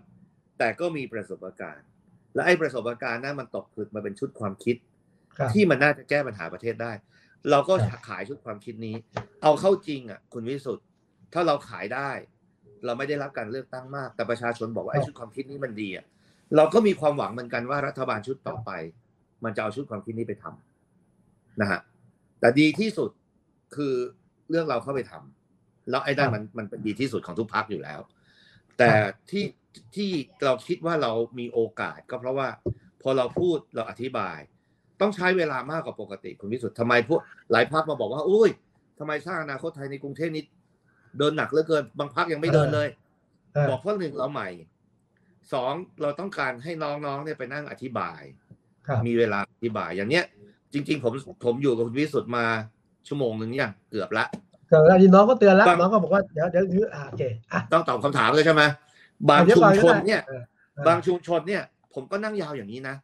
[0.60, 1.86] แต่ก็มีประสบการณ์
[2.34, 4.76] และไอ้ประสบการณ์นั้นมันตกผลึกมาเป็นชุดความคิด
[5.38, 6.92] ครับที่มันน่าจะแก้ปัญหาประเทศได้
[7.50, 8.96] เราก็ครับขายชุดความคิดนี้
[9.44, 10.86] เอาเข้าจริงอะ คุณวิสุทธ์
[11.34, 12.12] ถ้าเราขายได้
[12.86, 16.06] เราไม่ได้รับการเลือกตั้งมาก แต่ประชาชนบอกว่าไอ้ชุดความคิดนี้มันดีอะ
[16.56, 18.72] เราก็มีความหวังเหมือนกันว่ารัฐบาลชุดต่อไป
[19.44, 21.80] มันจะเอาชุดความคิดนี้ไปทำนะฮะ
[22.40, 23.10] แต่ดีที่สุด
[23.76, 23.94] คือ
[24.50, 28.00] เรื่องเราเข้าไปทำแล้วไอ้นั่นมันมันเป็นดีที่สุดของทุกพักอยู่แล้ว
[28.78, 28.90] แต่
[29.32, 29.46] ที่
[29.96, 30.12] ที่
[30.44, 32.48] เราคิดว่าเรามีโอกาสก็เพราะว่า
[33.02, 34.38] พอเราพูดเราอธิบาย
[35.02, 37.22] ต้องใช้เวลามากกว่าปกติคุณวิสุทธ์ทำไมพวก
[37.52, 38.50] หลายพักมาบอกว่าอุ้ย
[39.00, 40.44] ทำไมสร้างอนาคตไทยในกรุงเทพนี้
[41.18, 42.88] เดินหนักเหลือเกิน บางพักยังไม่เดินเลย
[43.56, 44.50] อ่าบอกเพราะหนึ่งเราใหม่
[45.54, 48.22] สองเราต้องการให้น้องๆเนี่ยไปนั่งอธิบาย
[48.88, 50.26] ครับมีเวลาอธิบายอย่างเนี้ย
[50.74, 51.14] จริง ๆ ผม
[51.46, 52.46] ผมอยู่กับคุณวิสุทธ์มา
[53.08, 54.26] ชั่วโมงหนึ่งยังเกือบละ
[54.70, 58.64] เกิดอะไรน้องก็เตือนแล้วบางน้องก็บอกว่าเดี๋ยวเดี๋ยวยื้ออ่าโอเคอะต้องตอบคำถามเลยใช่ไหม
[59.30, 60.42] บางเดี๋ยวชุมก่อชนก็ได้เนี่ยออ
[60.88, 61.64] บางชุมชนเนี่ย
[61.94, 62.96] ผมก็นั่งยาวอย่างนี้นะ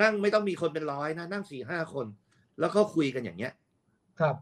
[0.00, 2.06] นั่งไม่ต้องมีคนเป็นร้อยนะ นั่งสี่ห้าคน
[2.60, 3.52] แล้วก็คุยกันอย่างเงี้ย
[4.20, 4.34] ครับ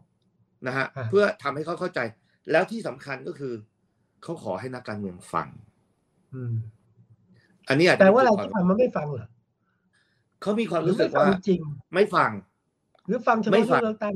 [0.67, 1.99] นะฮะอ่าเพื่อทำให้เขาเข้าใจ
[2.51, 3.53] แล้วที่สำคัญก็คือ
[4.23, 5.47] เขาขอให้นักการเมืองฟัง
[6.33, 6.53] อืม
[7.67, 9.27] อันนี้อาจจะแต่ว่าอะไรเป็นที่ความทำมันไม่ฟังเหรอ
[10.41, 11.61] เขามีความหรือรู้สึไม่กฟังว่าจริง
[11.93, 12.31] ไม่ฟัง
[13.07, 14.15] หรือฟังเฉไม่พาะฟังเรื่องเลือกตั้ง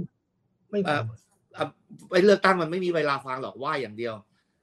[0.72, 1.02] ไม่ฟัง
[1.58, 1.66] อะ
[2.10, 4.14] ไปเลือกตั้งมันไม่มีเวลาฟังหรอกว่าอย่างเดียว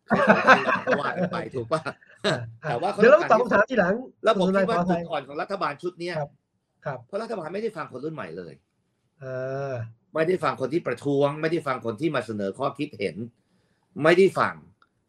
[0.06, 0.52] ใครขอใคร
[0.86, 1.80] ก็ว่ากันไปถูกป่ะ
[2.26, 3.94] อะแต่ว่าเขาเดี๋ยวเราต้ตออบการคำถามทีหลัง
[4.24, 6.30] แล้วผมณคิดว่าขออจุภัดยอ่อนของรัฐบาลชุดเนี้ยครับ
[6.84, 8.52] ครับเพราะรัฐบาลไม่ได้ฟังคนรุ่นใหม่เลย
[9.22, 9.74] อ่า
[10.14, 13.16] ไม่ได้ฟังคนที่ประท้วง ไม่ได้ฟังคนที่มาเสนอข้อคิดเห็น
[14.02, 14.54] ไม่ได้ฟัง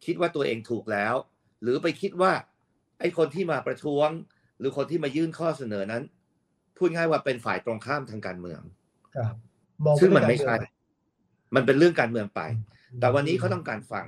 [0.04, 1.14] คิดว่าตัวเองถูกแล้ว
[1.62, 2.32] หรือไปคิดว่า
[3.00, 4.08] ไอ้คนที่มาประท้วง
[4.58, 6.02] หรือคนที่มายื่นข้อเสนอนั้น
[6.82, 8.60] พูดง่ายว่าเป็นฝ่ายตรงข้ามทางการเมือง
[9.16, 9.34] ครับ
[9.84, 10.72] มองซึ่งมันปไม่ด้ใช่การเมือง
[11.54, 14.06] มันเป็นเรื่องการเมืองไปอืมแต่วันนี้เขาต้องการฟัง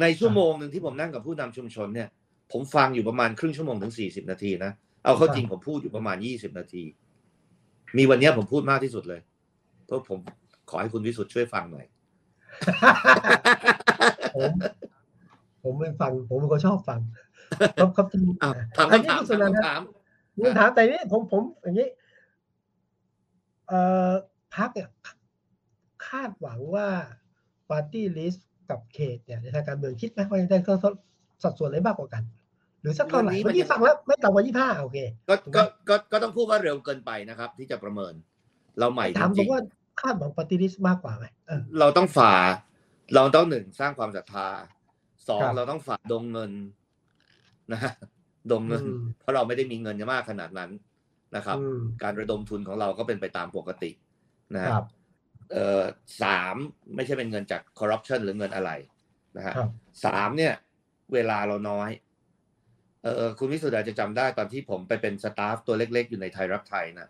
[0.00, 2.08] ในชั่วโมงหนึ่งที่ผมนั่งกับผู้นำชุมชนเนี่ย
[2.52, 4.72] ผมฟังอยู่ประมาณครึ่งชั่วโมงถึงสี่สิบนาทีนะ
[5.04, 6.82] เอาเข้าจริงผมพูดอยู่ประมาณยี่สิบนาที
[7.96, 9.20] มีวันเนี้ยผมพูดมากที่สุดเลย
[9.86, 10.18] เพราะผม
[10.70, 11.86] ขอให้คุณวิสุทธ์ช่วยฟังหน่อย
[14.36, 14.50] ผม
[15.62, 17.00] ผมไม่ฟัง ผมเป็นคนชอบฟัง
[17.78, 19.80] ครับครับจริงอ้าวถามอันนี้คำถามคุณสุนันท์ถาม
[20.44, 21.99] คำถามแต่นี้ผมผมอย่างนี้เอ่อ
[24.54, 24.88] พรรคเนี่ย
[26.06, 26.88] คาดหวังว่า
[27.70, 30.58] ปาร์ตี้ลิสต์กับเขตเนี่ยในทางการเมืองคิดไหมว่าจะได้
[31.42, 32.22] สัดส่วนไหนมากกว่ากัน
[32.80, 34.98] หรือสักเท่าไหร่เมื่อกี้ฟังแล้วไม่ต่ำกว่ายี่ห้าโอเค
[35.28, 38.14] ก็ก็ก็ก็ต้องพูดว่าเร็วเกินไปนะครับ ที่จะประเมิน
[38.78, 39.62] เราใหม่จถามผริมงว่า
[40.00, 42.32] คาดหวังปาร์ตี้ลิสต์มากกว่าไหมเออๆเราต้องฝ่า
[43.14, 44.48] เราต้องหนึ่งสร้างความศรัทธา
[45.28, 46.52] สองครับเราต้องฝ่าดงเงิน
[47.72, 47.92] นะฮะ
[48.50, 50.70] ดงเงินอืมเพราะเราไม่ได้มีเงินมากขนาดนั้น
[51.36, 53.90] นะครับอืมการระดมทุนของเราก็เป็นไปตามปกติ
[54.54, 54.86] นะฮะครับ
[55.52, 55.82] เอ่อ
[56.22, 56.56] สาม
[56.94, 58.70] ไม่ใช่เป็นเงินจากคอร์รัปชันหรือเงินอะไร
[59.36, 59.70] นะฮะครับ
[60.04, 60.54] สามเนี่ย
[61.12, 61.90] เวลาเราน้อย
[63.02, 67.08] เออคุณวิสุทธ์อาจจะจำได้ตอนที่ผมไปเป็นสตาฟตัวเล็กๆ อยู่ในไทยรักไทยนะ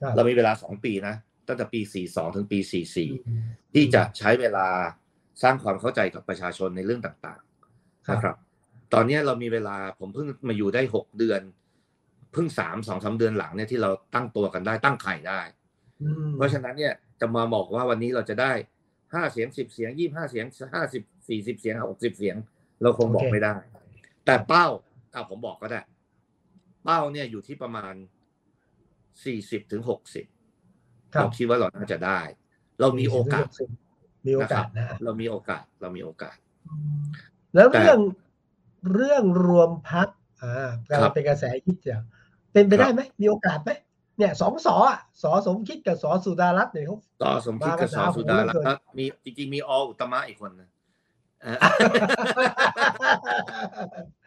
[0.00, 1.14] ครับเรามีเวลาสองปีนะ
[1.48, 3.42] ตั้งแต่ปีสี่สองถึงปีสี่สี่อืม
[3.74, 4.66] ที่จะใช้เวลา
[5.42, 7.40] สร้างความเข้าใจกับประชาชนในเรื่องต่าง
[8.08, 8.36] ครับๆนะครับ
[8.94, 11.40] ตอนนี้เรามีเวลาผมเพิ่งมาอยู่ได้หกเดือน
[12.32, 15.40] เพิ่งสามสองสาเดือนหลังเนี่ยที่เราตั้งตัวกันได้ตั้งไข่ได้
[16.02, 18.52] อืมเพราะฉะนั้นเนี่ยจะมาบอกว่าวันนี้เราจะได้
[19.14, 22.36] ห้าเสียงสิบเสียงยี่ห้าเสียงห้าสิบสี่สิบเสียงหกสิบเสียง
[22.82, 23.54] เราคงบอกไม่ได้
[24.24, 24.66] แต่เป้า
[25.14, 25.80] อะผมบอกก็ได้
[26.84, 27.94] เป้าเนี่ยอยู่ที่ประมาณ
[29.24, 30.26] สี่สิบถึงหกสิบ
[31.14, 32.20] ครัเราบคิดว่าเราน่าจะได้
[32.80, 33.48] เรามีโอกาส
[34.26, 36.36] มีโอกาสนะเรามีโอกาสเรามีโอกาส
[37.54, 37.98] แล้วแต่เรื่อง
[38.94, 40.08] เรื่องรวมพัก
[40.42, 42.00] อ่ากำครัลับงเป็นกระแสคิดเดียว
[42.52, 43.70] เป็นไปครับได้ไหมมีโอกาสไหม
[44.18, 50.68] เนี่ยสองสออะสอสมคิดกับสอสุดารัตน์เนี่ยเขาต่อสมคิดกับมากันสอหาสุดาหูเหลืรัอเกินตน์มีจริงๆมีออุตมะอีกคนนะ
[51.42, 51.56] เออ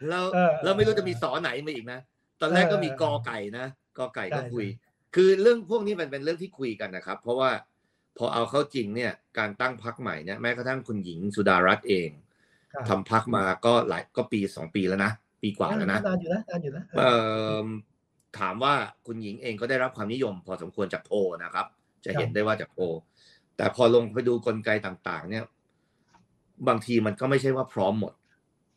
[0.09, 1.99] เราเออเราไม่รู้จะมีสอไหนมาอีกนะ
[2.41, 3.65] ตอนแรกก็มีเออกอไก่นะ
[3.97, 4.67] กอไก่ก็ใช่คุย
[5.15, 7.51] คือเรื่องพวกนี้มันเป็นเรื่องที่คุยกันนะครับ เพราะว่า
[8.17, 12.09] พอเอาเข้าจริงเนี่ยการตั้งพักใหม่เนี่ยแม้กระทั่งคุณหญิงสุดารัตน์เอง
[12.73, 15.11] ครับทำพักมาก็หลายก็ปีสองปีแล้วนะ
[15.41, 17.11] ปีกว่าแล้วนะนานอยู่นะนานอยู่นะเอ่
[17.63, 17.67] อ
[18.39, 18.73] ถามว่า
[19.05, 21.65] คุณหญิงเองก็ได้รับความนิยม พอสมควรจากโพลนะครับ
[22.05, 22.83] จะเห็นได้ว่าจากโพล
[23.57, 25.43] แต่พอลงไปดูกลไกต่างๆ เนี่ย
[26.67, 28.13] บางทีมันก็ไม่ใช่ว่าพร้อมหมด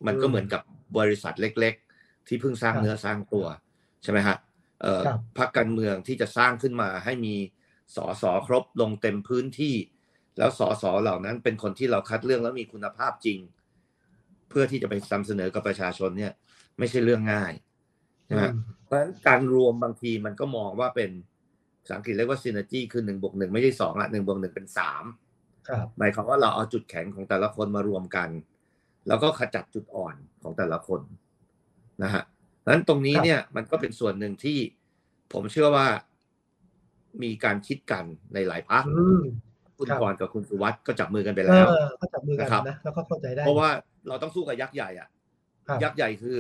[0.06, 0.62] มันก็เหมือนกับ
[0.98, 3.46] บริษัทเล็ก ๆ ที่เพิ่งสร้างเนื้อสร้างตัว
[4.02, 4.36] ใช่ไหมฮะ
[4.82, 5.02] เอ่อ
[5.38, 7.34] พรรคการเมืองที่จะสร้างขึ้นมาให้มี
[7.96, 9.74] สอสอครบลงเต็มพื้นที่
[10.38, 13.38] แล้วสอสอเหล่านั้นเป็นคนที่เราคัดเลือกแล้วมีคุณภาพจริง
[14.48, 16.32] เพื่อที่จะไปนำเสนอกับประชาชนเนี่ย
[16.78, 17.52] ไม่ใช่เรื่องง่าย
[18.26, 21.10] ใช่ไหมอืมเพราะฉะนั้นการรวมบางทีมันก็มองว่าเป็น
[21.82, 25.04] ภาษาอังกฤษเรียกว่า synergy คือหนึ่งบวกหนึ่งไม่ใช่สองละหนึ่งบวกหนึ่งเป็นสาม
[25.68, 28.28] ครับหมายความว่าเราเอาจุดแข็งของแต่ละคนมารวมกัน
[29.08, 31.00] แล้วก็ขจัดจุดอ่อนของแต่ละคน
[32.02, 32.22] นะฮะ
[32.64, 34.58] ดังนั้นตรงนี้เนี่ยมันก็เป็นส่วนหนึ่งที่
[35.32, 35.86] ผมเชื่อว่า
[37.22, 38.04] มีการคิดกัน
[38.34, 39.22] ในหลายพักอืม
[39.78, 43.68] คุณครับกรณ์กับคุณสุวัสด์ก็จับมือกันไปเอแล้วอก็จับมือกันนะครับนะแล้วก็เข้าใจได้ เพราะว่า
[44.08, 45.08] เราต้องสู้กับยักษ์ใหญ่อะ
[45.68, 46.38] ครับยักษ์ใหญ่คือ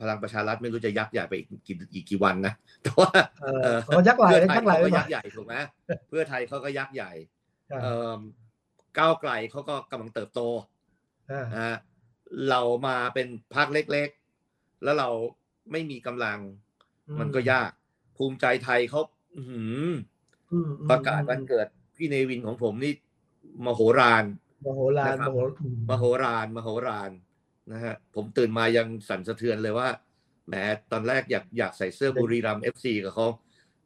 [0.00, 3.10] พลังประชารัฐไม่รู้จะยักษ์ใหญ่ไปอีกกี่อีกกี่วันนะแต่ว่า
[3.42, 5.54] เออเออเอายักษ์ไหลเพื่อไทยยักษ์ไหลเขาไว้ก็หน่ยัอยกษ์ใหญ่ถูกไหม
[6.08, 7.12] เพื่อไทยเขาก็ยักษ์ใหญ่
[7.70, 8.20] ครับเอ่อ
[8.98, 10.40] ก้าวไกลเขาก็กำลังเติบโต
[11.30, 11.76] อ่านะฮะ
[12.48, 15.08] เรามาเป็นพรรคเล็กๆ แล้วเรา
[15.72, 16.38] ไม่มีกำลัง
[17.20, 17.70] มันก็ยาก
[18.16, 19.00] ภูมิใจไทยเขา
[19.36, 19.90] อื้อหือ
[20.52, 21.66] อืมอืมประกาศวันเกิด
[21.96, 22.92] พี่เนวินของผมนี่
[23.64, 24.24] มโหฬาร
[24.64, 27.10] มโหฬารนะครับมโหอืมมโหฬารมโหฬาร
[27.72, 29.88] นะฮะผมตื่นมายังสั่นสะเทือนเลยว่า
[30.48, 30.54] แหม
[30.92, 33.26] ตอนแรกอยากอยากใส่เสื้อบุรีรัมย์ FC กับเขา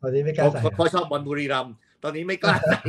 [0.02, 2.80] ตอนนี้ไม่กเพล้าราะใส่เพราะชอบบอลบุรีรัมย์ตอนนี้ไม่กล้าใส่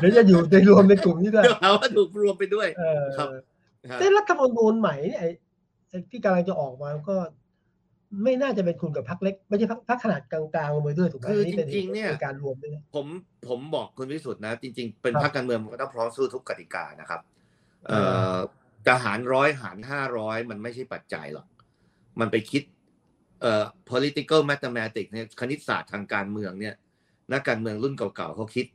[0.00, 3.28] เดี๋ยวจะอยู่ในรวมในกลุ่มนี้ด้วยเดี๋ยวหาว่าถูกรวมไปด้วยเออครับ
[3.90, 5.28] ฮะแต่รัฐธรรมนูญใหม่เนี่ยไอ้
[5.88, 7.16] ไอ้ที่กำลังจะออกมาก็
[8.24, 13.06] ไม่น่าจะเป็นคุณกับพรรคเล็ก ไม่ใช่พรรคพรรคขนาดกลางๆลงไปด้วยถูกไหมคือนี่เป็นจริงๆเนี่ยป็การรวมด้วยนะผม
[13.48, 17.20] ผมบอกคุณวิสุทธ์นะ จริง ๆ เป็นครับพรรคการเมืองมันก็ต้องพร้อมสู้ทุกกติกานะครับ
[17.88, 18.00] เอเอ่
[18.34, 18.38] ออ
[18.86, 21.46] จะหารร้อยหารห้าร้อยมันไม่ใช่ปัจจัยหรอก
[22.20, 22.62] มันไปคิด
[23.40, 26.74] เอ่อ political mathematics เนี่ยคณิตศาสตร์ทางการเมืองเนี่ย
[27.32, 28.66] นักการเมืองรุ่นเก่าๆเขาคิด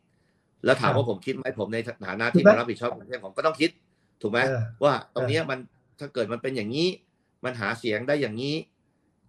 [0.65, 1.77] แล้วถามว่าผมคิดไหมผมใน
[2.07, 3.69] ฐานะที่มารับผิดชอบประเทศผมก็ต้องคิด
[4.21, 5.59] ถูกไหมเออว่าตรงเนี้ยมัน
[5.99, 6.87] ถ้าเกิดมันเป็นอย่างนี้
[7.45, 8.55] มันหาเสียงได้อย่างนี้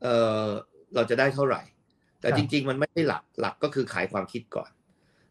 [0.02, 0.06] เอ
[0.44, 0.46] อ
[0.94, 1.62] เราจะได้เท่าไหร่
[2.20, 4.70] แต่ครับจริง ๆ มันไม่ใช่หลักหลักก็คือขายความคิดก่อน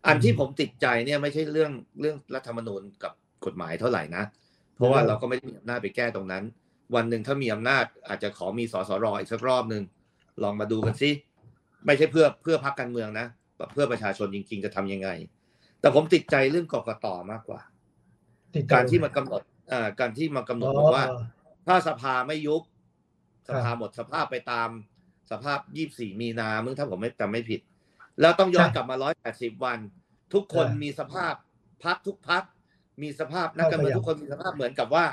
[0.07, 1.71] อันที่ผมติดใจเนี่ยไม่ใช่เรื่อง
[2.01, 3.13] เรื่องรัฐธรรมนูญกับ
[3.45, 4.23] กฎหมายเท่าไหร่นะ
[4.77, 6.43] เพราะว่าเราก็ไม่ได้มีอำนาจไปแก้ตรงนั้น
[6.95, 9.83] วันหนึ่งถ้ามีอำนาจอาจจะขอมีสสรอีกสักรอบหนึ่ง
[10.43, 11.09] ลองมาดูกันสิ
[11.85, 13.27] ไม่ใช่เพื่อเพื่อพักการเมืองนะ
[13.73, 15.09] เพื่อประชาชนจริง ๆ จะทำยังไง
[15.81, 17.59] แต่ผมติดใจเรื่องกกตมากกว่า
[18.55, 21.05] ติดใจการที่มากำหนดอ่า การที่มากำหนดอ๋อบอกว่า
[21.67, 24.69] ถ้าสภาไม่ยุบคสรับภาหมดสภาพไปตาม
[25.31, 25.59] สภาพ
[25.89, 27.61] 24มีนามึงถ้าผมไม่จำไม่ผิด
[28.21, 28.95] แล้วต้องย้อนใช่กลับมา
[29.29, 29.79] 180วัน
[30.33, 31.33] ทุกคนอ่ามีมีสภาพ
[31.83, 32.43] พักทุกพัก
[33.01, 35.05] มีสภาพนักการเมืองเข้าขยับทุกคนมีสภาพเหมือนกับว่า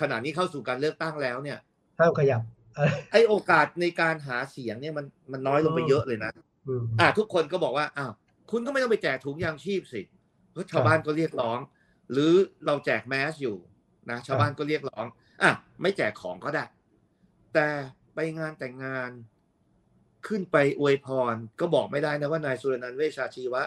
[0.00, 1.58] ขณะนี้เข้าสู่การเลือกตั้งแล้วเนี่ย
[1.98, 2.40] ห้ามขยับ
[2.76, 6.30] อะไรไอโอกาสในการหาเสียงเนี่ยมันมันน้อยลงไปอืมเยอะเลยนะ
[6.68, 8.12] อืมอ่าทุกคนก็บอกว่าอ้าว
[8.50, 10.02] คุณก็ไม่ต้องไปแจกถุงยางชีพสิ
[10.52, 11.58] เพราะชาวบ้านก็เรียกร้อง
[12.12, 12.32] หรือ
[12.66, 13.56] เราแจกแมสอยู่
[14.10, 15.06] นะชาวบ้านก็เรียกร้อง
[15.42, 15.50] อะ
[15.82, 16.64] ไม่แจกของก็ได้
[17.54, 17.68] แต่
[18.14, 19.10] ไปงานแต่งงาน
[20.26, 23.62] ขึ้นไปอวยพร ก็บอกไม่ได้นะว่านายสุรนันท์เวชชาชีวะ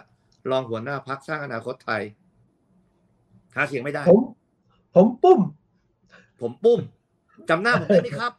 [0.51, 2.03] รองหัวหน้าพักสร้างอนาคตไทย
[3.55, 4.21] หาเสียงไม่ได้ ผม
[4.95, 5.39] ผมปุ้ม
[6.41, 6.79] ผมปุ้ม
[7.49, 8.31] จำหน้าผมได้ไหมครับ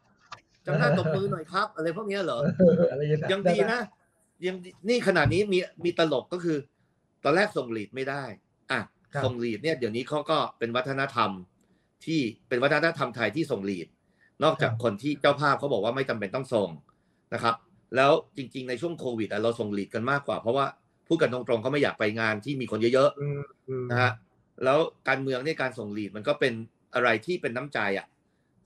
[0.67, 2.39] จำหน้าตบมือหน่อยครับ อะไรพวกเนี้ยเหรอ
[2.91, 3.81] อะไรอย่างเงี้ยังดีนะ
[4.47, 6.59] ยังดีนี่ขนาดนี้มีมีตลกก็คือ
[7.25, 8.25] ตอนแรกส่งลีดไม่ได้
[8.71, 8.81] อะ
[9.25, 11.31] ส่งลีดเนี่ยเดี๋ยวนี้เขาก็เป็นวัฒนธรรม
[12.07, 13.87] ที่เป็นวัฒนธรรมไทยที่ส่งลีด
[14.45, 16.69] นอกจากคนที่เจ้าภาพเขาบอกว่าไม่จำเป็นต้องส่ง
[17.35, 17.55] นะครับ
[17.97, 20.67] แล้วจริง ๆ ในช่วงโควิดอะเราส่งลีดกันมากกว่า เพราะว่า
[21.09, 24.13] พูดกันตรงๆเขาไม่อยากไปงานที่มีคนเยอะอืมอืมๆนะฮะ
[24.65, 24.79] แล้ว
[25.09, 26.55] การเมืองในยการส่งลีดมันก็เป็น
[26.95, 28.07] อะไรที่เป็นน้ำใจอะ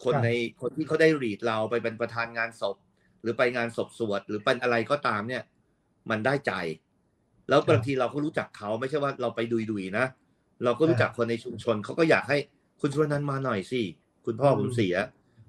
[0.05, 0.30] คนครับใน
[0.61, 2.76] คนที่เขาได้รีดเราไปเป็นประธานงานศพ
[3.22, 5.43] หรือไปงานศพสวด หรือเป็นอะไรก็ตามเนี่ย
[6.11, 6.53] มันได้ใจ
[7.49, 10.07] แล้วบางทีเราก็รู้จักเขาไม่ใช่ว่าเราไปดุยๆนะ
[10.64, 12.38] เราก็รู้จักคนในชุมชนเขาก็อยากให้
[12.80, 13.82] คุณชรนันท์มาหน่อยสิ
[14.26, 14.95] คุณพ่อผมเสีย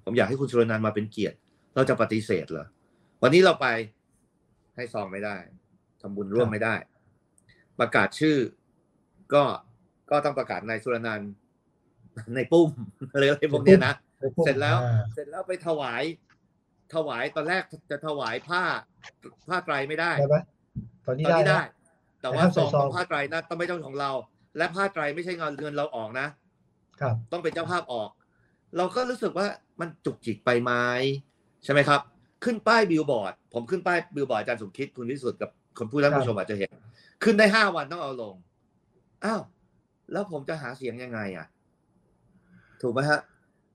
[0.04, 1.36] ผมอยากให้คุณชรนันท์มาเป็นเกียรติ
[1.74, 2.66] เราจะปฏิเสธเหรอ
[3.22, 3.66] วันนี้เราไป
[4.76, 5.36] ให้ซองไม่ได้
[6.00, 6.74] ทำบุญร่วมไม่ได้
[7.78, 8.36] ประกาศชื่อ
[9.34, 9.44] ก็
[10.12, 11.32] ก็ต้องประกาศนายสุรนันท์
[12.34, 12.68] ในปุ้ม
[13.12, 16.02] อะไรอะไรพวกเนี้ยนะไปปุ้มเสร็จแล้วอ่าเสร็จแล้วไปถวาย
[16.94, 18.62] ถวายตอนแรกจะถวายผ้า
[19.48, 20.36] ผ้าไตรไม่ได้ได้ไหม
[21.06, 21.62] ตอนนี้ตอนได้นี้นะได้
[22.20, 24.10] แต่ว่าแต่ห้ามซใส่องซองของผ้าไตรนะต้องไม่ใช่ของเรา
[24.56, 26.26] และผ้าไตรไม่ใช่เงินเงินเราออกนะ
[27.00, 28.10] ครับ ต้องเป็นเจ้าภาพออก
[28.76, 29.46] เราก็รู้สึกว่า
[29.80, 30.72] มันจุกจิกไปไหม
[31.64, 32.00] ใช่ไหมครับ
[32.44, 36.70] ขึ้นป้ายบิลบอร์ด ผมขึ้นป้ายบิลบอร์ดอาจารย์สมคิดคุณวิสุทธ์กับคนผู้ท่านผู้ชมอาจจะเห็น
[37.24, 38.34] ขึ้นได้ห้าวันต้องเอาลง
[39.24, 39.40] อ้าว
[40.12, 41.46] แล้วผมจะหาเสียงยังไงอะ
[42.82, 43.20] ถูกไหมฮะ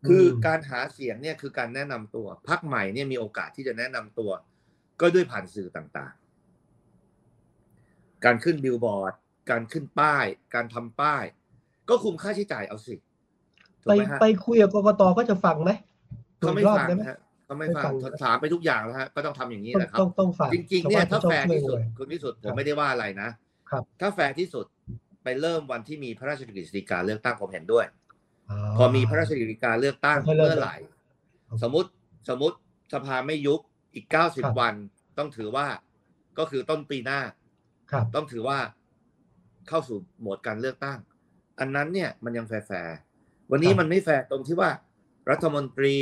[0.08, 4.32] คือการหาเสียงเนี่ยคือการแนะนำตัวพักใหม่เนี่ยมีโอกาสที่จะแนะนำตัว
[5.02, 6.28] ก็ด้วยผ่านสื่อต่างๆ
[8.26, 9.14] การขึ้นบิลบอร์ด
[9.52, 10.26] การขึ้นป้าย
[10.56, 11.24] การทำป้าย
[11.90, 12.96] ก็คุมค่าใช้จ่ายเอาสิ
[13.84, 15.72] ถูไปกไหมฮะไปคุยกับกกตก็จะฟังไหม
[16.40, 23.30] เขาไม่รอบฟังได้ไหมฮะเขาไม่ไม่ฟัฟังงถามไปทุกอย่างแล้วฮะก็ต้องทำอย่างนี้ต้องแหละครับต้องต้องฟังจริงๆเนี่ยชถ้าวบ้แฟร์ต้องที่ช่สุวยดเลยคุณวิสุทธ์ผครัมบไม่ได้ว่าอะไรนะ
[23.70, 24.66] ครับถ้าแฟร์ที่สุด
[25.28, 27.86] ไปเริ่มวันที่มีพระราชกฤษฎีกาเลือกตั้งผมเห็นด้วย
[28.78, 30.78] พอมีพระราชกฤษฎีกาเลือกตั้งค่อยเริ่มเมื่อไหร่
[31.64, 31.90] สมมติ
[32.30, 32.58] สมมติ
[32.94, 33.60] สภาไม่ยุบ
[33.94, 34.76] อีกเก้าสิบครับวัน
[35.18, 35.68] ต้องถือว่า
[36.40, 37.22] ก็คือต้นปีหน้า
[37.92, 38.60] ครับต้องถือว่า
[39.68, 41.00] เข้าสู่โหมดการเลือกตั้ง
[41.60, 44.70] อันนั้นเนี่ยมันยังแฟร์ๆวันนี้ครับมันไม่แฟร์ตรงที่ว่า
[45.32, 45.96] รัฐมนตรี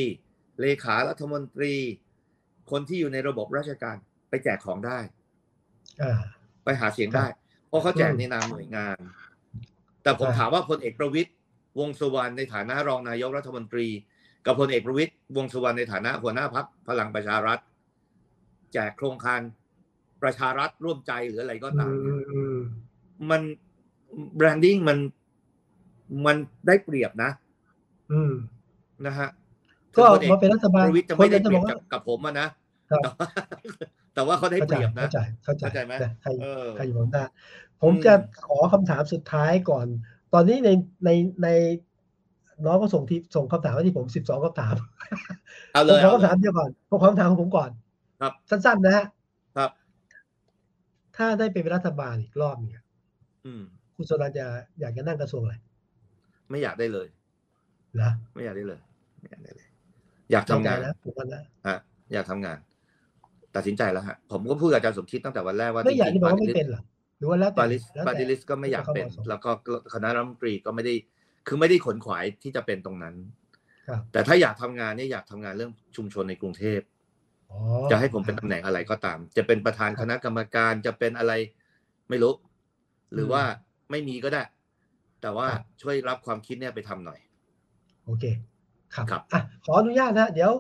[0.62, 1.74] เลขารัฐมนตรี
[2.72, 3.96] คนที่อยู่ในระบบราชการ
[4.30, 5.00] ไปแจกของได้
[6.02, 6.22] อ่า
[6.64, 7.26] ไปหาเสียงได้
[7.68, 8.98] เพราะเขาแจกอืมในนามหน่วยงาน
[10.04, 11.30] แต่ผมใช่ถามว่าพลเอกประวิตร
[11.80, 13.88] วงษ์สุวรรณในฐานะรองนายกรัฐมนตรี
[14.46, 17.60] กับพลเอกประวิตยวงษ์สุวรรณในฐานะหัวหน้าพักพลังประชารัฐ
[18.74, 19.42] แจกโครงการ
[20.22, 22.56] ประชารัฐร่วมใจหรืออะไรก็อืตามมอืมอืม
[23.30, 23.42] มัน
[24.36, 24.98] แบรนดิ้งมัน
[26.26, 26.38] มัน
[26.68, 27.32] ได้เปรียบนะ
[28.12, 28.34] อืม
[29.06, 29.30] นะฮะ
[29.98, 33.14] ก็ถึงพลเอกมาเป็นรัฐบาลประวิตยจะไม่ได้คนเปจะรีบยอบกกับว่ากับผมอะนะครับ แต่ว่า
[34.14, 37.26] แต่ว่าเขาได้เข้าเปใจรียบนะ เข้าใจเข้าใจเข้าใจไหมแต่ใครเออใครอยู่บนหน้า
[37.82, 38.14] ผมอืมจะ
[38.48, 39.88] ขอคำถามสุดท้ายก่อน
[40.34, 40.70] ตอนนี้ใน
[41.06, 41.10] ใน
[41.44, 41.48] ใน
[42.66, 44.76] น้องก็ส่งที่ส่งคำถามมาที่ผมสิบสองคำถาม
[45.74, 47.72] เอาผเลมยขอเอาคำเลถามยเดียวก่อนผมขอคำถามของผมก่อน
[48.22, 49.06] ครับ สั้นๆนะฮะ
[49.58, 49.72] ครับ
[51.18, 52.84] ถ้าได้เป็นรัฐบาลอีกรอบเนี่ย
[53.46, 53.64] อืม
[53.96, 54.46] คุณสรันจะ
[54.80, 55.56] อยากจะนั่งกระทรวงอะไร
[56.50, 57.08] ไม่อยากได้เลย
[57.96, 58.80] เหรอไม่อยากได้เลย
[59.20, 59.68] ไม่อยากได้เลย
[60.32, 61.78] อยากทำงานเข้ใจนะผมว่านะฮะ
[62.14, 62.58] อยากทำงาน
[63.56, 66.82] ตัดสินใจแล้วฮะผมก็พูดกับอาจารย์สมคิดตั้งแต่วันแรกว่าไม่อยากจริที่งบอกๆว่าไม่เป็นเหรอ
[67.18, 69.52] หรือว่าแล้วแต่บาลิสแล้วบาแต่ลิสก็ไม่อยากเป็นแล้วแต่ความเหมาะสมแล้วก็
[69.94, 70.94] คณะรัฐมนตรีก็ไม่ได้
[71.48, 73.16] คือไม่ได้ขนขวายที่จะเป็นตรงนั้น
[73.88, 76.80] ครับแต่ถ้าอยากทำงานเนี่ยอยากทำงานเรื่องชุมชนในกรุงเทพ
[77.52, 77.60] อ๋อ
[77.92, 81.34] จะให้ผมเป็นตำแหน่งอะไรก็ตาม จะเป็นประธานคณะกรรมการจะเป็นอะไร
[82.10, 82.34] ไม่รู้
[83.14, 83.44] หรือว่า
[83.92, 84.44] ไม่มีก็ได้
[85.22, 85.48] แต่ว่า
[85.82, 87.20] ช่วยรับความคิดเนี่ยไปทำหน่อย
[88.06, 88.24] โอเค
[88.96, 90.52] ครับครับอะขออนุญาตนะฮะเดี๋ยว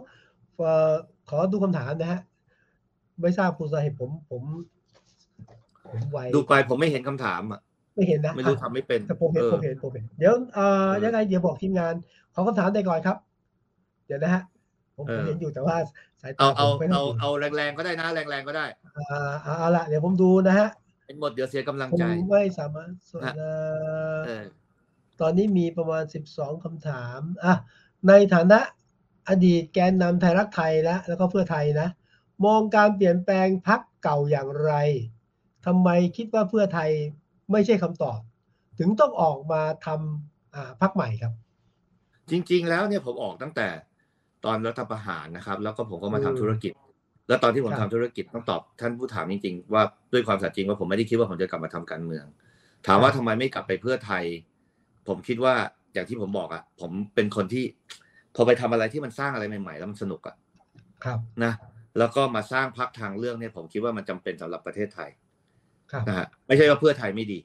[0.57, 0.93] เอ่อ
[1.29, 2.21] ขอดูคำถามนะฮะ
[3.21, 4.41] ไม่ทราบคุณสาเหตุผมผม
[5.89, 7.61] ผมไวดูไปผมไม่เห็นคำถามอะ
[7.95, 11.93] ไม่เห็นนะไม่รู้อะทำไม่เป็นแต่ผมเห็นออผมเห็นผมเห็นเดี๋ยวเอ่อเออยังไงเดี๋ยวบอกทีมงาน
[12.33, 13.17] ขอคำถามได้ก่อนครับ
[14.07, 14.43] เดี๋ยวนะฮะ
[14.95, 15.75] ผมเอผมอเห็นอยู่แต่ว่า
[16.21, 18.65] สายตาเอาเอาผมไม่ค่เอายดีเอาแรงๆก็ได้นะแรงๆก็ได้
[18.97, 20.67] อ่าเอาเอาละเดี๋ยวผมดูนะฮะ
[21.05, 23.51] เป็นหมดเดี๋ยวเสียกำลังผมใจไม่สามารถส่วนฮะเอ่
[24.17, 24.43] อเออ
[25.21, 26.03] ตอนนี้มีประมาณ
[26.33, 27.53] 12คำถามอะ
[28.07, 28.59] ในฐานะ
[29.29, 31.87] อดีตแกนนำไทยรักไทยและแล้วก็เพื่อไทยนะ
[32.45, 34.71] มองการเปลี่ยนแปลงพักเก่าอย่างไร
[35.65, 36.91] ทำไมคิดว่าเพื่อไทย
[37.51, 38.19] ไม่ใช่คำตอบ
[38.79, 41.33] ถึงต้องออกมาทำอ่าพักใหม่ครับ
[42.29, 43.67] จริง ๆ แล้วเนี่ยผมออกตั้งแต่
[44.45, 46.71] ตอนรัฐประหารนะครับ แล้วก็ผมก็มาทำอืมธุรกิจ
[47.27, 49.83] แล้วตอนที่ผมครัทำบธุรกิจต้องตอบท่านผู้ถามจริง ๆ ว่า
[50.13, 52.25] ด้วยความสัตย์จริงว่าผมไม่ได้คิดว่าผมจะกลับมาทำการเมือง
[52.87, 54.23] ถามว่าทำไมไม่กลับไปเพื่อไทย
[55.07, 55.53] ผมคิดว่า
[55.93, 57.65] อย่างที่ผมบอกอะผมเป็นคนที่
[58.35, 60.35] พอไปทำอะไรที่มันสร้างอะไรใหม่ ๆ แล้วมันสนุกอะ
[61.03, 61.53] ครับนะ
[61.97, 65.09] แล้วก็มาสร้างพักทางเรื่องเนี่ยผมคิดว่ามันจำเป็นสำหรับประเทศไทย
[65.91, 67.39] ครับนะฮะไม่ใช่ว่าเพื่อไทยไม่ดี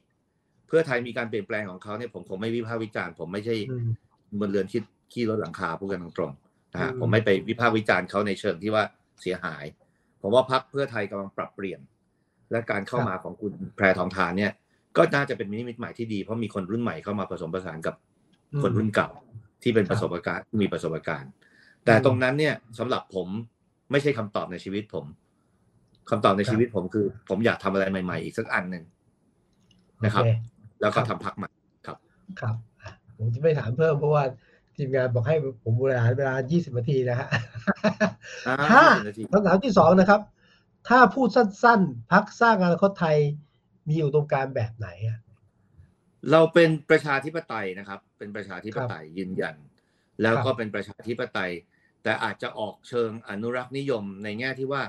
[0.67, 3.89] เพื่อไทยมีการเปลี่ยนแปลงของเขาเนี่ยผมคงไม่วิพากษ์วิจารณ์ผมไม่ใช่อืม
[4.39, 4.81] บนเรือนที่
[5.13, 8.83] ขี้รถหลังคาพูดกันตรงๆนะฮะอืมผมไม่ไปวิพากษ์วิจารณ์เขาในเชิงที่ว่า
[9.21, 9.63] เสียหาย
[10.21, 11.79] ผมว่าพักเพื่อไทยกำลังปรับเปลี่ยน
[12.51, 14.51] และการเข้ามาของคุณแพรทองทานเนี่ย
[14.97, 17.95] ก็น่าจะเป็นมินิมิตใหม่ที่ดีเพราะมีคนรุ่นใหม่เข้ามาผสมผสานกับ
[18.63, 19.09] คนรุ่นเก่า
[19.63, 21.31] ที่เป็นครับประสบการณ์มีประสบการณ์
[21.85, 23.27] แต่ตรงนั้นเนี่ยสำหรับผม
[23.91, 25.05] ไม่ใช่คำตอบในชีวิตผม
[26.09, 28.83] คำตอบในชีวิตผมคือ ผมอยากทำอะไรใหม่ ๆ อีกสักอันหนึ่ง
[30.05, 31.49] นะครับโอเแล้วก็ครับทำพักใหม่
[31.85, 31.97] ครับ
[32.41, 34.23] ครับอะผมจะไม่ถามเพิ่มเพราะว่า
[34.75, 37.27] ทีมงานบอกให้ผมบริหารเวลา 20 นาทีนะฮะ
[38.47, 40.21] อ่าถ้า20นาทีคำถามที่สองนะครับ
[40.89, 43.17] ถ้าพูดสั้น ๆ พักสร้างอนาคตไทย
[43.89, 45.19] มีอุดมการณ์แบบไหนอะ
[46.31, 49.55] เราเป็นประชาธิปไตยนะครับ เป็นประชาธิปไตยยืนยัน
[50.21, 51.51] แล้วก็ครับเป็นประชาธิปไตย
[52.03, 54.83] แต่อาจจะออกเชิงอนุรักษ์นิยมในแง่ที่ว่า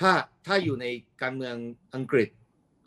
[0.00, 0.12] ถ้า
[0.46, 0.86] ถ้าอยู่ใน
[1.22, 1.56] การเมือง
[1.94, 2.28] อังกฤษ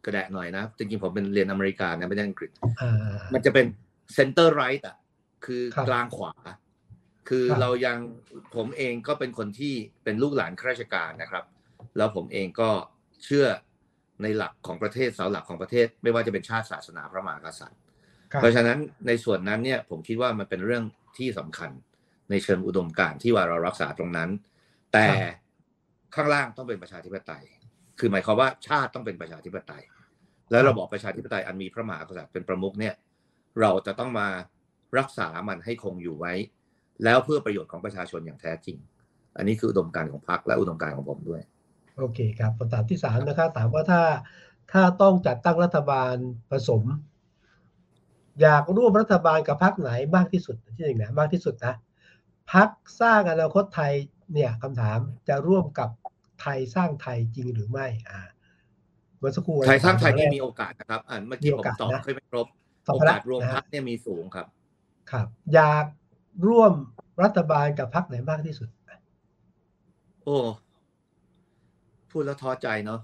[0.06, 2.52] กระแดะหน่อยนะ จริงๆผมเป็นเรียนอเมริกานะไม่ได้อังกฤษ
[2.82, 2.94] อ่า
[3.34, 3.66] มันจะเป็น
[4.14, 4.98] เซนเตอร์ไรต์อะ
[5.46, 6.34] คือครับกลางขวา
[7.30, 7.98] คือครับเรายัง
[8.56, 9.74] ผมเองก็เป็นคนที่
[10.04, 11.44] เป็นลูกหลานข้าราชการนะครับ
[11.98, 12.70] แล้วผมเองก็
[13.24, 13.48] เชื่อ
[14.24, 17.80] ในหลักของประเทศเสาหลักของประเทศ ไม่ว่าจะเป็นชาติศาสนาพระมหากษัตริย์
[18.32, 18.78] ครับเพราะฉะนั้น
[19.08, 20.84] ในส่วนนั้นเนี่ยผมคิดว่ามันเป็นเรื่อง
[21.18, 21.72] ที่สำคัญ
[22.30, 24.30] ในเชิงอุดมการณ์ที่ว่าเรารักษาตรงนั้น
[24.94, 25.08] แต่
[26.16, 27.44] ข้างล่างต้องเป็นประชาธิปไตย
[28.00, 29.84] คือหมายความว่าชาติต้องเป็นประชาธิปไตย
[30.52, 32.96] และระบอบประชาธิปไตยอันมีพระมหากษัตริย์เป็นประมุขเนี่ย
[33.60, 34.28] เราจะต้องมา
[34.98, 36.34] รักษามันให้คงอยู่ไว้
[37.04, 38.78] แล้วเพื่อประโยชน์ของประชาชนอย่างแท้จริง
[39.38, 41.42] อันนี้คืออุดมการณ์ของพรรคและอุดมการณ์ของผมด้วย
[41.98, 44.02] โอเคครับคำถามที่สามนะครับถามว่าถ้า
[44.72, 46.16] ถ้าต้องจัดตั้งรัฐบาล
[46.52, 46.84] ผสม
[48.42, 51.74] อยากร่วมรัฐบาลกับพรรคไหนมากที่สุดที่หนึ่งนะมากที่สุดนะ
[52.54, 52.70] พรรค
[53.02, 53.94] สร้างอนาคตไทย
[54.34, 55.90] เนี่ยคำถามจะร่วมกับ
[56.42, 58.20] ไทยสร้างไทยจริงหรือไม่อ่า
[59.18, 62.48] เมื่อสักครู่ไทยสร้างไทยแรนี่กมีโอกาสนะครับอันเมื่อกี้มีผโอมกาสตอบนะไม่ครบ
[62.88, 64.48] ตอบโอไปแล้วกาสรวมนะพรฮะรคเนี่ยมีสูงครับ
[65.12, 65.86] ครับ อยาก
[66.48, 66.74] ร่วม
[67.24, 68.70] รัฐบาลกับพรรคไหนมากที่สุด
[70.24, 70.38] โอ้
[72.12, 73.00] พูดแล้วท้อใจเนาะ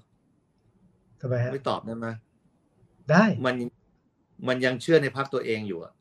[1.21, 2.07] ทำไมฮะไม่ตอบได้ไหม
[3.11, 3.55] ได้ มัน
[4.47, 5.93] มันยังเชื่อในพรรคตัวเองอยู่อะ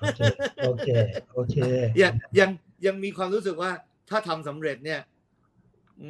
[0.00, 0.88] โอเค
[1.34, 1.56] โอเค
[2.02, 2.50] ยังยัง
[2.86, 3.70] ยังมีความรู้สึกว่า
[4.10, 5.00] ถ้าทำสำเร็จเนี่ย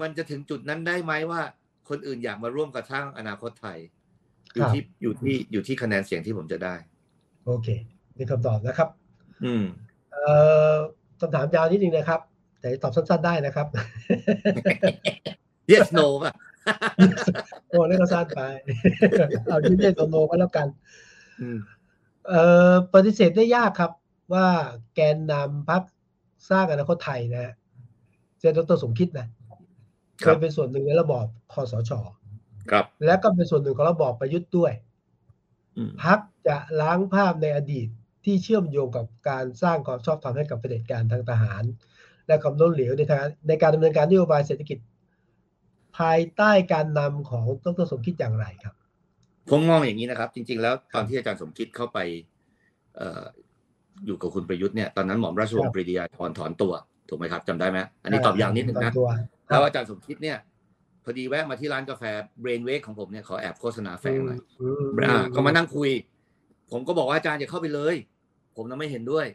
[0.01, 1.41] มันจะถึงจุดนั้นได้ไหมว่า
[1.89, 3.79] คนอื่นอยากมาร่วมกับสร้างอนาคตไทย
[4.55, 6.75] อยู่ที่อยู่ที่อยู่ที่คะแนนเสียงที่ผมจะได้
[7.47, 7.69] โอเค
[8.17, 8.89] นี่คำตอบนะครับ
[9.45, 9.65] อืม
[10.13, 10.25] เอ่
[10.73, 10.75] อ
[11.21, 12.21] คำถามยาวนิดนึงนะครับ
[12.61, 13.67] แต่ตอบสั้นๆได้นะครับ
[15.73, 16.33] yes no ป่ะ
[17.69, 18.41] โอ้เล่นก็สั้นไป
[19.49, 20.67] เอายืนเย็นโนก็แล้วกัน
[21.41, 21.59] อืม
[22.31, 23.93] เอ่อปฏิเสธได้ยากครับ
[24.33, 24.47] ว่า
[24.95, 25.83] แกนนำพัก
[26.51, 27.55] สร้างอนาคตไทยนะฮะ
[28.39, 29.27] เจนดรสมคิดนะ
[30.19, 31.93] เคครับยเป็นส่วนหนึ่งในระบอบคอสช
[32.71, 34.73] ครับ และก็เป็นส่วนหนึ่งของระบอบประยุทธ์ด้วย
[35.77, 37.89] อืมพักจะล้างภาพในอดีต
[38.25, 41.63] ที่เชื่อมโยงกับการสร้างความชอบธรรมให้กับเผด็จการทางทหาร
[42.27, 44.79] และความล้มเหลวในทางในการดำเนินการนโยบายเศรษฐกิจ
[45.99, 48.75] ภายใต้การนำของดรสมคิดอย่างไรครับ
[49.51, 51.99] ผมมองอย่างนี้นะครับ จริง ๆ แล้วตอนที่อาจารย์สมคิดเข้าไป
[52.30, 53.25] เอ่อ
[54.07, 56.73] อยู่กับคุณประยุทธ์เนี่ยตอนนั้นหม่อมราชวงศ์ปรีดิยาธรครับถอนตัว
[57.09, 59.11] ถูกไหมครับจำได้ไหมอันนี้ตอบอย่างนิดหนึ่งนะตัว
[59.49, 60.39] ครับแล้วอาจารย์สมคิดเนี่ย
[61.05, 62.03] พอดีแวะมาที่ร้านกาแฟ
[62.41, 65.91] Brainwake ของผมเนี่ยขอแอบโฆษณาแฝงหน่อยอืมอ่าก็มานั่งคุย
[66.73, 67.95] ผมก็บอกว่าอาจารย์อย่าเข้าไปเลย
[68.57, 69.27] ผมน่ะไม่เห็นด้วย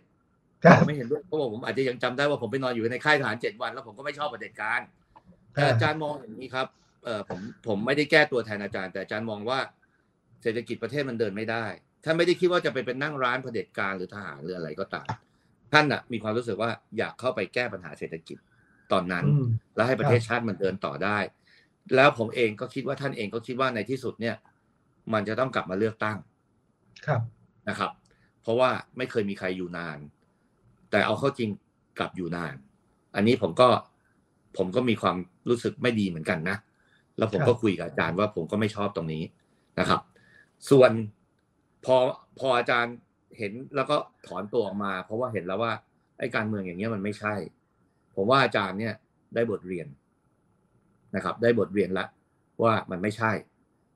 [0.64, 4.82] ครับผมไม่เห็นด้วยเพราะว่าผมอาจจะยังจำได้ว่าผมไปนอนอยู่ในค่ายทหารเจ็ดวัน แล้วผมก็ไม่ชอบประเผด็จการ
[5.54, 6.68] แต่อาจารย์มองอย่างนี้ครับ
[7.04, 9.60] เออผมผมไม่ได้แก้ตัวแทนอาจารย์ แต่อาจารย์มองว่า
[10.44, 11.66] เศรษฐกิจประเทศมันเดินไม่ได้
[12.06, 15.08] ท่านไม่ได้คิดว่าจะไปเป็นนั่งร้านเผด็จการหรือทหารหรืออะไรก็ตาม
[15.74, 18.38] ท่านน่ะมีความรู้สึกว่าอยากเข้าไปแก้ปัญหาเศรษฐกิจ
[18.92, 21.18] ตอนนั้นอืมแล้วให้ประเทศชาติมันเดินต่อได้
[21.96, 24.36] แล้วผมเองก็คิดว่าท่านเองก็คิดว่าในที่สุดเนี่ย
[25.14, 26.18] มันจะต้องกลับมาเลือกตั้ง
[27.08, 27.22] ครับ
[27.70, 27.92] นะครับ
[28.42, 29.98] เพราะว่าไม่เคยมีใครอยู่นาน
[30.92, 31.50] แต่เอาเข้าจริง
[32.00, 32.56] กลับอยู่นาน
[33.16, 33.70] อันนี้ผมก็
[34.58, 35.18] ผมก็มีความ
[35.50, 36.58] รู้สึกไม่ดีเหมือนกันนะ
[37.18, 39.24] แล้วผมก็คุยกับอาจารย์ว่าผมก็ไม่ชอบตรงนี้
[39.80, 40.02] นะครับ
[40.70, 40.92] ส่วน
[41.86, 41.98] พอ
[42.40, 42.96] พออาจารย์
[43.38, 43.96] เห็นแล้วก็
[44.28, 45.74] ถอนตัวออกมา เพราะว่าเห็นแล้วว่า
[46.20, 47.34] ไอ้การเมืองอย่างเงี้ยมันไม่ใช่
[48.16, 48.94] ผมว่าอาจารย์เนี่ย
[49.36, 49.88] ได้บทเรียน
[51.16, 52.06] นะครับ ได้บทเรียนละ
[52.64, 53.32] ว่ามันไม่ใช่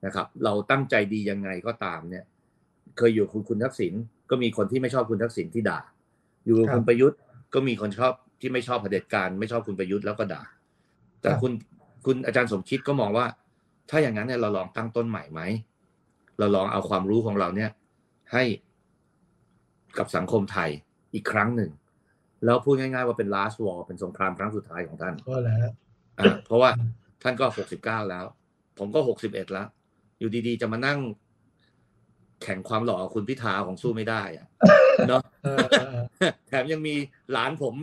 [0.05, 2.23] นะครับ เราตั้งใจดียังไงก็ตามเนี่ย
[2.97, 3.93] เคยอยู่คุณคุณทักษิณ
[4.29, 5.79] ก็มีคนที่ไม่ชอบคุณทักษิณที่ด่า
[6.45, 7.19] อยู่กับคุณประยุทธ์
[7.53, 10.43] ก็มีคนชอบที่ไม่ชอบเผด็จการไม่ชอบคุณประยุทธ์แล้วก็ด่า
[11.21, 11.51] แต่คุณ
[12.05, 13.25] คุณอาจารย์สมคิดก็มองว่า
[13.89, 15.41] ถ้าอย่างนั้นเนี่ยเราลองตั้งต้นใหม่ไหม
[16.39, 17.69] เราลองเอาความรู้ของเราเนี่ย
[18.33, 18.43] ให้
[19.97, 20.69] กับสังคมไทย
[21.13, 21.71] อีกครั้งหนึ่ง
[22.45, 25.69] แล้วพูดง่ายๆว่าเป็น last war เป็นสงครามครั้งสุดท้ายของท่านก็แล้ว
[26.19, 26.69] อ่าเพราะว่า
[27.23, 28.25] ท่านก็หกสิบเก้าแล้ว
[28.79, 29.67] ผมก็หกสิบเอ็ดแล้ว
[30.19, 30.99] อยู่ดีๆ จะมานั่ง
[32.43, 34.47] แข่งความหล่อกับคุณพิธาของสู้ไม่ได้อะ
[35.09, 35.95] เนาะเออเออเอ
[36.29, 36.95] อแถมยังมี
[37.31, 37.75] หลานผม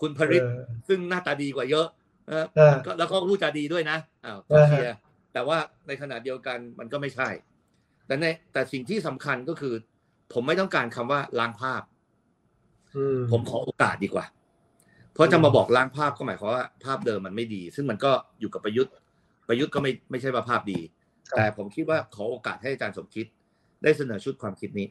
[0.00, 1.86] คุณพริตเออซึ่งหน้าตาดีกว่าเยอะ
[2.28, 4.96] เออเออก็แล้วก็พูดจาดีด้วยนะอ้าวเออเชียร์
[5.32, 7.28] แต่ว่าในขณะเดียวกันมันก็ไม่ใช่
[8.06, 9.74] แต่ในแต่สิ่งที่สำคัญก็คือ
[10.32, 11.82] ผมไม่ต้องการคำว่าล้างภาพ
[12.96, 14.26] อืมผมขอโอกาสดีกว่า
[15.12, 18.92] เพราะจะมาบอกล้างภาพก็หมายความว่าภาพเดิมมันไม่ดี ซึ่งมันก็อยู่กับประยุทธ์
[19.48, 20.80] ประยุทธ์ก็ไม่ไม่ใช่ว่าภาพดี
[21.36, 23.26] แต่ผมคิดว่าขอโอกาสให้อาจารย์สมคิด
[23.82, 24.88] ได้เสนอชุดความคิดนี้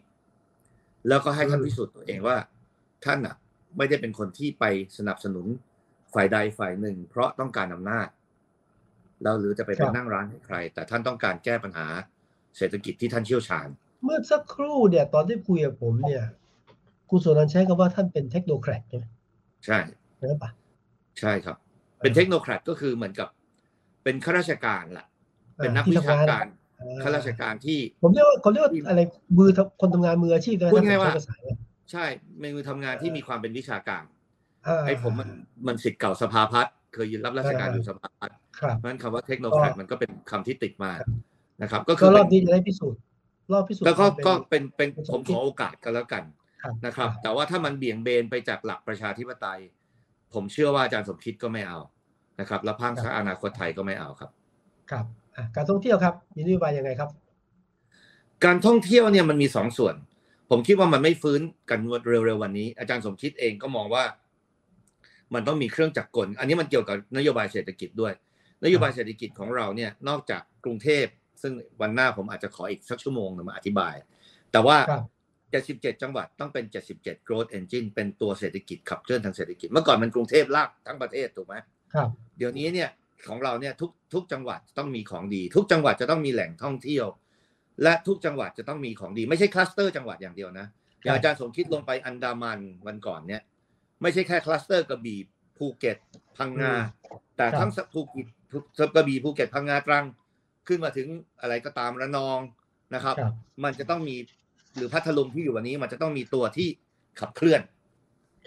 [1.07, 2.37] แล้วก็ให้ท่านพิสูจน์ตัวเองว่า
[3.05, 3.35] ท่านอะ
[3.77, 4.65] ไม่ได้เป็นคนที่ไป
[4.97, 5.45] สนับสนุน
[6.13, 8.07] ฝ่ายใดฝ่ายหนึ่ง เพราะต้องการอำนาจ
[9.23, 11.87] แล้วหรือจะไปเป็นนั่งร้านให้ใคร แต่ท่านต้องการแก้ปัญหา
[12.57, 13.67] เศรษฐกิจที่ท่านเชี่ยวชาญ
[14.03, 16.23] เมื่อสักครู่เนี่ย ตอนที่คุยกับผมเนี่ย
[17.09, 19.05] คุณสุนันท์ใช้คำว่าท่านเป็นเทคโนแครดใช่ไหม
[19.65, 19.77] ใช่
[20.17, 20.51] ใช่ปะ
[21.19, 21.57] ใช่ครับ
[21.99, 23.27] เป็นเทคโนแครดก็คือเหมือนกับ
[24.03, 25.05] เป็นข้าราชการล่ะ
[25.57, 26.45] เป็นนักวิชาการ
[26.79, 29.01] อ่ข้าราชการที่ ผมเรียกว่าเขาเรียกว่าอะไร
[29.37, 31.57] มือทำคนทำงานมืออาชีพได้ไหมพูดง่ายว่าถ้ผมใช้ภษเนี่ย
[31.91, 32.05] ใช่
[32.41, 35.29] ในมือทำงานที่มีความเป็นวิชาการาไอ้ผมมัน
[35.67, 40.91] มันสิทธิ์เก่าสภาพัฒน์เคยยืนรับราชการอ่าอยู่สภาพัฒน์ครับเพราะฉะนั้นคำว่าเทคโนแครดก็มันก็เป็นคำที่ติดมา
[41.61, 42.99] นะครับ ก็คืก็อรอบเป็นี้นจะได้พิสูจน์
[43.53, 46.23] รอบพิสูจน์แล้วก็ความเป็นก็เป็นเป็นเป็นผมสมคิขดอโอกาสกันแล้วกัน
[46.63, 49.59] ครับนะครับ แต่ว่าถ้ามันเบี่ยงเบนไปจากหลักประชาธิปไตย
[50.33, 51.79] ผมเชื่อว่าอาจารย์สมคิดก็ไม่เอา
[52.39, 54.29] นะครับ แล้วพังชาติอนาคตไทยก็ไม่เอาครับ
[54.91, 55.05] ครับ
[55.35, 57.09] อะการท่องเที่ยวครับมีนโยบายยังไงครับ
[58.45, 59.95] การท่องเที่ยวเนี่ยมันมีสองส่วน
[60.49, 64.03] ผมคิดว่ามันไม่ฟื้นกันเร็วๆวันนี้ อาจารย์สมคิดเองก็มองว่า
[65.33, 68.13] มันต้องมีเครื่องจักรกล อันนี้มันเกี่ยวกับนโยบายเศรษฐกิจด้วย
[68.63, 71.05] นโยบายเศรษฐกิจของเราเนี่ยนอกจากกรุงเทพ
[71.43, 73.95] ซึ่งวันหน้าผมอาจจะขออีกสักชั่วโมงหนึ่งมาอธิบาย
[74.51, 75.03] แต่ว่าครับ
[75.81, 76.65] 77 จังหวัดต้องเป็น
[76.95, 81.55] 77 growth engine เป็นตัวเศรษฐกิจขับเคลื่อนทางเศรษฐกิจ เมื่อก่อนมันกรุงเทพลากทั้งประเทศถูกไหม
[81.93, 82.89] ครับ เดี๋ยวนี้เนี่ย
[83.27, 87.05] ของเราเนี่ยทุกทุกจังหวัดต้องมีของดี ทุกจังหวัดจะต้องมีแหล่งท่องเที่ยว
[87.83, 90.67] และทุกจังหวัดจะต้องมีของดีไม่ใช่ cluster จังหวัดอย่างเดียวนะ
[91.03, 93.41] อย่างอาจารย์สมคิดลงไปอันดามันวันก่อนเนี่ย
[94.01, 95.19] ไม่ใช่แค่ cluster กระบี่
[95.57, 95.97] ภูเก็ต
[96.37, 96.73] พังงา
[97.37, 98.21] แต่ทั้งภูเก็
[98.87, 100.05] ตกระบี่ภูเก็ตพังงาตรัง
[100.67, 101.07] ขึ้นมาถึง
[101.41, 102.39] อะไรก็ตามระนอง
[102.95, 103.33] นะครับครับ
[103.63, 104.15] มันจะต้องมี
[104.77, 106.67] หรือพัทลุงที่อยู่วันนี้ มันจะต้องมีตัวที่
[107.19, 107.61] ขับเคลื่อน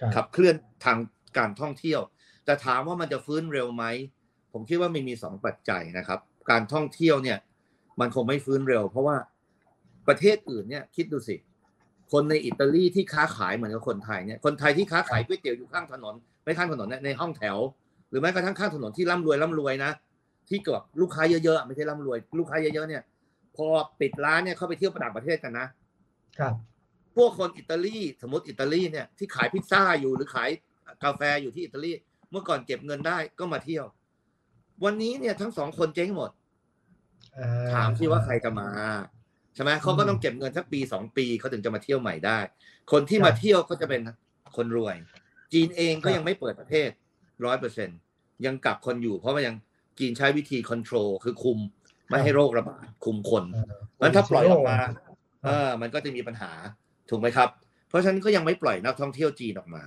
[0.00, 0.98] ครับขับเคลื่อนทาง
[1.38, 2.00] การท่องเที่ยว
[2.44, 3.84] แต่ถามว่ามันจะฟื้นเร็วไหม
[4.52, 6.18] ผมคิดว่ามันมีสองปัจจัยนะครับ
[6.50, 7.38] การท่องเที่ยวเนี่ย
[8.00, 9.16] มันคงไม่ฟื้นเร็ว เพราะว่า
[10.08, 11.36] ประเทศอื่นเนี่ย คิดดูสิ
[12.12, 16.14] คนในอิตาลีที่ค้าขายเหมือนกับคนไทยเนี่ยคนไทยที่ค้าขายก๋วยเตี๋ยวอยู่ข้างถนน
[16.44, 17.56] ไม่ข้างถนนนะในห้องแถว
[18.10, 19.90] หรือแม้กระทั่งข้างถนนที่ร่ำรวยร่ำรวยนะ
[20.48, 23.02] ที่เกิดลูกค้าเยอะๆอะไม่ใช่ร่ำรวย ลูกค้าเยอะๆเนี่ย
[23.56, 23.66] พอ
[24.00, 25.66] ปิดร้านเนี่ยเข้าไปเที่ยวต่างประเทศกันนะ
[26.38, 26.54] ครับ
[27.16, 30.50] พวกคนอิตาลีสมมติอิตาลีเนี่ยที่ขายพิซซ่าอยู่หรือขาย
[31.04, 31.92] กาแฟอยู่ที่อิตาลี
[32.30, 33.86] เมื่อก่อนเก็บเงินได้ก็มาเที่ยว
[34.84, 36.30] วันนี้เนี่ยทั้งสองคนเจ๊งหมด
[37.38, 38.68] อ่ถามที่ว่าใครจะมา
[39.54, 42.38] ใช่ไหมเขาก็ต้องเก็บเงินสักปีสองปีเขาถึงจะมาเที่ยวใหม่ได้
[42.92, 44.00] คนที่มาเที่ยวก็จะเป็น
[44.56, 44.96] คนรวย
[45.52, 46.88] จีนเองก็ยังไม่เปิดประเทศ
[47.44, 47.88] ร้อยเปอร์เซ็น
[48.44, 49.54] ยังกักคนอยู่ เพราะว่ายัง
[49.98, 51.58] จีนใช้วิธีคอนโทรลคือคุม
[52.08, 53.66] ไม่ให้โรคระบาดคุมคนอ่า
[54.00, 54.92] มันถ้าปล่อยออกมาครับ
[55.44, 56.50] เออมันก็จะมีปัญหา
[57.10, 57.48] ถูกไหมครับ
[57.88, 59.82] เพราะฉะนั้นก็ยังไม่ปล่อยนักท่องเที่ยวจีนออกมา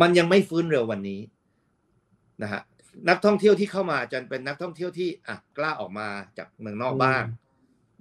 [0.00, 1.20] มันยังไม่ฟื้นเร็ววันนี้
[2.42, 2.62] นะฮะ
[3.08, 6.08] นักท่องเที่ยวที่เข้ามาจะเป็นนักท่องเที่ยวที่อะกล้าออกมา
[6.38, 7.22] จากเมืองนอกบ้าง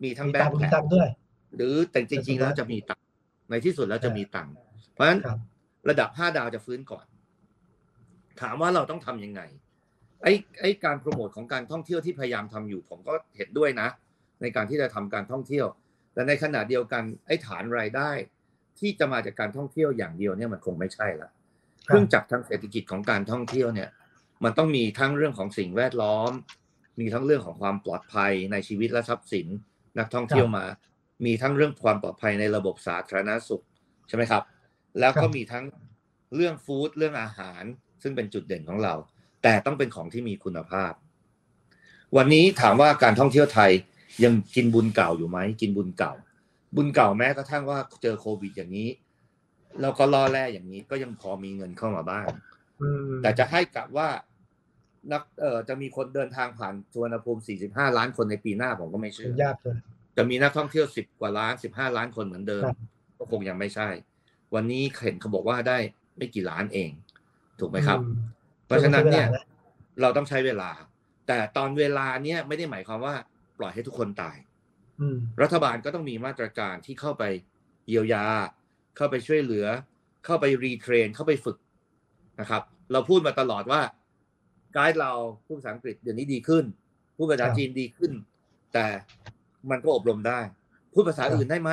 [0.04, 1.08] มีทั้งมีแบ็ตัคงค์มีแพ็คตังค์ด้วย
[1.56, 3.06] หรือแต่จริงๆแล้วจะมีตังค์
[3.50, 4.54] ในที่สุดแล้วจะมีตังค์
[4.94, 5.38] เพราะฉะนั้นครับ
[5.90, 7.06] ระดับห้าดาวจะฟื้นก่อน
[8.42, 9.42] ถามว่าเราต้องทำยังไง
[10.24, 13.88] ไอ้ไอ้การโปรโมทของการท่องเที่ยวที่พยายามทำอยู่ผมก็เห็นด้วยนะ
[14.42, 15.68] ในการที่จะทำการท่องเที่ยว
[16.14, 18.10] แต่ในขณะเดียวกันไอ้ฐานรายได้
[18.80, 21.30] ที่จะมาจากการท่องเที่ยวอย่างเดียวเนี่ยมันคงไม่ใช่ละ
[21.86, 23.90] เครื่องจักรทางเศรษฐกิจของการท่องเที่ยวเนี่ย
[24.44, 26.32] มันต้องมีทั้งเรื่องของสิ่งแวดล้อม
[27.00, 29.48] มีทั้งเรื่องของความปลอดภัยในชีวิตและทรัพย์สิน
[30.00, 30.66] นักท่องเที่ยวมา
[31.26, 33.64] มีทั้งเรื่องความปลอดภัยในระบบสาธารณสุข
[34.08, 34.44] ใช่ไหมครับ
[35.00, 35.66] แล้วครัก็บมีทั้ง
[36.36, 37.64] เรื่องฟู้ดเรื่องอาหาร
[38.02, 38.94] ซึ่งเป็นจุดเด่นของเรา
[39.44, 40.92] แต่ต้องเป็นของที่มีคุณภาพ
[42.18, 43.72] วันนี้ถามว่าการท่องเที่ยวไทย
[44.24, 46.14] ยังกินบุญเก่าอยู่ไหมกินบุญเก่า
[46.76, 48.90] บุญเก่าแม้กระทั่งว่าเจอโควิดอย่างนี้
[49.82, 52.26] แล้วก็ล่อแร่อย่างนี้ก็ยังพอมีเงินเข้ามาบ้าง
[52.82, 54.10] อืมแต่จะให้กลับว่า
[55.12, 59.78] นักเอ่อจะมีคนเดินทางผ่านสุวรรณภูมิ 45 ล้านคนในปีหน้าผมก็ไม่เชื่อยากเลย
[60.18, 62.78] จะมีนักท่องเที่ยว 10 กว่าล้าน 15 ล้านคนเหมือนเดิมครับ
[63.18, 63.90] ก็คงยังไม่ใช่
[64.56, 65.78] วันนี้เห็นเขาบอกว่าได้
[66.18, 66.90] ไม่กี่ล้านเอง
[67.60, 68.16] ถูกไหมครับอืม
[68.68, 69.46] เพราะฉะนั้นเนี่ยใช้วลาะ
[70.02, 70.70] เราต้องใช้เวลา
[71.28, 73.16] แต่ตอนเวลาเนี้ยไม่ได้หมายความว่า
[73.58, 74.38] ปล่อยให้ทุกคนตาย
[75.00, 77.24] อืมรัฐบาลก็ต้องมีมาตรการที่เข้าไป
[77.88, 78.26] เยียวยา
[78.98, 79.68] เข้าไปช่วยเหลือ
[80.26, 81.58] เข้าไปรีเทรน เข้าไปฝึก
[82.40, 82.62] นะครับ
[82.92, 83.82] เราพูดมาตลอดว่า
[84.74, 85.14] ไกด์เรา
[85.46, 86.66] พูดภาษาอังกฤษเดี๋ยวนี้ดีขึ้น
[87.18, 88.12] พูดภาษาครับจีนดีขึ้น
[88.74, 88.88] แต่
[89.70, 90.40] มันก็อบรมได้
[90.94, 91.72] พูดภาษาครับอื่นได้ไหม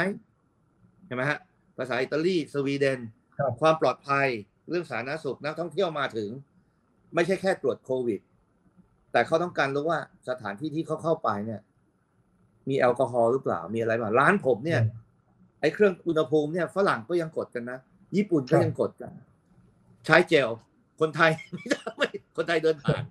[1.06, 1.38] ใช่ไหมฮะ
[1.78, 3.00] ภาษาอิตาลีสวีเดน
[3.38, 4.26] ครับความปลอดภัย
[4.68, 6.30] เรื่องสาธารณสุขนักท่องเที่ยวมาถึง
[7.14, 8.20] ไม่ใช่แค่ตรวจโควิด
[9.12, 11.60] แต่เขาต้องการรู้ว่าสถานที่ที่เขาเข้าไปเนี่ย
[12.68, 14.80] มีแอลกอฮอล์หรือเปล่า มีอะไรบ้างร้านผมเนี่ย
[15.60, 17.78] ไอ้เครื่องอุณหภูมิเนี่ยฝรั่งก็ยังกดกันนะ
[18.16, 19.12] ญี่ปุ่นก็ยังกดกัน
[20.06, 20.48] ใช้เจล
[21.00, 23.02] คนไทยไม่ได้ไม่คนไทยเดินผ่าน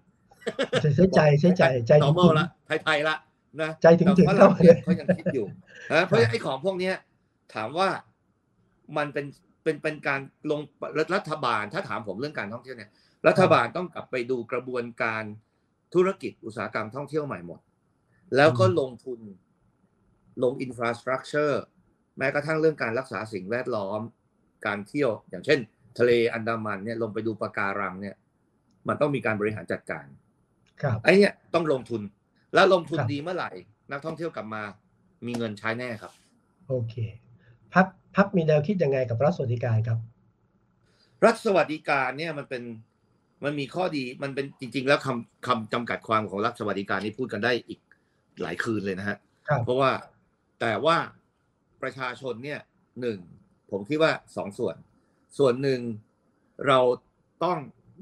[0.81, 3.15] ใช้ใช้ใจใช้ใจใจนอร์มอลละไทยๆละ
[3.61, 5.45] นะใจถึงถึงแต่ฝเข้ารั่งมาเลเนี่ยยเขายังคิดอยู่
[5.93, 6.95] นะเพราะฉะนั้นไอ้ของพวกเนี้ย
[7.55, 7.89] ถามว่า
[8.97, 9.25] มันเป็น
[9.63, 10.19] เป็นเป็นการ
[10.51, 10.59] ลง
[11.15, 12.91] รัฐบาลถ้าถามผมเรื่องการท่องเที่ยวเนี่ย
[13.27, 15.23] รัฐบาลต้องกลับไปดูกระบวนการ
[15.93, 17.59] ธุรกิจอุตสาหกรรมท่องเที่ยวใหม่หมด
[18.35, 19.19] แล้วก็ลงทุน
[20.43, 21.61] ลงอินฟราสตรักเจอร์
[22.17, 24.01] แม้กระทั่งเรื่องการรักษาสิ่งแวดล้อม
[24.65, 25.59] การเที่ยว อย่างเช่น
[25.99, 28.15] ทะเลอันดามันเนี่ยลงไปดูปะการังเนี่ย
[28.87, 30.05] มันต้องมีการบริหารจัดการ
[30.81, 32.01] ครับไอ้เนี่ยต้องลงทุน
[32.53, 33.51] แล้วลงทุนครับดีเมื่อไหร่
[33.91, 34.63] นักท่องเที่ยวกลับมา
[35.25, 36.11] มีเงินใช้แน่ครับ
[36.67, 36.95] โอเค
[37.73, 37.85] พัก
[38.15, 39.99] พักมีแนวคิดยังไงกับรัฐสวัสดิการครับ
[41.25, 42.63] รัฐสวัสดิการเนี่ยมันเป็น
[43.43, 47.79] มันมีข้อดีมันเป็นจริง ๆ แล้วคำคำจำกัดความของรัฐสวัสดิการนี่พูดกันได้อีก
[48.41, 49.17] หลายคืนเลยนะฮะ
[49.47, 49.91] ครับเพราะว่า
[50.61, 50.97] แต่ว่า
[51.81, 52.59] ประชาชนเนี่ย
[53.01, 53.19] หนึ่ง
[53.71, 54.75] ผมคิดว่าสองส่วน
[55.37, 55.79] ส่วนหนึ่ง
[56.67, 56.79] เรา
[57.43, 57.59] ต้อง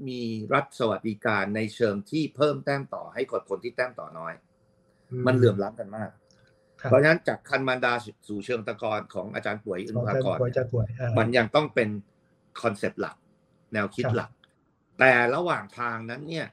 [0.07, 0.21] มี
[0.53, 4.33] รัฐสวัสดิการในเชิงที่เพิ่มแต้มต่อให้กับคนที่แต้มต่อน้อย
[5.27, 6.09] มันเหลื่อมล้ำกันมาก
[6.81, 7.93] ครับเพราะฉะนั้นจากคันมันดา
[8.27, 11.89] สู่เชิงตะกอนของอาจารย์ป่วยอินของทราการกรป่วยจะป่วยอ่ามันยังต้องเป็น
[12.61, 13.15] คอนเซปต์หลัก
[13.73, 14.29] แนวคิดครับหลัก
[15.03, 16.47] แต่ระหว่างทางนั้นเนี่ย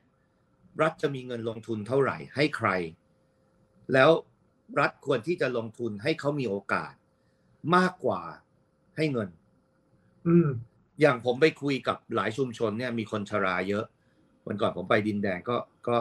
[0.82, 2.68] รัฐจะมีเงินลงทุนเท่าไหร่ให้ใคร
[3.92, 4.10] แล้ว
[4.80, 6.92] รัฐควรที่จะลงทุนให้เขามีโอกาส
[7.76, 8.22] มากกว่า
[8.96, 9.28] ให้เงิน
[10.28, 10.48] อืม
[11.00, 13.84] อย่างผมไปคุยกับหลายชุมชนเนี่ยมีคนชราเยอะ
[14.46, 15.56] วันก่อนผมไปดินแดงก็
[15.88, 15.96] ก็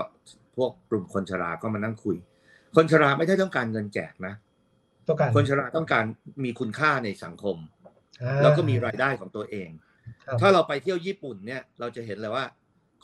[0.55, 2.15] พวกกลุ่มคนชราก็มานั่งคุย
[2.75, 4.33] คนชราไม่ได้ต้องการเงินแจกนะ
[5.07, 6.05] ต้องการคนชราต้องการ
[6.43, 7.57] มีคุณค่าในสังคม
[8.23, 9.86] อ่าแล้วก็มีรายได้ของตัวเองครับ
[10.41, 12.45] ถ้าเราไปเที่ยวญี่ปุ่นเนี่ย เราจะเห็นเลยว่า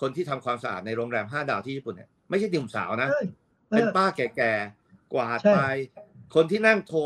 [0.01, 3.21] คนที่ทำความสะอาดในโรงแรมห้าดาวที่ญี่ปุ่นเนี่ยไม่ใช่หนุ่มสาวนะใช่
[3.69, 5.59] เป็นออป้าแก่ๆ กวาดใช่ไป
[6.35, 6.99] คนที่นั่งโทร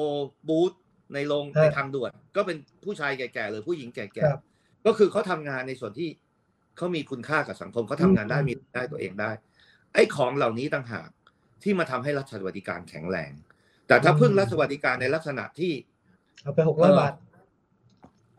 [0.48, 0.72] บูธ
[1.14, 6.10] ในโรงใช่ในทางด่วน ก็เป็นผู้ชายแก่ๆหรือผู้หญิงแก่ครับๆก็คือเขาทำงานในส่วนที่
[6.78, 9.32] เขามีคุณค่ากับสังคมเขาทำงานได้อืมมีได้ตัวเองได้
[9.94, 11.10] ไอ้ของเหล่านี้ต่างหาก
[11.64, 13.32] ที่มาทำให้รัฐสวัสดิการแข็งแรง
[13.88, 15.74] แต่ถ้าพึ่งรัฐสวัสดิการในลักษณะที่
[16.44, 17.14] เอาไปหกร้อยบาท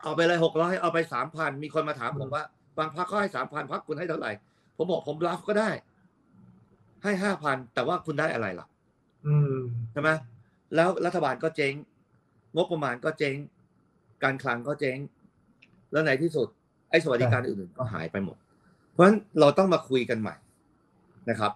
[0.03, 2.43] เอาไปเลยหกร้อยเอาไปสามพันมีคนมาถามผมว่า
[2.77, 4.31] บางพักก็ให้สามพันพักคุณให้เท่าไหร่
[4.77, 5.69] ผมบอกผมรับก็ได้
[7.03, 8.67] ให้ห้าพันแต่ว่าคุณได้อะไรล่ะ
[9.27, 9.55] อืม
[9.91, 10.09] ใช่ไหม
[10.75, 11.73] แล้วรัฐบาลก็เจ๊ง
[12.55, 13.35] งบประมาณก็เจ๊ง
[14.23, 14.97] การคลังก็เจ๊ง
[15.91, 16.47] แล้วในที่สุด
[16.89, 18.37] ไอ้สวัสดิการอื่นๆก็หายไปหมด
[18.91, 20.35] เพราะฉะนั้นเราต้องมาคุยกันใหม่
[21.29, 21.51] นะครับ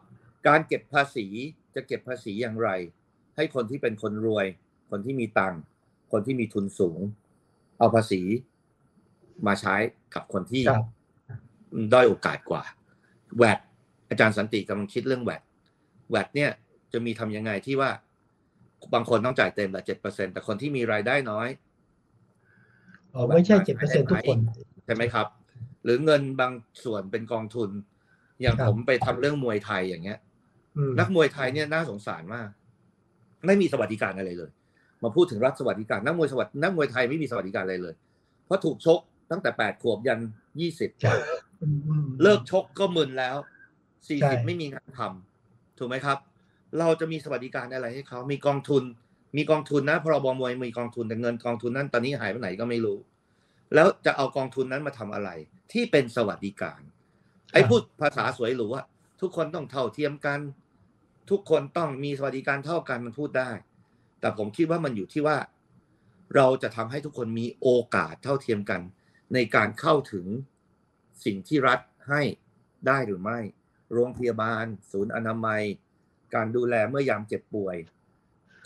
[0.48, 1.28] การเก็บภาษี
[1.76, 2.70] จะเก็บภาษีอย่างไร
[3.36, 4.46] ให้คนที่เป็นคนรวย
[4.90, 5.62] คนที่มีตังค์
[6.12, 7.00] คนที่มีทุนสูง
[7.80, 8.22] เอาภาษี
[9.48, 9.76] มาใช้
[10.14, 10.84] กับคนที่ครับ
[11.94, 12.64] ด้อยโอกาสกว่า
[13.38, 13.60] แวด
[14.10, 15.42] อาจารย์สันติกำลังคิดเรื่องแวด
[16.12, 16.52] แวดเนี่ย
[16.94, 17.90] จะมีทำยังไงที่ว่า
[18.94, 21.48] บางคนต้องจ่ายเต็มละเจ็ดเปอร์เซ็นแต่คนที่มีรายได้น้อย
[23.14, 24.40] อ๋อไม่ใช่เจ็ดเปอร์เซ็นทุกคน
[24.86, 25.28] ใช่ไหมครับ
[25.84, 27.70] หรือเงินบางส่วนเป็นกองทุน
[28.42, 30.20] อย่างครับผมไปทำเรื่องมวยไทยอย่างเงี้ย
[30.78, 32.48] อืมนักมวยไทยเนี่ยน่าสงสารมาก
[33.46, 34.52] ไม่มีสวัสดิการอะไรเลย
[35.04, 37.96] มาพูดถึงรัฐสวัสดิการนักมวยสวัสดนักมวยไทยไม่มีสวัสดิการอะไรเลย
[38.46, 39.00] เพราะถูกชก
[39.32, 40.20] ตั้งแต่แปดขวบยัน
[40.60, 40.90] ยี่สิบ
[41.62, 43.36] อืมอืมเลิกชกก็มึนแล้ว
[44.08, 46.18] สี่ใช่สิบไม่มีงานทำถูกไหมครับ
[46.80, 48.84] เราจะมีสวัสดิการอะไรให้เขามีกองทุน
[49.38, 52.98] มีกองทุนนะพรบมวยมีกองทุนแต่เงินกองทุนนั้นตอนนี้หายไปไหนก็ไม่รู้
[53.76, 55.30] แล้วจะเอากองทุนนั้นมาทำอะไร
[55.72, 56.82] ที่เป็นสวัสดิการ
[57.54, 58.84] ไอ้พูดภาษาสวยหรูว่า
[59.22, 60.40] ทุกคนต้องเท่าเทียมกัน
[61.30, 63.50] ทุกคนต้องมีสวัสดิการเท่ากันมันพูดได้
[64.24, 65.38] แต่ผมคิดว่ามันอยู่ที่ว่า
[66.36, 68.82] เราจะทำให้ทุกคนมีโอกาสเท่าเทียมกัน
[69.34, 70.26] ในการเข้าถึง
[71.26, 71.80] สิ่งที่รัฐ
[72.10, 72.22] ให้
[72.88, 73.40] ได้หรือไม่
[73.94, 75.62] โรงพยาบาล ศูนย์อนามัย
[76.36, 77.76] การดูแลเมื่อยามเจ็บป่วย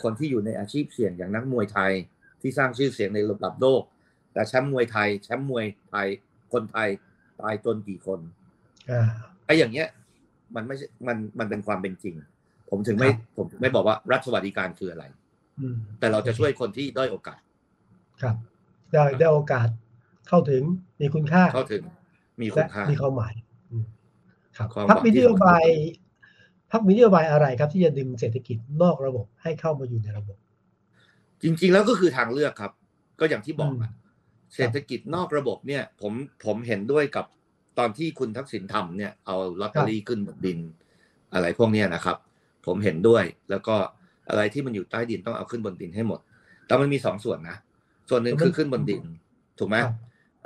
[0.02, 1.92] คนที่อยู่ในอาชีพเสี่ยงอย่างนักมวยไทย
[2.40, 3.82] ที่สร้างชื่อเสียงในระดับโลก
[4.32, 6.08] แต่แชมป์มวยไทย แชมป์มวยไทย
[6.52, 6.88] คนไทย
[7.40, 8.20] ตายจนกี่คน
[8.90, 9.02] อ่า
[9.46, 9.88] ไอ้อย่างเงี้ย
[10.54, 12.14] มันไม่ใช่มันมันเป็นความเป็นจริง
[12.70, 15.17] ผมถึงไม่ครับผมถึงไม่บอกว่ารัฐสวัสดิการคืออะไรอืม
[15.98, 17.40] แต่เราจะช่วยคนที่ด้อยโอกาส
[18.22, 18.36] ครับ
[18.92, 19.68] ได้ได้โอกาส
[20.28, 20.62] เข้าถึง
[21.00, 21.82] มีคุณค่าเข้าถึง
[22.40, 23.34] มีคุและณค่ามีความหมาย
[23.70, 23.84] อืม
[24.56, 25.66] ครับความพักหวังมีที่นโยสำคัญบาย
[26.70, 30.38] พักมีนโยบายอะไรครับที่จะดึงเศรษฐกิจนอกระบบให้เข้ามาอยู่ในระบบ
[31.42, 32.72] จริง ๆ แล้วก็คือทางเลือกครับ
[33.20, 33.92] ก็อย่างที่บอกอืมอะ
[34.54, 36.12] เศรษฐกิจนอกระบบเนี่ย ผม
[36.44, 37.26] ผมเห็นด้วยกับ
[37.78, 40.58] ตอนที่คุณทักษิณทำเนี่ยเอาลอตเตอรี่ขึ้นบนดิน
[41.32, 42.16] อะไรพวกเนี้ยนะครับ
[42.66, 43.76] ผมเห็นด้วยแล้วก็
[44.28, 46.20] อะไรที่มันอยู่ใต้ดินต้องเอาขึ้นบนดินให้หมด
[46.66, 47.56] แต่มันมีสองส่วนนะ
[48.10, 49.02] ส่วนหนึ่งคือขึ้นบนดิน
[49.58, 49.94] ถูกไหมครับ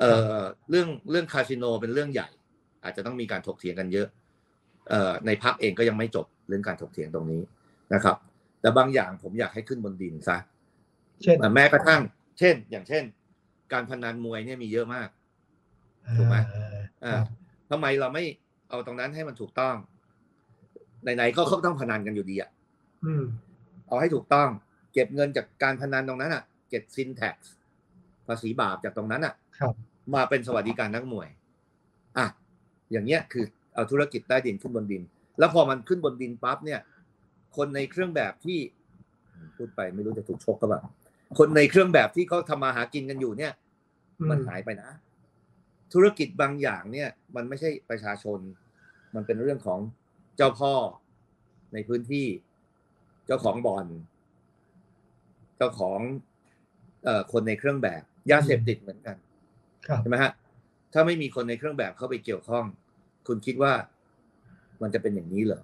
[0.01, 0.39] เอ่อ
[0.71, 2.29] เรื่องเรื่องคาสิโนเป็นเรื่องใหญ่
[2.85, 4.07] อาจจะต้องมีการถกเถียงกันเยอะ
[4.89, 7.41] เอ่อในพักเองก็ยังไม่จบเรื่องการถกเถียงตรงนี้
[7.95, 8.17] นะครับ
[8.61, 10.39] แต่บางอย่างผมอยากให้ขึ้นบนดินซะ
[11.23, 12.01] เช่นแม้กระทั่ง
[12.39, 13.03] เช่น อย่างเช่น
[13.73, 15.09] การพนันมวยเนี่ยมีเยอะมาก
[16.17, 16.47] ถูกไหมอ่า
[17.05, 17.27] อ่าครับ
[17.71, 18.25] ทำไมเราไม่
[18.69, 19.75] เอาตรงนั้นให้มันถูกต้อง
[21.03, 22.51] ไหนๆก็เขาต้องพนันกันอยู่ดีอะ
[23.05, 23.23] อืม
[23.93, 24.49] เอาให้ถูกต้อง
[24.93, 27.35] เก็บเงินจากการพนันตรงนั้นอะเก็บซินแท็ก
[28.27, 29.75] ภาษีบาปจากตรงนั้นอะครับ
[30.15, 31.29] มาเป็นสวัสดิการนักมวย
[32.19, 32.27] อะ
[32.93, 33.45] อย่างเงี้ยคือ
[33.75, 35.03] เอาธุรกิจใต้ดินขึ้นบนดิน
[35.39, 36.81] แล้วพอมันขึ้นบนดินปั๊บเนี่ย
[37.57, 38.59] คนในเครื่องแบบที่
[39.57, 40.83] พูดไปไม่รู้จะถูกชกก็แบบ
[41.39, 43.53] คนในเครื่องแบบที่เขาทำมาหากินกันอยู่เนี่ย
[44.31, 44.91] มันหายไปนะ
[45.93, 48.39] ธุรกิจบางอย่างเนี่ย มันไม่ใช่ประชาชน
[49.15, 49.81] มันเป็นเรื่องของ
[50.37, 50.75] เจ้าพ่อ
[51.73, 52.27] ในพื้นที่
[53.27, 53.87] เจ้าของบ่อน
[55.57, 56.01] เจ้าของ
[57.05, 59.17] เอ่อคนในเครื่องแบบยาเสพติดเหมือนกัน
[59.87, 60.33] ครับใช่ไหมฮะ
[60.93, 62.65] ถ้าไม่มีคนในเครื่องแบบเข้าไปเกี่ยวข้อง
[63.27, 63.73] คุณคิดว่า
[64.83, 65.63] มันจะเป็นอย่างนี้เหรอ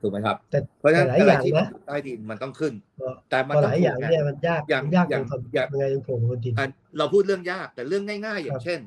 [0.00, 6.66] ถูกไหมครับแต่เพราะฉะนั้นหลายอะไรอย่างที่มันนะอยู่ใต้ดินมันต้องขึ้นก็แต่มันก็ต้หองลายอย่างถูกไงเนี่ยมันยากอย่างมันยากอย่างตรงทำอย่างยังไงยังโผล่บนดินอะ
[6.98, 8.80] เราพูดเรื่องยากแต่เรื่องง่าย ๆ อย่าครังบเช่น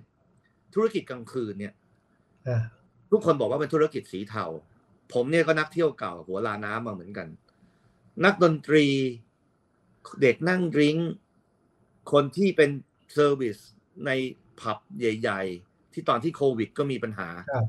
[0.74, 1.74] ธุรกิจกลางคืนเนี่ย
[2.48, 2.62] อ่า
[3.12, 4.46] ทุกคนบอกว่าเป็นธุรกิจสีเทา
[5.14, 7.28] ผมเนี่ยก็นักเที่ยวเก่าหัวราน้ำมาเหมือนกัน
[8.26, 8.86] นักดนตรี
[10.22, 11.12] เด็กนั่ง drink
[12.12, 12.70] คนที่เป็น
[13.14, 13.58] service
[14.06, 14.12] ใน
[14.60, 17.66] ผับใหญ่ ๆ ที่ตอนที่โควิดก็มีปัญหาครับ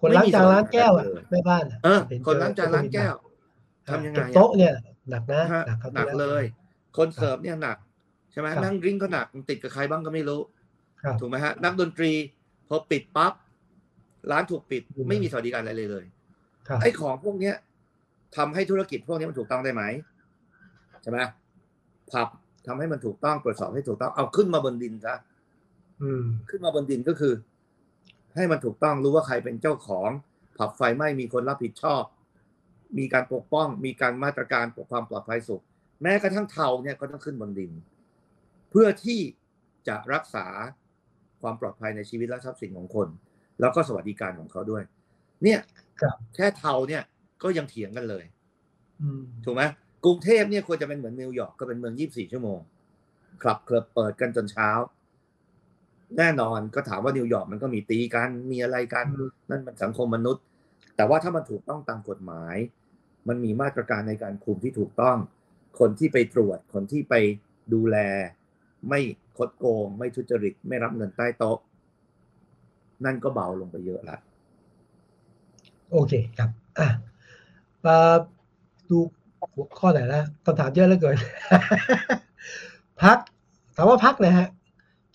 [0.00, 3.14] คนล้างจานล้างแก้วอะไม่มีสวัสดิการเลยแม่บ้านอะเออห็คนล้างจานล้างแก้ว
[3.88, 4.74] อ่าทำยังไงเก็บอะโต๊ะเนี่ย
[5.10, 6.42] หนักนะฮะหนักครับหนักเลย
[6.96, 7.78] คนเสิร์ฟเนี่ยหนัก
[8.32, 10.40] ใช่ไหมครับนั่งดริ้งก์ก็หนักมันติดกับใครบ้างก็ไม่รู้
[11.02, 12.12] ครับถูกไหมฮะ นักดนตรี
[12.68, 13.32] พอปิดปั๊บ
[14.30, 16.04] ร้านถูกปิดอืมไม่มีสวัสดิการอะไรเลยเลย
[16.68, 17.54] ครับไอ้ของพวกเนี้ย
[18.36, 19.82] ทำให้ธุรกิจพวกนี้มันถูกต้องได้ไหม
[21.02, 21.18] ใช่ไหม
[22.10, 22.28] ผับ
[22.66, 25.14] ทำให้มันถูกต้องตรวจสอบให้ถูกต้องเอาขึ้นมาบนดินซะ
[26.02, 27.34] อืมขึ้นมาบนดินก็คือ
[28.36, 30.10] ให้มันถูกต้องรู้ว่าใครเป็นเจ้าของ
[30.58, 32.02] ผับไฟไหม้มีคนรับผิดชอบ
[32.98, 35.62] มีการปกป้อง มีการมาตรการปกความปลอดภัยสุข
[36.02, 37.72] แม้กระทั่งเทาเนี่ยก็ต้องขึ้นบนดิน
[38.70, 39.20] เพื่อที่
[39.88, 40.46] จะรักษา
[41.42, 43.08] ความปลอดภัยในชีวิตและทรัพย์สินของคน
[43.60, 44.82] แล้วก็สวัสดิการของเขาด้วย
[45.42, 45.60] เนี่ย
[46.00, 47.02] ครับแค่เทาเนี่ย
[47.42, 48.24] ก็ยังเถียงกันเลย
[49.02, 49.62] อืมถูกไหม
[50.04, 52.58] กรุงเทพเนี่ยควรจะเป็นเหมือนนิวยอร์กก็เป็นเมือง 24 ชั่วโมง
[53.42, 54.70] คลับคลับเปิดกันจนเช้า
[56.18, 60.42] แน่นอนก็ถามว่านิวยอร์กมันก็มีตีกันมีอะไรกันอืมนั่นมันสังคมมนุษย์
[60.96, 62.56] แต่ว่าถ้ามันถูกต้องตามกฎหมาย
[63.28, 65.16] มันมีมาตรการในการคุมที่ถูกต้อง
[65.78, 67.14] คนที่ไปตรวจคนที่ไป
[67.74, 67.96] ดูแล
[68.88, 69.00] ไม่
[69.38, 71.58] คดโกง ไม่ทุจริตไม่รับเงินใต้โต๊ะ
[73.04, 74.16] นั่นก็เบาลงไปเยอะละ
[75.90, 77.09] โอเคครับอะมา
[78.90, 78.98] ดู
[79.54, 81.16] หัวข้อไหนละคำถามเยอะเหลือเกิน
[83.02, 83.18] พัก
[83.76, 84.48] ถามว่าพักนะฮะ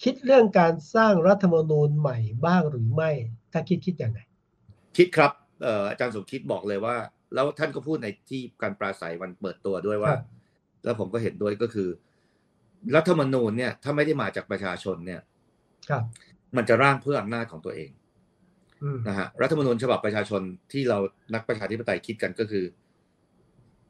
[0.03, 3.11] คิดเรื่องการสร้างรัฐธรรมนูญใหม่บ้างหรือไม่
[3.53, 4.19] ถ้าคิดคิดอย่างไร
[4.97, 5.31] คิดครับ
[5.63, 6.95] เอ่ออาจารย์สมคิดบอกเลยว่า
[7.33, 10.23] แล้วท่านก็พูดในที่การปราศัยวันเปิดตัวด้วยว่าครับ
[10.83, 11.89] แล้วผมก็เห็นด้วยก็คือ
[12.95, 15.21] รัฐธรรมนูญเนี่ย ถ้าไม่ได้มาจากประชาชนเนี่ย
[15.89, 16.03] ครับ
[16.55, 18.04] มันจะร่างเพื่ออำนาจของตัวเองอืม
[19.07, 20.41] นะฮะรัฐธรรมนูญฉบับประชาชน
[20.71, 20.97] ที่เรา
[21.33, 22.65] นักประชาธิปไตยคิดกันก็คือ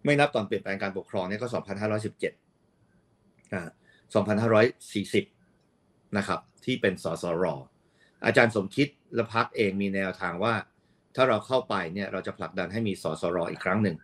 [0.06, 1.48] ไม่นับตอนเปลี่ยนแปลงการปกครองเนี่ยก็
[2.66, 3.70] 2517อ่า
[4.94, 7.46] 2540 นะครับ ที่เป็นสสร
[8.26, 10.54] อาจารย์สมคิดและพักเองมีแนวทางว่า
[11.16, 13.96] ถ้าเราเข้าไปเนี่ยเราจะผลักดันให้มีสสรอีกครั้งหนึ่ง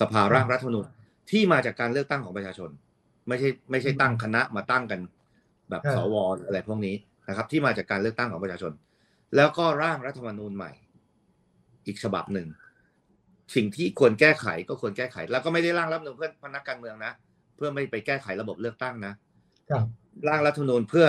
[0.00, 0.86] สภาร่างรัฐธรรมนูญ
[1.30, 2.70] ที่มาจากการเลือกตั้งของประชาชน
[3.28, 5.00] ไม่ใช่ไม่ใช่ตั้งคณะมาตั้งกัน
[5.70, 6.94] แบบครับสวหรืออะไรพวกนี้
[7.28, 8.72] นะครับ ที่มาจากการเลือกตั้งของประชาชน
[9.36, 10.72] แล้วก็ร่างรัฐธรรมนูญใหม่
[11.86, 12.48] อีกฉบับหนึ่ง
[13.54, 17.12] สิ่งที่ควรแก้ไขก็ควรแก้ไข แล้วก็ไม่ได้ร่างรัฐธรรมนูญเพื่อพนักการเมืองนะ
[17.56, 19.12] เพื่อไม่ไปแก้ไขระบบเลือกตั้งนะ
[19.70, 19.84] ครับ
[20.28, 21.06] ร่างรัฐธรรมนูญเพื่อ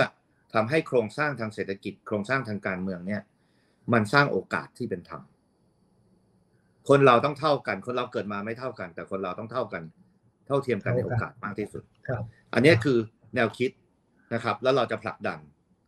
[0.54, 3.22] ทำให้โครงสร้างทางเศรษฐกิจ โครงสร้างทางการเมืองเนี่ย
[3.92, 5.22] มันสร้างโอกาสที่เป็นธรรม
[6.88, 9.82] คนเราต้องเท่ากัน คนเราเกิดมาไม่เท่ากัน แต่คนเราต้องเท่ากัน
[10.46, 12.22] เท่าเทียมกันในโอกาสมากที่สุดครับ
[12.54, 12.98] อันเนี้ยคือ
[13.34, 13.70] แนวคิด
[14.34, 15.38] นะครับ แล้วเราจะผลักดัน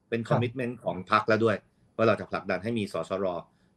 [0.08, 1.56] เป็นคครับอมมิชเมนต์ของพรรคแล้วด้วย
[1.96, 3.26] ว่าเราจะผลักดันให้มีสสร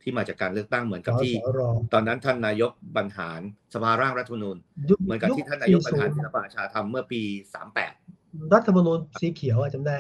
[0.01, 1.59] ที่มาจากการเลือกตั้งเหมือนสกับที่สร
[1.93, 3.41] ตอนนั้นท่านนายกบรรหาร
[3.73, 4.57] สภาร่างรัฐธรรมนูญ
[4.89, 7.21] ยุคเหมือนกับที่ท่านนายกบรรหาร40ศิลปอาชาทำเมื่อปี
[7.85, 9.95] 38รัฐธรรมนูญสีเขียวอะจำได้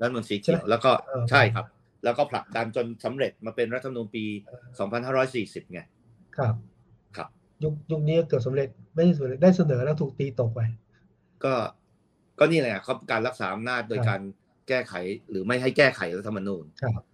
[0.00, 1.66] รัฐธรรมนูญสีใช่เขีไหยมวแล้วก็เออใช่ครับ
[2.04, 4.24] แล้วก็ผลักดันจนสำเร็จมาเป็นรัฐธรรมนูญปี
[4.98, 5.80] 2540ไง
[6.36, 6.54] ครับ
[7.16, 7.28] ครับ
[7.62, 10.60] ยุคยุคนี้เกิดสำเร็จไม่ได้สำเร็จได้เสนอแล้วถูกตีตกไป
[11.44, 11.54] ก็
[12.38, 14.20] ก็นี่แหละครับการรักษาอำนาจโดยครับการ
[14.68, 14.94] แก้ไข
[15.30, 17.04] หรือไม่ให้แก้ไขรัฐธรรมนูญครับครับ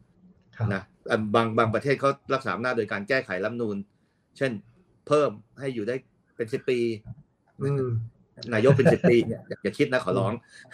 [0.74, 3.76] นะอะบางบางประเทศเขารักษาอำนาจโดยการแก้ไขรัฐธรรมนูญ
[4.36, 4.52] เช่น
[5.06, 5.96] เพิ่มให้อยู่ได้
[6.36, 6.78] เป็นสิบปี
[7.62, 7.86] อืม
[8.54, 10.32] นายกเป็นสิบปีเนี่ยอย่าอย่าคิดนะขอร้อง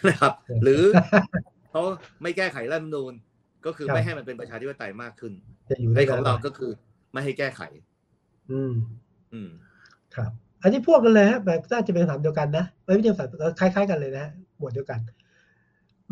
[0.09, 0.83] นะครับเออหรือ
[1.71, 1.83] เขา
[2.23, 3.13] ไม่แก้ไขรัฐธรรมนูญ
[3.67, 5.33] ก็คือครับไม่ให้มันเป็นประชาธิปไตยมากขึ้น
[5.71, 6.71] จะอยู่ในได้ของเราก็คือ
[7.13, 7.61] ไม่ให้แก้ไข
[8.51, 8.73] อืม
[9.33, 9.51] อืม
[10.15, 10.31] ครับ
[10.63, 13.29] อันนี้พวกกันเลยฮะแบบน่าจะเป็นคำถามเดียวกันนะไม่ใช่คำถาม
[13.61, 15.01] คล้ายๆกันเลยนะฮะหมวดเดียวกัน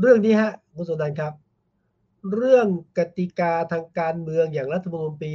[0.01, 1.33] เรื่องนี้ฮะคุณสุนันท์ครับ
[2.35, 2.67] เรื่อง
[2.99, 5.33] กติกาทางการเมืองอย่างรัฐธรรมนูญปี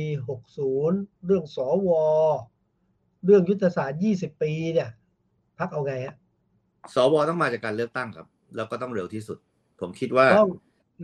[0.61, 1.57] 60 เรื่องส
[1.88, 1.89] ว
[3.26, 4.89] เรื่องยุทธศาสตร์ 20 ปีเนี่ย
[5.60, 6.15] พักเอาไงฮะ
[6.93, 9.38] สวต้องมาจากการเลือกตั้งครับ แล้วก็ต้องเร็วที่สุด
[9.81, 10.51] ผมคิดว่าต้อง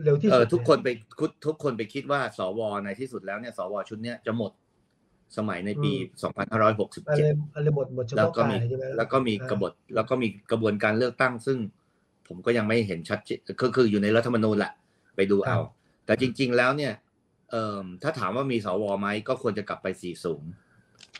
[0.04, 0.88] เร็วที่เอสุอดทุกคนไป
[1.18, 4.52] คุดทุกคนไปคิดว่า สวในที่สุดแล้วเนี่ยสวชุดเนี้ยจะหมด
[5.36, 5.92] สมัยในปี
[6.52, 11.58] อะไร2567อะไรหมดหมดเฉแล้วพาะก็กามียใช่ไหมแล้วก็มีกบฏแล้วก็มีกระบวนการเลือกตั้ง ซึ่ง
[12.28, 14.72] ผมก็ยังไม่เห็นชัดเจนก็คืออยู่ในรัฐธรรมนูญแหละ
[15.16, 15.58] ไปดูเอา
[16.06, 16.94] แต่จริง ๆ แล้วเนี่ย
[17.50, 20.42] เอ่อถ้าถามว่ามีสวไหมก็ควรจะกลับไปสี่สูง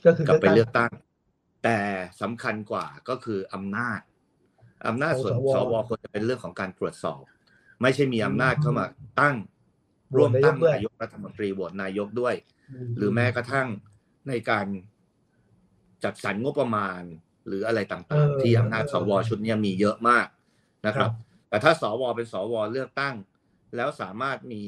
[0.06, 0.92] ก็คือกลับไปตั้งเลือกตั้ง
[1.64, 1.78] แต่
[2.20, 4.00] สำคัญกว่าก็คืออำนาจ
[4.88, 7.22] อำนาจส่วนของสสววควรจะเป็นเรื่องของการตรวจสอบ
[7.82, 8.86] ไม่ใช่มีอำนาจเข้ามา
[9.20, 9.36] ตั้ง
[10.10, 12.34] โหวตร่วมตั้งนายกด้วยนายกรัฐมนตรีโหวตนายกด้วย
[12.90, 13.68] มหรือแม้กระทั่ง
[14.28, 14.66] ในการ
[16.04, 17.02] จัดสรรงบประมาณ
[17.46, 20.26] หรืออะไรต่างเออๆที่อำนาจเออสวชุดเนี้ยมีเยอะมาก
[20.86, 21.14] นะครับครับ
[21.48, 23.14] แต่ถ้าสวเป็นสวเลือกตั้ง
[23.76, 24.64] แล้วสามารถมี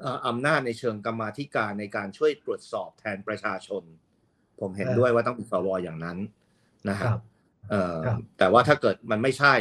[0.00, 3.82] เอ่ออำนาจในเชิงกรรมาธิการในการช่วยตรวจสอบแทนประชาชน
[4.60, 6.18] ผมเห็นเออด้วยว่าต้องเป็นสวอย่างนั้น
[6.88, 7.18] นะคฮะรับ
[7.70, 9.54] เอ่อครับแต่ว่าถ้าเกิดมันไม่ใช่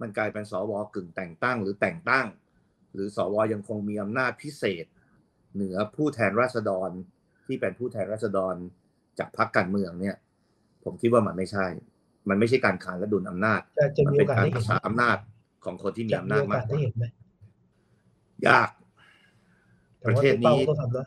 [0.00, 2.26] มันกลายเป็นสวกึ่งแต่งตั้ง หรือแต่งตั้ง
[2.94, 4.86] หรือสวยังคงมีอำนาจพิเศษ
[5.54, 6.90] เหนือผู้แทนราษฎร
[7.46, 8.54] ที่เป็นผู้แทนราษฎร
[9.18, 10.16] จากพรรคการเมืองเนี่ย
[10.84, 11.66] ผมคิดว่ามันไม่ใช่
[12.28, 15.18] มันไม่ใช่การขานและดุลอำนาจจะจะมัมีเป็โอนกาสการได้รัเห็กนษาอำนาจ
[15.64, 17.04] ของคนที่มีจะอำมีนาจโอกามาสกกได้ว่าเห็นไหม
[18.48, 18.68] ยาก
[19.98, 21.06] แต่ประว่าเทศเป็นเป้านี้ต้องทำนะ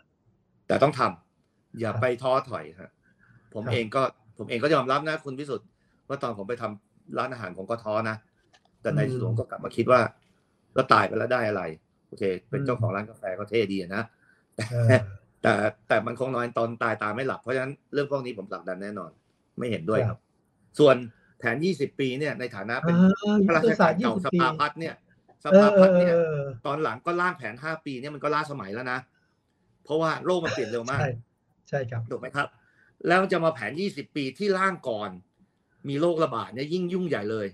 [0.68, 2.92] แต่ต้องทำอย่าครับไปท้อถอยฮะ
[3.54, 4.02] ผมครับเองก็
[4.38, 5.68] ผมเองก็ยอมรับนะคุณพิสุทธิ์
[6.08, 8.16] ว่าตอนผมไปทำร้านอาหารผมก็ท้อนะ
[8.82, 10.00] แต่ในที่สุดผมก็กลับมาคิดว่า
[10.76, 11.64] เราตายไปแล้วได้อะไร
[12.08, 14.04] โอเค เป็นเจ้าของร้านกาแฟก็เท่ดีอะนะ
[14.72, 14.88] เออ
[15.42, 15.54] แต่
[15.88, 19.12] แต่มันคงนอนตอนตายตาไม่หลับเพราะฉะนั้นเรื่องพวกนี้ผมผลักดันแน่นอน
[19.58, 20.20] ไม่เห็นด้วยครับ
[20.80, 20.96] ส่วน
[21.40, 24.94] แผน 20 ปีเนี่ยในฐานะเป็นเออยุข้าทราธชศาการสตร์เก่าส20ปีภาพัฒน์เนี่ย
[25.44, 29.00] สเอภาอเอพัฒอน์เนี่ยเออตอนหลังก็ร่างแผน5ปีเนี่ยมันก็ล้าสมัยแล้วนะ
[29.84, 31.12] เพราะว่าโลกมันเปลี่ยนเร็วมาก ใช่
[31.70, 32.48] ใช่ครับถูกไหมครับ
[33.08, 35.10] แล้วจะมาแผน20ปีที่ร่างก่อน
[35.90, 37.48] มีโรคระบาดเนี่ยยิ่งยุ่งใหญ่เลย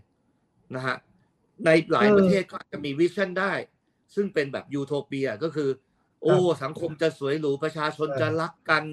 [0.75, 0.95] นะฮะ
[1.65, 3.51] ในหลายเออประเทศก็อาจจะมี vision ได้
[4.15, 5.69] ซึ่งเป็นแบบยูโทเปียก็คือ
[6.21, 8.83] โอ้ สังคมจะสวยหรูประชาชนเออจะรักกัน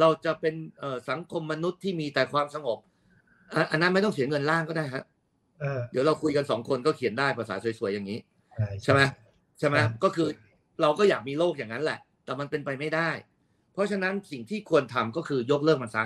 [0.00, 2.78] เราจะเป็นเอ่อสังคมมนุษย์ที่มีแต่ความสงบ
[3.54, 5.04] อะอันนั้นไม่ต้องเสียเงินร่างก็ได้ฮะ
[5.60, 8.18] เออเดี๋ยวเราคุยกันสองคนก็เขียนได้ภาษาสวยๆอย่างนี้
[8.56, 9.00] ใช่ใช่ไหม
[9.58, 10.28] ใช่ไหมครับก็คือ
[10.80, 13.10] เราก็อยากมีโลกอย่างนั้นแหละ แต่มันเป็นไปไม่ได้
[13.72, 16.04] เพราะฉะนั้นสิ่งที่ควรทำก็คือยกเลิกมันซะ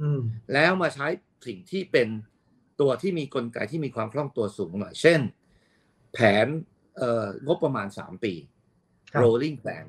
[0.00, 0.20] อืม
[0.54, 1.06] แล้วมาใช้
[1.46, 2.08] สิ่งที่เป็น
[2.80, 5.20] ตัวที่มีกลไกที่มีความคล่องตัวสูงหน่อย เช่น
[6.12, 6.46] แผน
[6.96, 8.32] เอ่องบประมาณ3ปี
[9.12, 9.86] ครับ rolling plan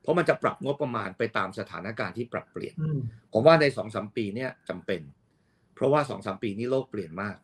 [0.00, 3.00] เพราะมันจะปรับงบประมาณไปตามสถานการณ์ที่ปรับเปลี่ยนอืม
[3.32, 5.00] ผมว่าในสองสามปีเนี่ยจำเป็น
[5.74, 7.36] เพราะว่าสองสามปีนี้โลกเปลี่ยนมาก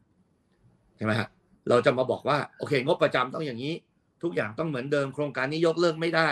[0.96, 1.28] ใช่ไหมฮะ
[1.68, 3.74] เราจะมาบอกว่าโอเค งบประจำต้องอย่างนี้
[4.22, 6.28] ทุกอย่างต้องเหมือนเดิม โครงการนี้ยกเลิกไม่ได้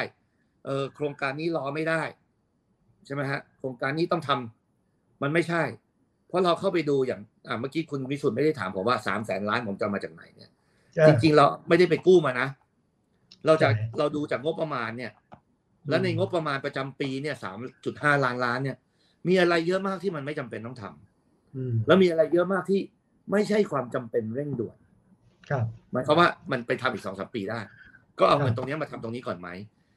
[0.67, 2.03] เออโครงการนี้รอไม่ได้
[3.07, 5.63] ใช่ไหมฮะ โครงการนี้ต้องทำมันไม่ใช่
[6.29, 10.51] เพราะเราเข้าไปดูอย่างอ่าเมื่อกี้คุณวิสุทธ์ไม่ได้ถามผมว่าสามแสนล้านผมจะเอามาจากไหนเนี่ย
[11.07, 12.49] จริงๆเราไม่ได้ไปกู้มานะ
[13.47, 15.13] เราจะใช่เราดูจากงบประมาณเนี่ย
[15.89, 18.77] แล้วในงบประมาณประจำปีเนี่ยสามจุดห้าล้านล้านเนี่ย
[19.27, 22.81] มีอะไรเยอะมากที่มันไม่จำเป็นต้องทำอืมแล้วมีอะไรเยอะมากที่
[23.33, 24.77] ไม่ใช่ความจำเป็นเร่งด่วน
[25.51, 27.61] ครับหมายความว่ามันไปทำอีกสองสามปีได้
[28.19, 29.49] ก็เอาครับเงินตรงนี้มาทำตรงนี้ก่อนไหม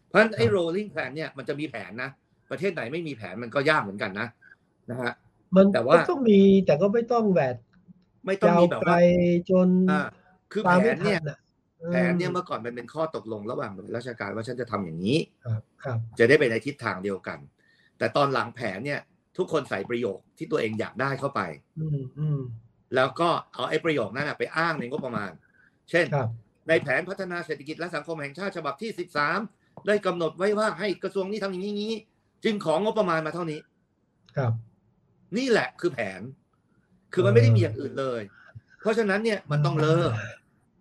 [0.08, 2.10] เพราะฉะนั้นไอ้ครับ rolling plan เนี่ยมันจะมีแผนนะ
[2.52, 4.28] ประเทศไหนไม่มีแผนมันก็ยากเหมือนกันนะ
[4.90, 5.12] นะฮะ
[5.56, 7.56] มันแต่ว่าก็ต้องมีแต่ก็ไม่ต้องแบบ
[8.26, 9.00] ไม่ต้องยาวมีแบบไกลว่า
[9.50, 10.02] จนอ่า
[10.52, 11.38] คือตามแผไม่นทัเนี่ยนอะ
[11.92, 17.40] แผนเนี่ยเมื่อก่อนมันเป็นข้อตกลงระหว่างหน่วยราชการว่าฉันจะทำอย่างนี้ครับครับ จะได้ไปในทิศทางเดียวกัน
[17.98, 19.00] แต่ตอนหลังแผนเนี่ย
[19.38, 21.42] ทุกคนใส่ประโยคที่ตัวเองอยากได้เข้าไป
[21.80, 22.40] อืมอืม
[22.96, 25.32] แล้วก็เอาไอ้ประโยคนั้นนะไปอ้างในงบประมาณ
[25.90, 26.30] เช่นครับ
[26.68, 28.92] ในแผนพัฒนาเศรษฐกิจและสังคมแห่งชาติฉบับที่
[29.40, 31.94] 13 ได้กำหนดไว้ว่าให้กระทรวงนี้ทำอย่างนี้
[32.44, 33.60] จึงของงบประมาณมาเท่านี้
[34.38, 34.52] ครับ
[35.38, 36.22] นี่แหละคือแผน
[37.14, 38.22] คือมันไม่ได้มีอย่างอื่นเลย
[38.82, 40.12] เพราะฉะนั้นเนี่ยมันต้องเลิก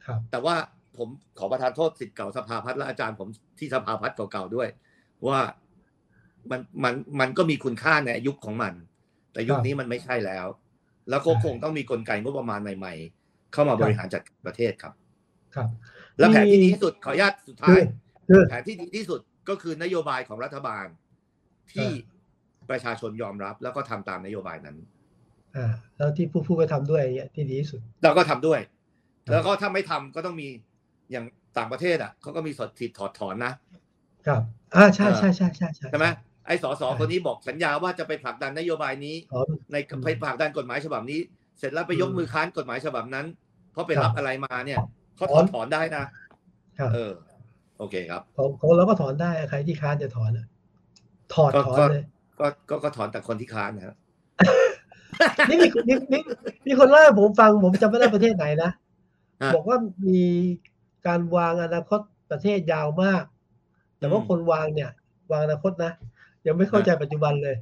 [0.06, 0.56] ครับแต่ว่า
[0.96, 1.08] ผม
[1.38, 3.28] ขอประทานโทษสิทธิ์เก่าสภาพัฒน์และอาจารย์ผม
[3.58, 4.68] ที่สภาพัฒน์เก่าๆด้วย
[5.28, 5.40] ว่า
[6.50, 8.72] มันมันมันก็มีคุณค่าในยุคของมัน
[9.32, 10.46] แต่ยุคนี้มันไม่ใช่แล้ว
[11.10, 14.92] แล้วก็คงต้องมีกลไกงบประมาณใหม่ ๆ เข้ามาบริหารจัดการประเทศครับ
[15.54, 15.68] ครับ
[16.18, 17.78] และแผนที่ดีที่สุดขออนุญาตสุดท้าย
[18.28, 20.86] คือแผนที่ดีที่สุดก็คือนโยบายของรัฐบาล
[21.72, 24.76] ที่อ่ประชาชนยอมรับ แล้วก็ทำตามนโยบายนั้น
[25.56, 28.60] อ่าแล้วที่ผู้ผู้ก็ทำด้วยเนี่ยที่ดีที่สุด เราก็ทำด้วย
[29.24, 30.48] ครับแล้วก็ถ้าไม่ทำก็ต้องมี
[31.12, 31.24] อย่าง
[31.58, 33.52] ต่างประเทศอะเขาก็มีสดสิทธิ์ถอดถอนนะ
[34.26, 34.42] ครับ
[34.76, 36.06] อ่าใช่เออใช่ใช่ใช่ใช่ใช่ไหม
[36.46, 41.20] ไอ้สสใช่คนนี้บอกสัญญาว่าจะไปผลักดันนโยบายนี้ถอนในอืมไปผลักดันกฎหมายฉบับนี้
[41.58, 43.26] เสร็จแล้วไปยกอืมมือค้านกฎหมายฉบับนั้น
[43.72, 44.78] เพราะไปครับรับอะไรมาเนี่ย
[45.16, 46.04] เขาถถออนนถอนได้นะ
[46.78, 47.12] ครับเออ
[47.78, 50.46] โอเคครับของของเราก็ถอนได้ใครที่ค้านจะถอนอะ
[51.34, 52.04] ถอดก็ถอนก็เลย
[52.40, 53.96] ก็ก็ก็ถอนแต่คนที่ค้านนะครับ
[55.50, 56.18] นี่มีมีมี
[56.66, 58.70] มีคนเล่าให้ผมฟังผมจำไม่ได้ประเทศไหนนะ
[59.42, 60.22] ฮะบอกว่ามี
[61.06, 62.00] การวางอนาคต
[62.30, 63.22] ประเทศยาวมาก
[63.98, 64.90] แต่ว่าอืมคนวางเนี่ย
[65.30, 65.92] วางอนาคตนะ
[66.46, 67.56] ยังไม่เข้าใจปัจจุบันเลย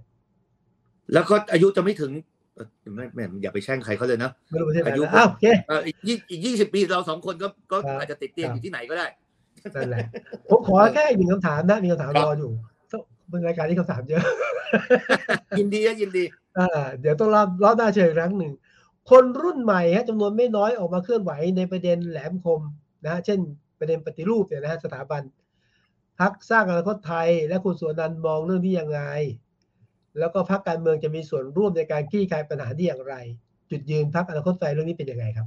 [1.13, 2.13] แล้วก็อายุจะไม่ถึง
[2.55, 2.67] เอ่อ
[2.97, 9.07] ไม่ไม่อย่าไปแช่งใครเขาเลยนะไม่รู้ประเทศไหนอายุนะอ้าวโอเคเอ่ออีกยี่อีกยี่สิบปีเราสองคนก็ก็ครับอาจจะติดเตียงครับอยู่ที่ไหนก็ได้
[9.75, 10.07] นั่นแหละ
[10.51, 12.53] ผมขอแค่อีกหนึ่งคำถามนะมีคำถามครับรออยู่
[13.31, 14.23] เป็นรายการที่คำถามเยอะ
[15.59, 16.25] ยินดีนะยินดี
[16.59, 18.53] อ่าเดี๋ยวต้องรอบรอบหน้าเชิญอีกครั้งหนึ่ง
[19.11, 22.61] คนรุ่นใหม่ฮะจำนวนไม่น้อยออกมาเคลื่อนไหวในประเด็นแหลมคม
[23.05, 23.39] นะฮะเช่น
[23.79, 25.23] ประเด็นปฏิรูปเนี่ยนะฮะสถาบัน
[26.21, 29.01] พักสร้างอนาคตไทย และคุณสุวรรณันท์มองเรื่องนี้ยังไง
[30.19, 33.15] แล้วก็พักการเมืองจะมีส่วนร่วมในการคลี่คลายปัญหานี้อย่างไร
[33.71, 35.47] จุดยืนพักอนาคตไทยเรื่องนี้เป็นยังไงครับ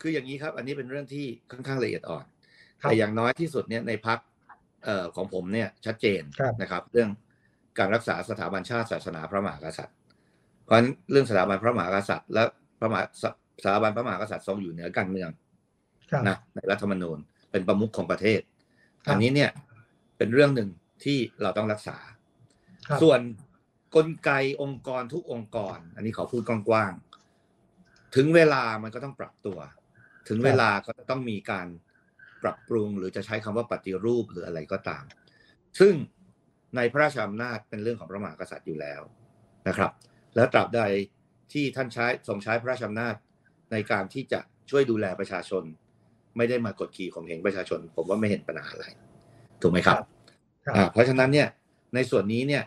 [0.00, 2.24] คืออย่างนี้ครับ อันนี้เป็นเรื่องที่ค่อนข้างละเอียดอ่อน
[2.80, 4.18] ครับแต่อย่างน้อยที่สุดเนี่ยในพัก
[4.84, 7.08] เอ่อของผมเนี่ยชัดเจนครับนะครับ เรื่อง
[7.78, 9.96] การรักษาสถาบันชาติศาสนาพระมหากษัตริย์
[10.64, 12.44] เพราะฉะนั้นเรื่องสถาบันพระมหากษัตริย์ และ
[12.78, 13.24] พระมหาส
[13.62, 15.30] สถาบันพระมหากษัตริย์ทรงอยู่เหนือการเมือง
[16.10, 17.18] ครับนะในรัฐธรรมนูญ
[17.50, 18.40] เป็นประมุขของประเทศ
[19.04, 19.50] ครับอันนี้เนี่ย
[20.18, 20.68] เป็นเรื่องหนึ่ง
[21.04, 21.96] ที่เราต้องรักษา
[22.88, 23.20] ครับส่วน
[23.96, 24.30] กลไก
[24.62, 29.58] องค์กรทุกองค์กร อันนี้ขอพูดกว้างๆถึงเวลามันก็ต้องปรับตัว
[30.28, 31.66] ถึงเวลาก็ต้องมีการ
[32.42, 35.04] ปรับปรุง หรือจะใช้คำว่าปฏิรูปหรืออะไรก็ตาม
[35.80, 35.94] ซึ่ง
[36.76, 39.00] ในพระราชอำนาจเป็นเรื่องของพระมหากษัตริย์อยู่แล้ว
[39.68, 39.92] นะครับ
[40.36, 40.82] และตราบใด
[41.52, 43.14] ที่ท่านใช้ทรงใช้พระราชอำนาจ
[43.72, 44.40] ในการที่จะ
[44.70, 45.62] ช่วยดูแลประชาชน
[46.36, 48.86] ไม่ได้มากดขี่ข่มเหงประชาชน ผมว่าไม่เห็นปัญหาอะไร
[49.62, 49.96] ถูกไหมครับ
[50.64, 51.48] ครับอ่าเพราะฉะนั้นเนี่ย
[51.94, 52.64] ในส่วนนี้เนี่ย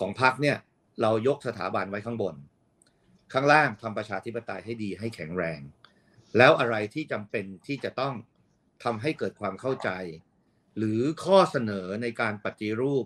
[0.00, 0.56] ของพรรคเนี่ย
[1.02, 2.34] เรายกสถาบันไว้ข้างบน
[3.32, 5.60] ข้างล่างทำประชาธิปไตยให้ดีให้แข็งแรง
[6.36, 8.14] แล้วอะไรที่จำเป็นที่จะต้อง
[8.84, 9.90] ทำให้เกิดความเข้าใจ
[10.78, 13.04] หรือข้อเสนอในการปฏิรูป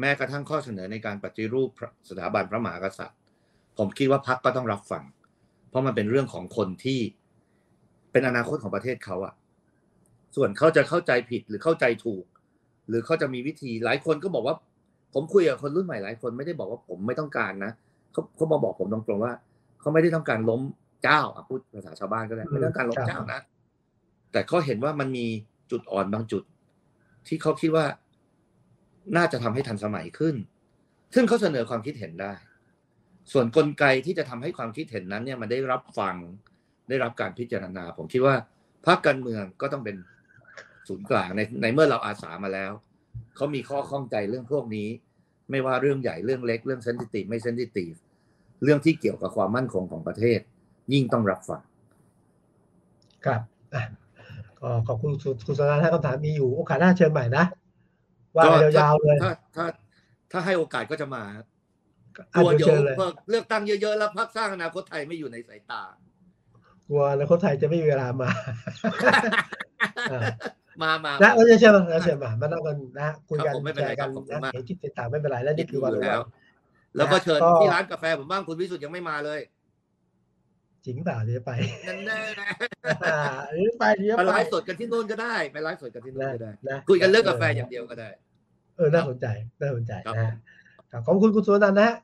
[0.00, 1.68] แม้กระทั่งข้อเสนอในการปฏิรูป
[2.08, 3.18] สถาบันพระมหากษัตริย์
[3.78, 5.04] ผมคิดว่าพรรคก็ต้องรับฟัง
[5.68, 7.00] เพราะมันเป็นเรื่องของคนที่
[8.12, 9.34] เป็นอนาคตของประเทศเขาอะ
[10.36, 12.24] ส่วนเขาจะเข้าใจผิดหรือเข้าใจถูก
[12.88, 14.56] หรือเขาจะมีวิธีหลายคนก็บอกว่า
[15.14, 17.72] ผมคุยกับคนรุ่นใหม่หลายคนไม่ได้บอกว่าผมไม่ต้องการนะ
[18.12, 19.32] เขาเขามาบอกผมตรงๆว่า
[19.80, 20.60] เขาไม่ได้ต้องการล้ม
[21.04, 23.40] เจ้าอะพูดภาษาชาวบ้านก็ได้ไม่ได้ต้องการล้มเจ้านะ
[24.32, 25.26] แต่เขาเห็นว่ามันมี
[25.70, 26.42] จุดอ่อนบางจุด
[27.26, 27.86] ที่เขาคิดว่า
[29.16, 30.34] น่าจะทำให้ทันสมัยขึ้น
[31.14, 32.32] ซึ่งเขาเสนอความคิดเห็นได้
[33.32, 36.14] ส่วนกลไกที่จะทำให้ความคิดเห็นนั้นเนี่ยมันได้รับฟัง
[36.88, 38.34] ได้รับการพิจารณา ผมคิดว่า
[38.86, 39.96] พรรคการเมืองก็ต้องเป็น
[40.88, 42.72] ศูนย์กลางในในเมื่อเราอาสามาแล้ว
[43.36, 44.88] เขามีข้อข้องใจเรื่องพวกนี้
[45.50, 47.92] ไม่ว่าเรื่องใหญ่เรื่องเล็กเรื่องเซนซิทีฟไม่เซนซิทีฟ
[48.64, 50.40] เรื่องที่เกี่ยวกับความมั่นคงของประเทศ
[50.92, 51.62] ยิ่งต้องรับฟัง
[53.24, 53.40] ครับ
[53.74, 53.82] อะ
[54.60, 57.44] ก็ขอบคุณคุณคุณสนานถ้าคำถามมีอยู่โอกาสหน้าเชิญใหม่นะ
[58.36, 59.66] ว่ากันยาวๆเลยถ้าถ้า
[60.32, 61.42] ถ้าให้โอกาสก็จะมาอ่
[62.16, 65.82] กะลัวเดี๋ยวเดี๋ยวเชิญเลยพอเลือกตั้งเยอะๆแล้วพรรคสร้างอนาคตไทยไม่อยู่ในสายตา
[66.88, 68.30] กลัวอนาคตไทยจะไม่มีเวลามา
[70.12, 70.20] อ่า
[70.82, 76.22] มามานะเราจะเชิญมาเราเชิญมามานั่งกันนะคุยกันครับผมไม่เป็นไรแชร์กันครับขอบคุณนะมากเห็นคิดต่างๆไม่เป็นไรแล้วนี่คือวันอยู่แล้แล้วว
[76.96, 79.40] แล้วก็เชิญก็ที่ร้านกาแฟผมบ้างคุณวิสุทธ์ยังไม่มาเลย
[80.84, 81.50] จริงเปล่าเดี๋ยวไป
[81.86, 82.18] นั่นแน่
[83.04, 83.18] อ่า
[83.52, 88.08] เดี๋ยวไปเดี๋ยวไปไปไลฟ์สดกันที่นู่นก็ได้ไปไลฟ์สดกันที่นู่นก็ได้นะคุยกันเรื่องกาแฟอย่างเดียวก็ได้
[88.76, 89.26] เออน่าสนใจ
[89.60, 90.34] น่าสนใจครับนะฮะ
[90.92, 91.94] ครับขอบคุณคุณสุวรรณันท์นะฮะ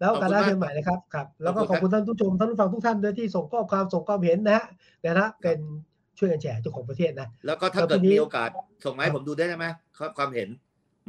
[0.00, 4.64] แล้วโอกาสหน้าขอบคุณมากเชิญใหม่นะครับครับ แล้วก็ขขออบบคุคุณณท่านผู้ชมท่านผู้ฟังทุกท่านด้วยที่ส่งข้อความส่งความเห็นนะฮะ
[5.00, 5.58] ในฐานะเป็น
[6.18, 8.50] ช่วยกันแชร์เจ้าของประเทศนะ แล้วก็ถ้าแล้วเกิดพรุ่งนี้มีโอกาส
[8.84, 9.66] ส่งมาให้ผมดูได้ไหม
[9.98, 10.48] ครับความเห็น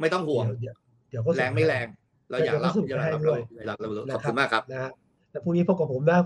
[0.00, 0.76] ไม่ต้องห่วงเดี๋ยว
[1.10, 1.86] เดี๋ยวก็ส่แรงไม่แรง
[2.30, 4.90] เราอยากรับเดี๋ยวก็ส่งอยากรับให้ด้วยอยากรับรู้นะขอบคุณมากครับนะฮะ
[5.30, 6.18] แล้วพรุ่งนี้พบกับผมนะ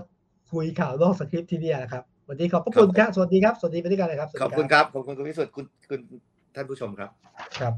[0.51, 5.99] คุยข่าวนอกสคริปต์ที่นี่นะครับวันนี้ขอบพระคุณครับสวัสดีครับสวัสดีไปด้วยกันเลยครับสวัสขดีอบคุณครับขอบคุณคุณวิสุทธ์คุณคุณ
[6.55, 7.09] ท่านผู้ชมครับ
[7.59, 7.73] ครับ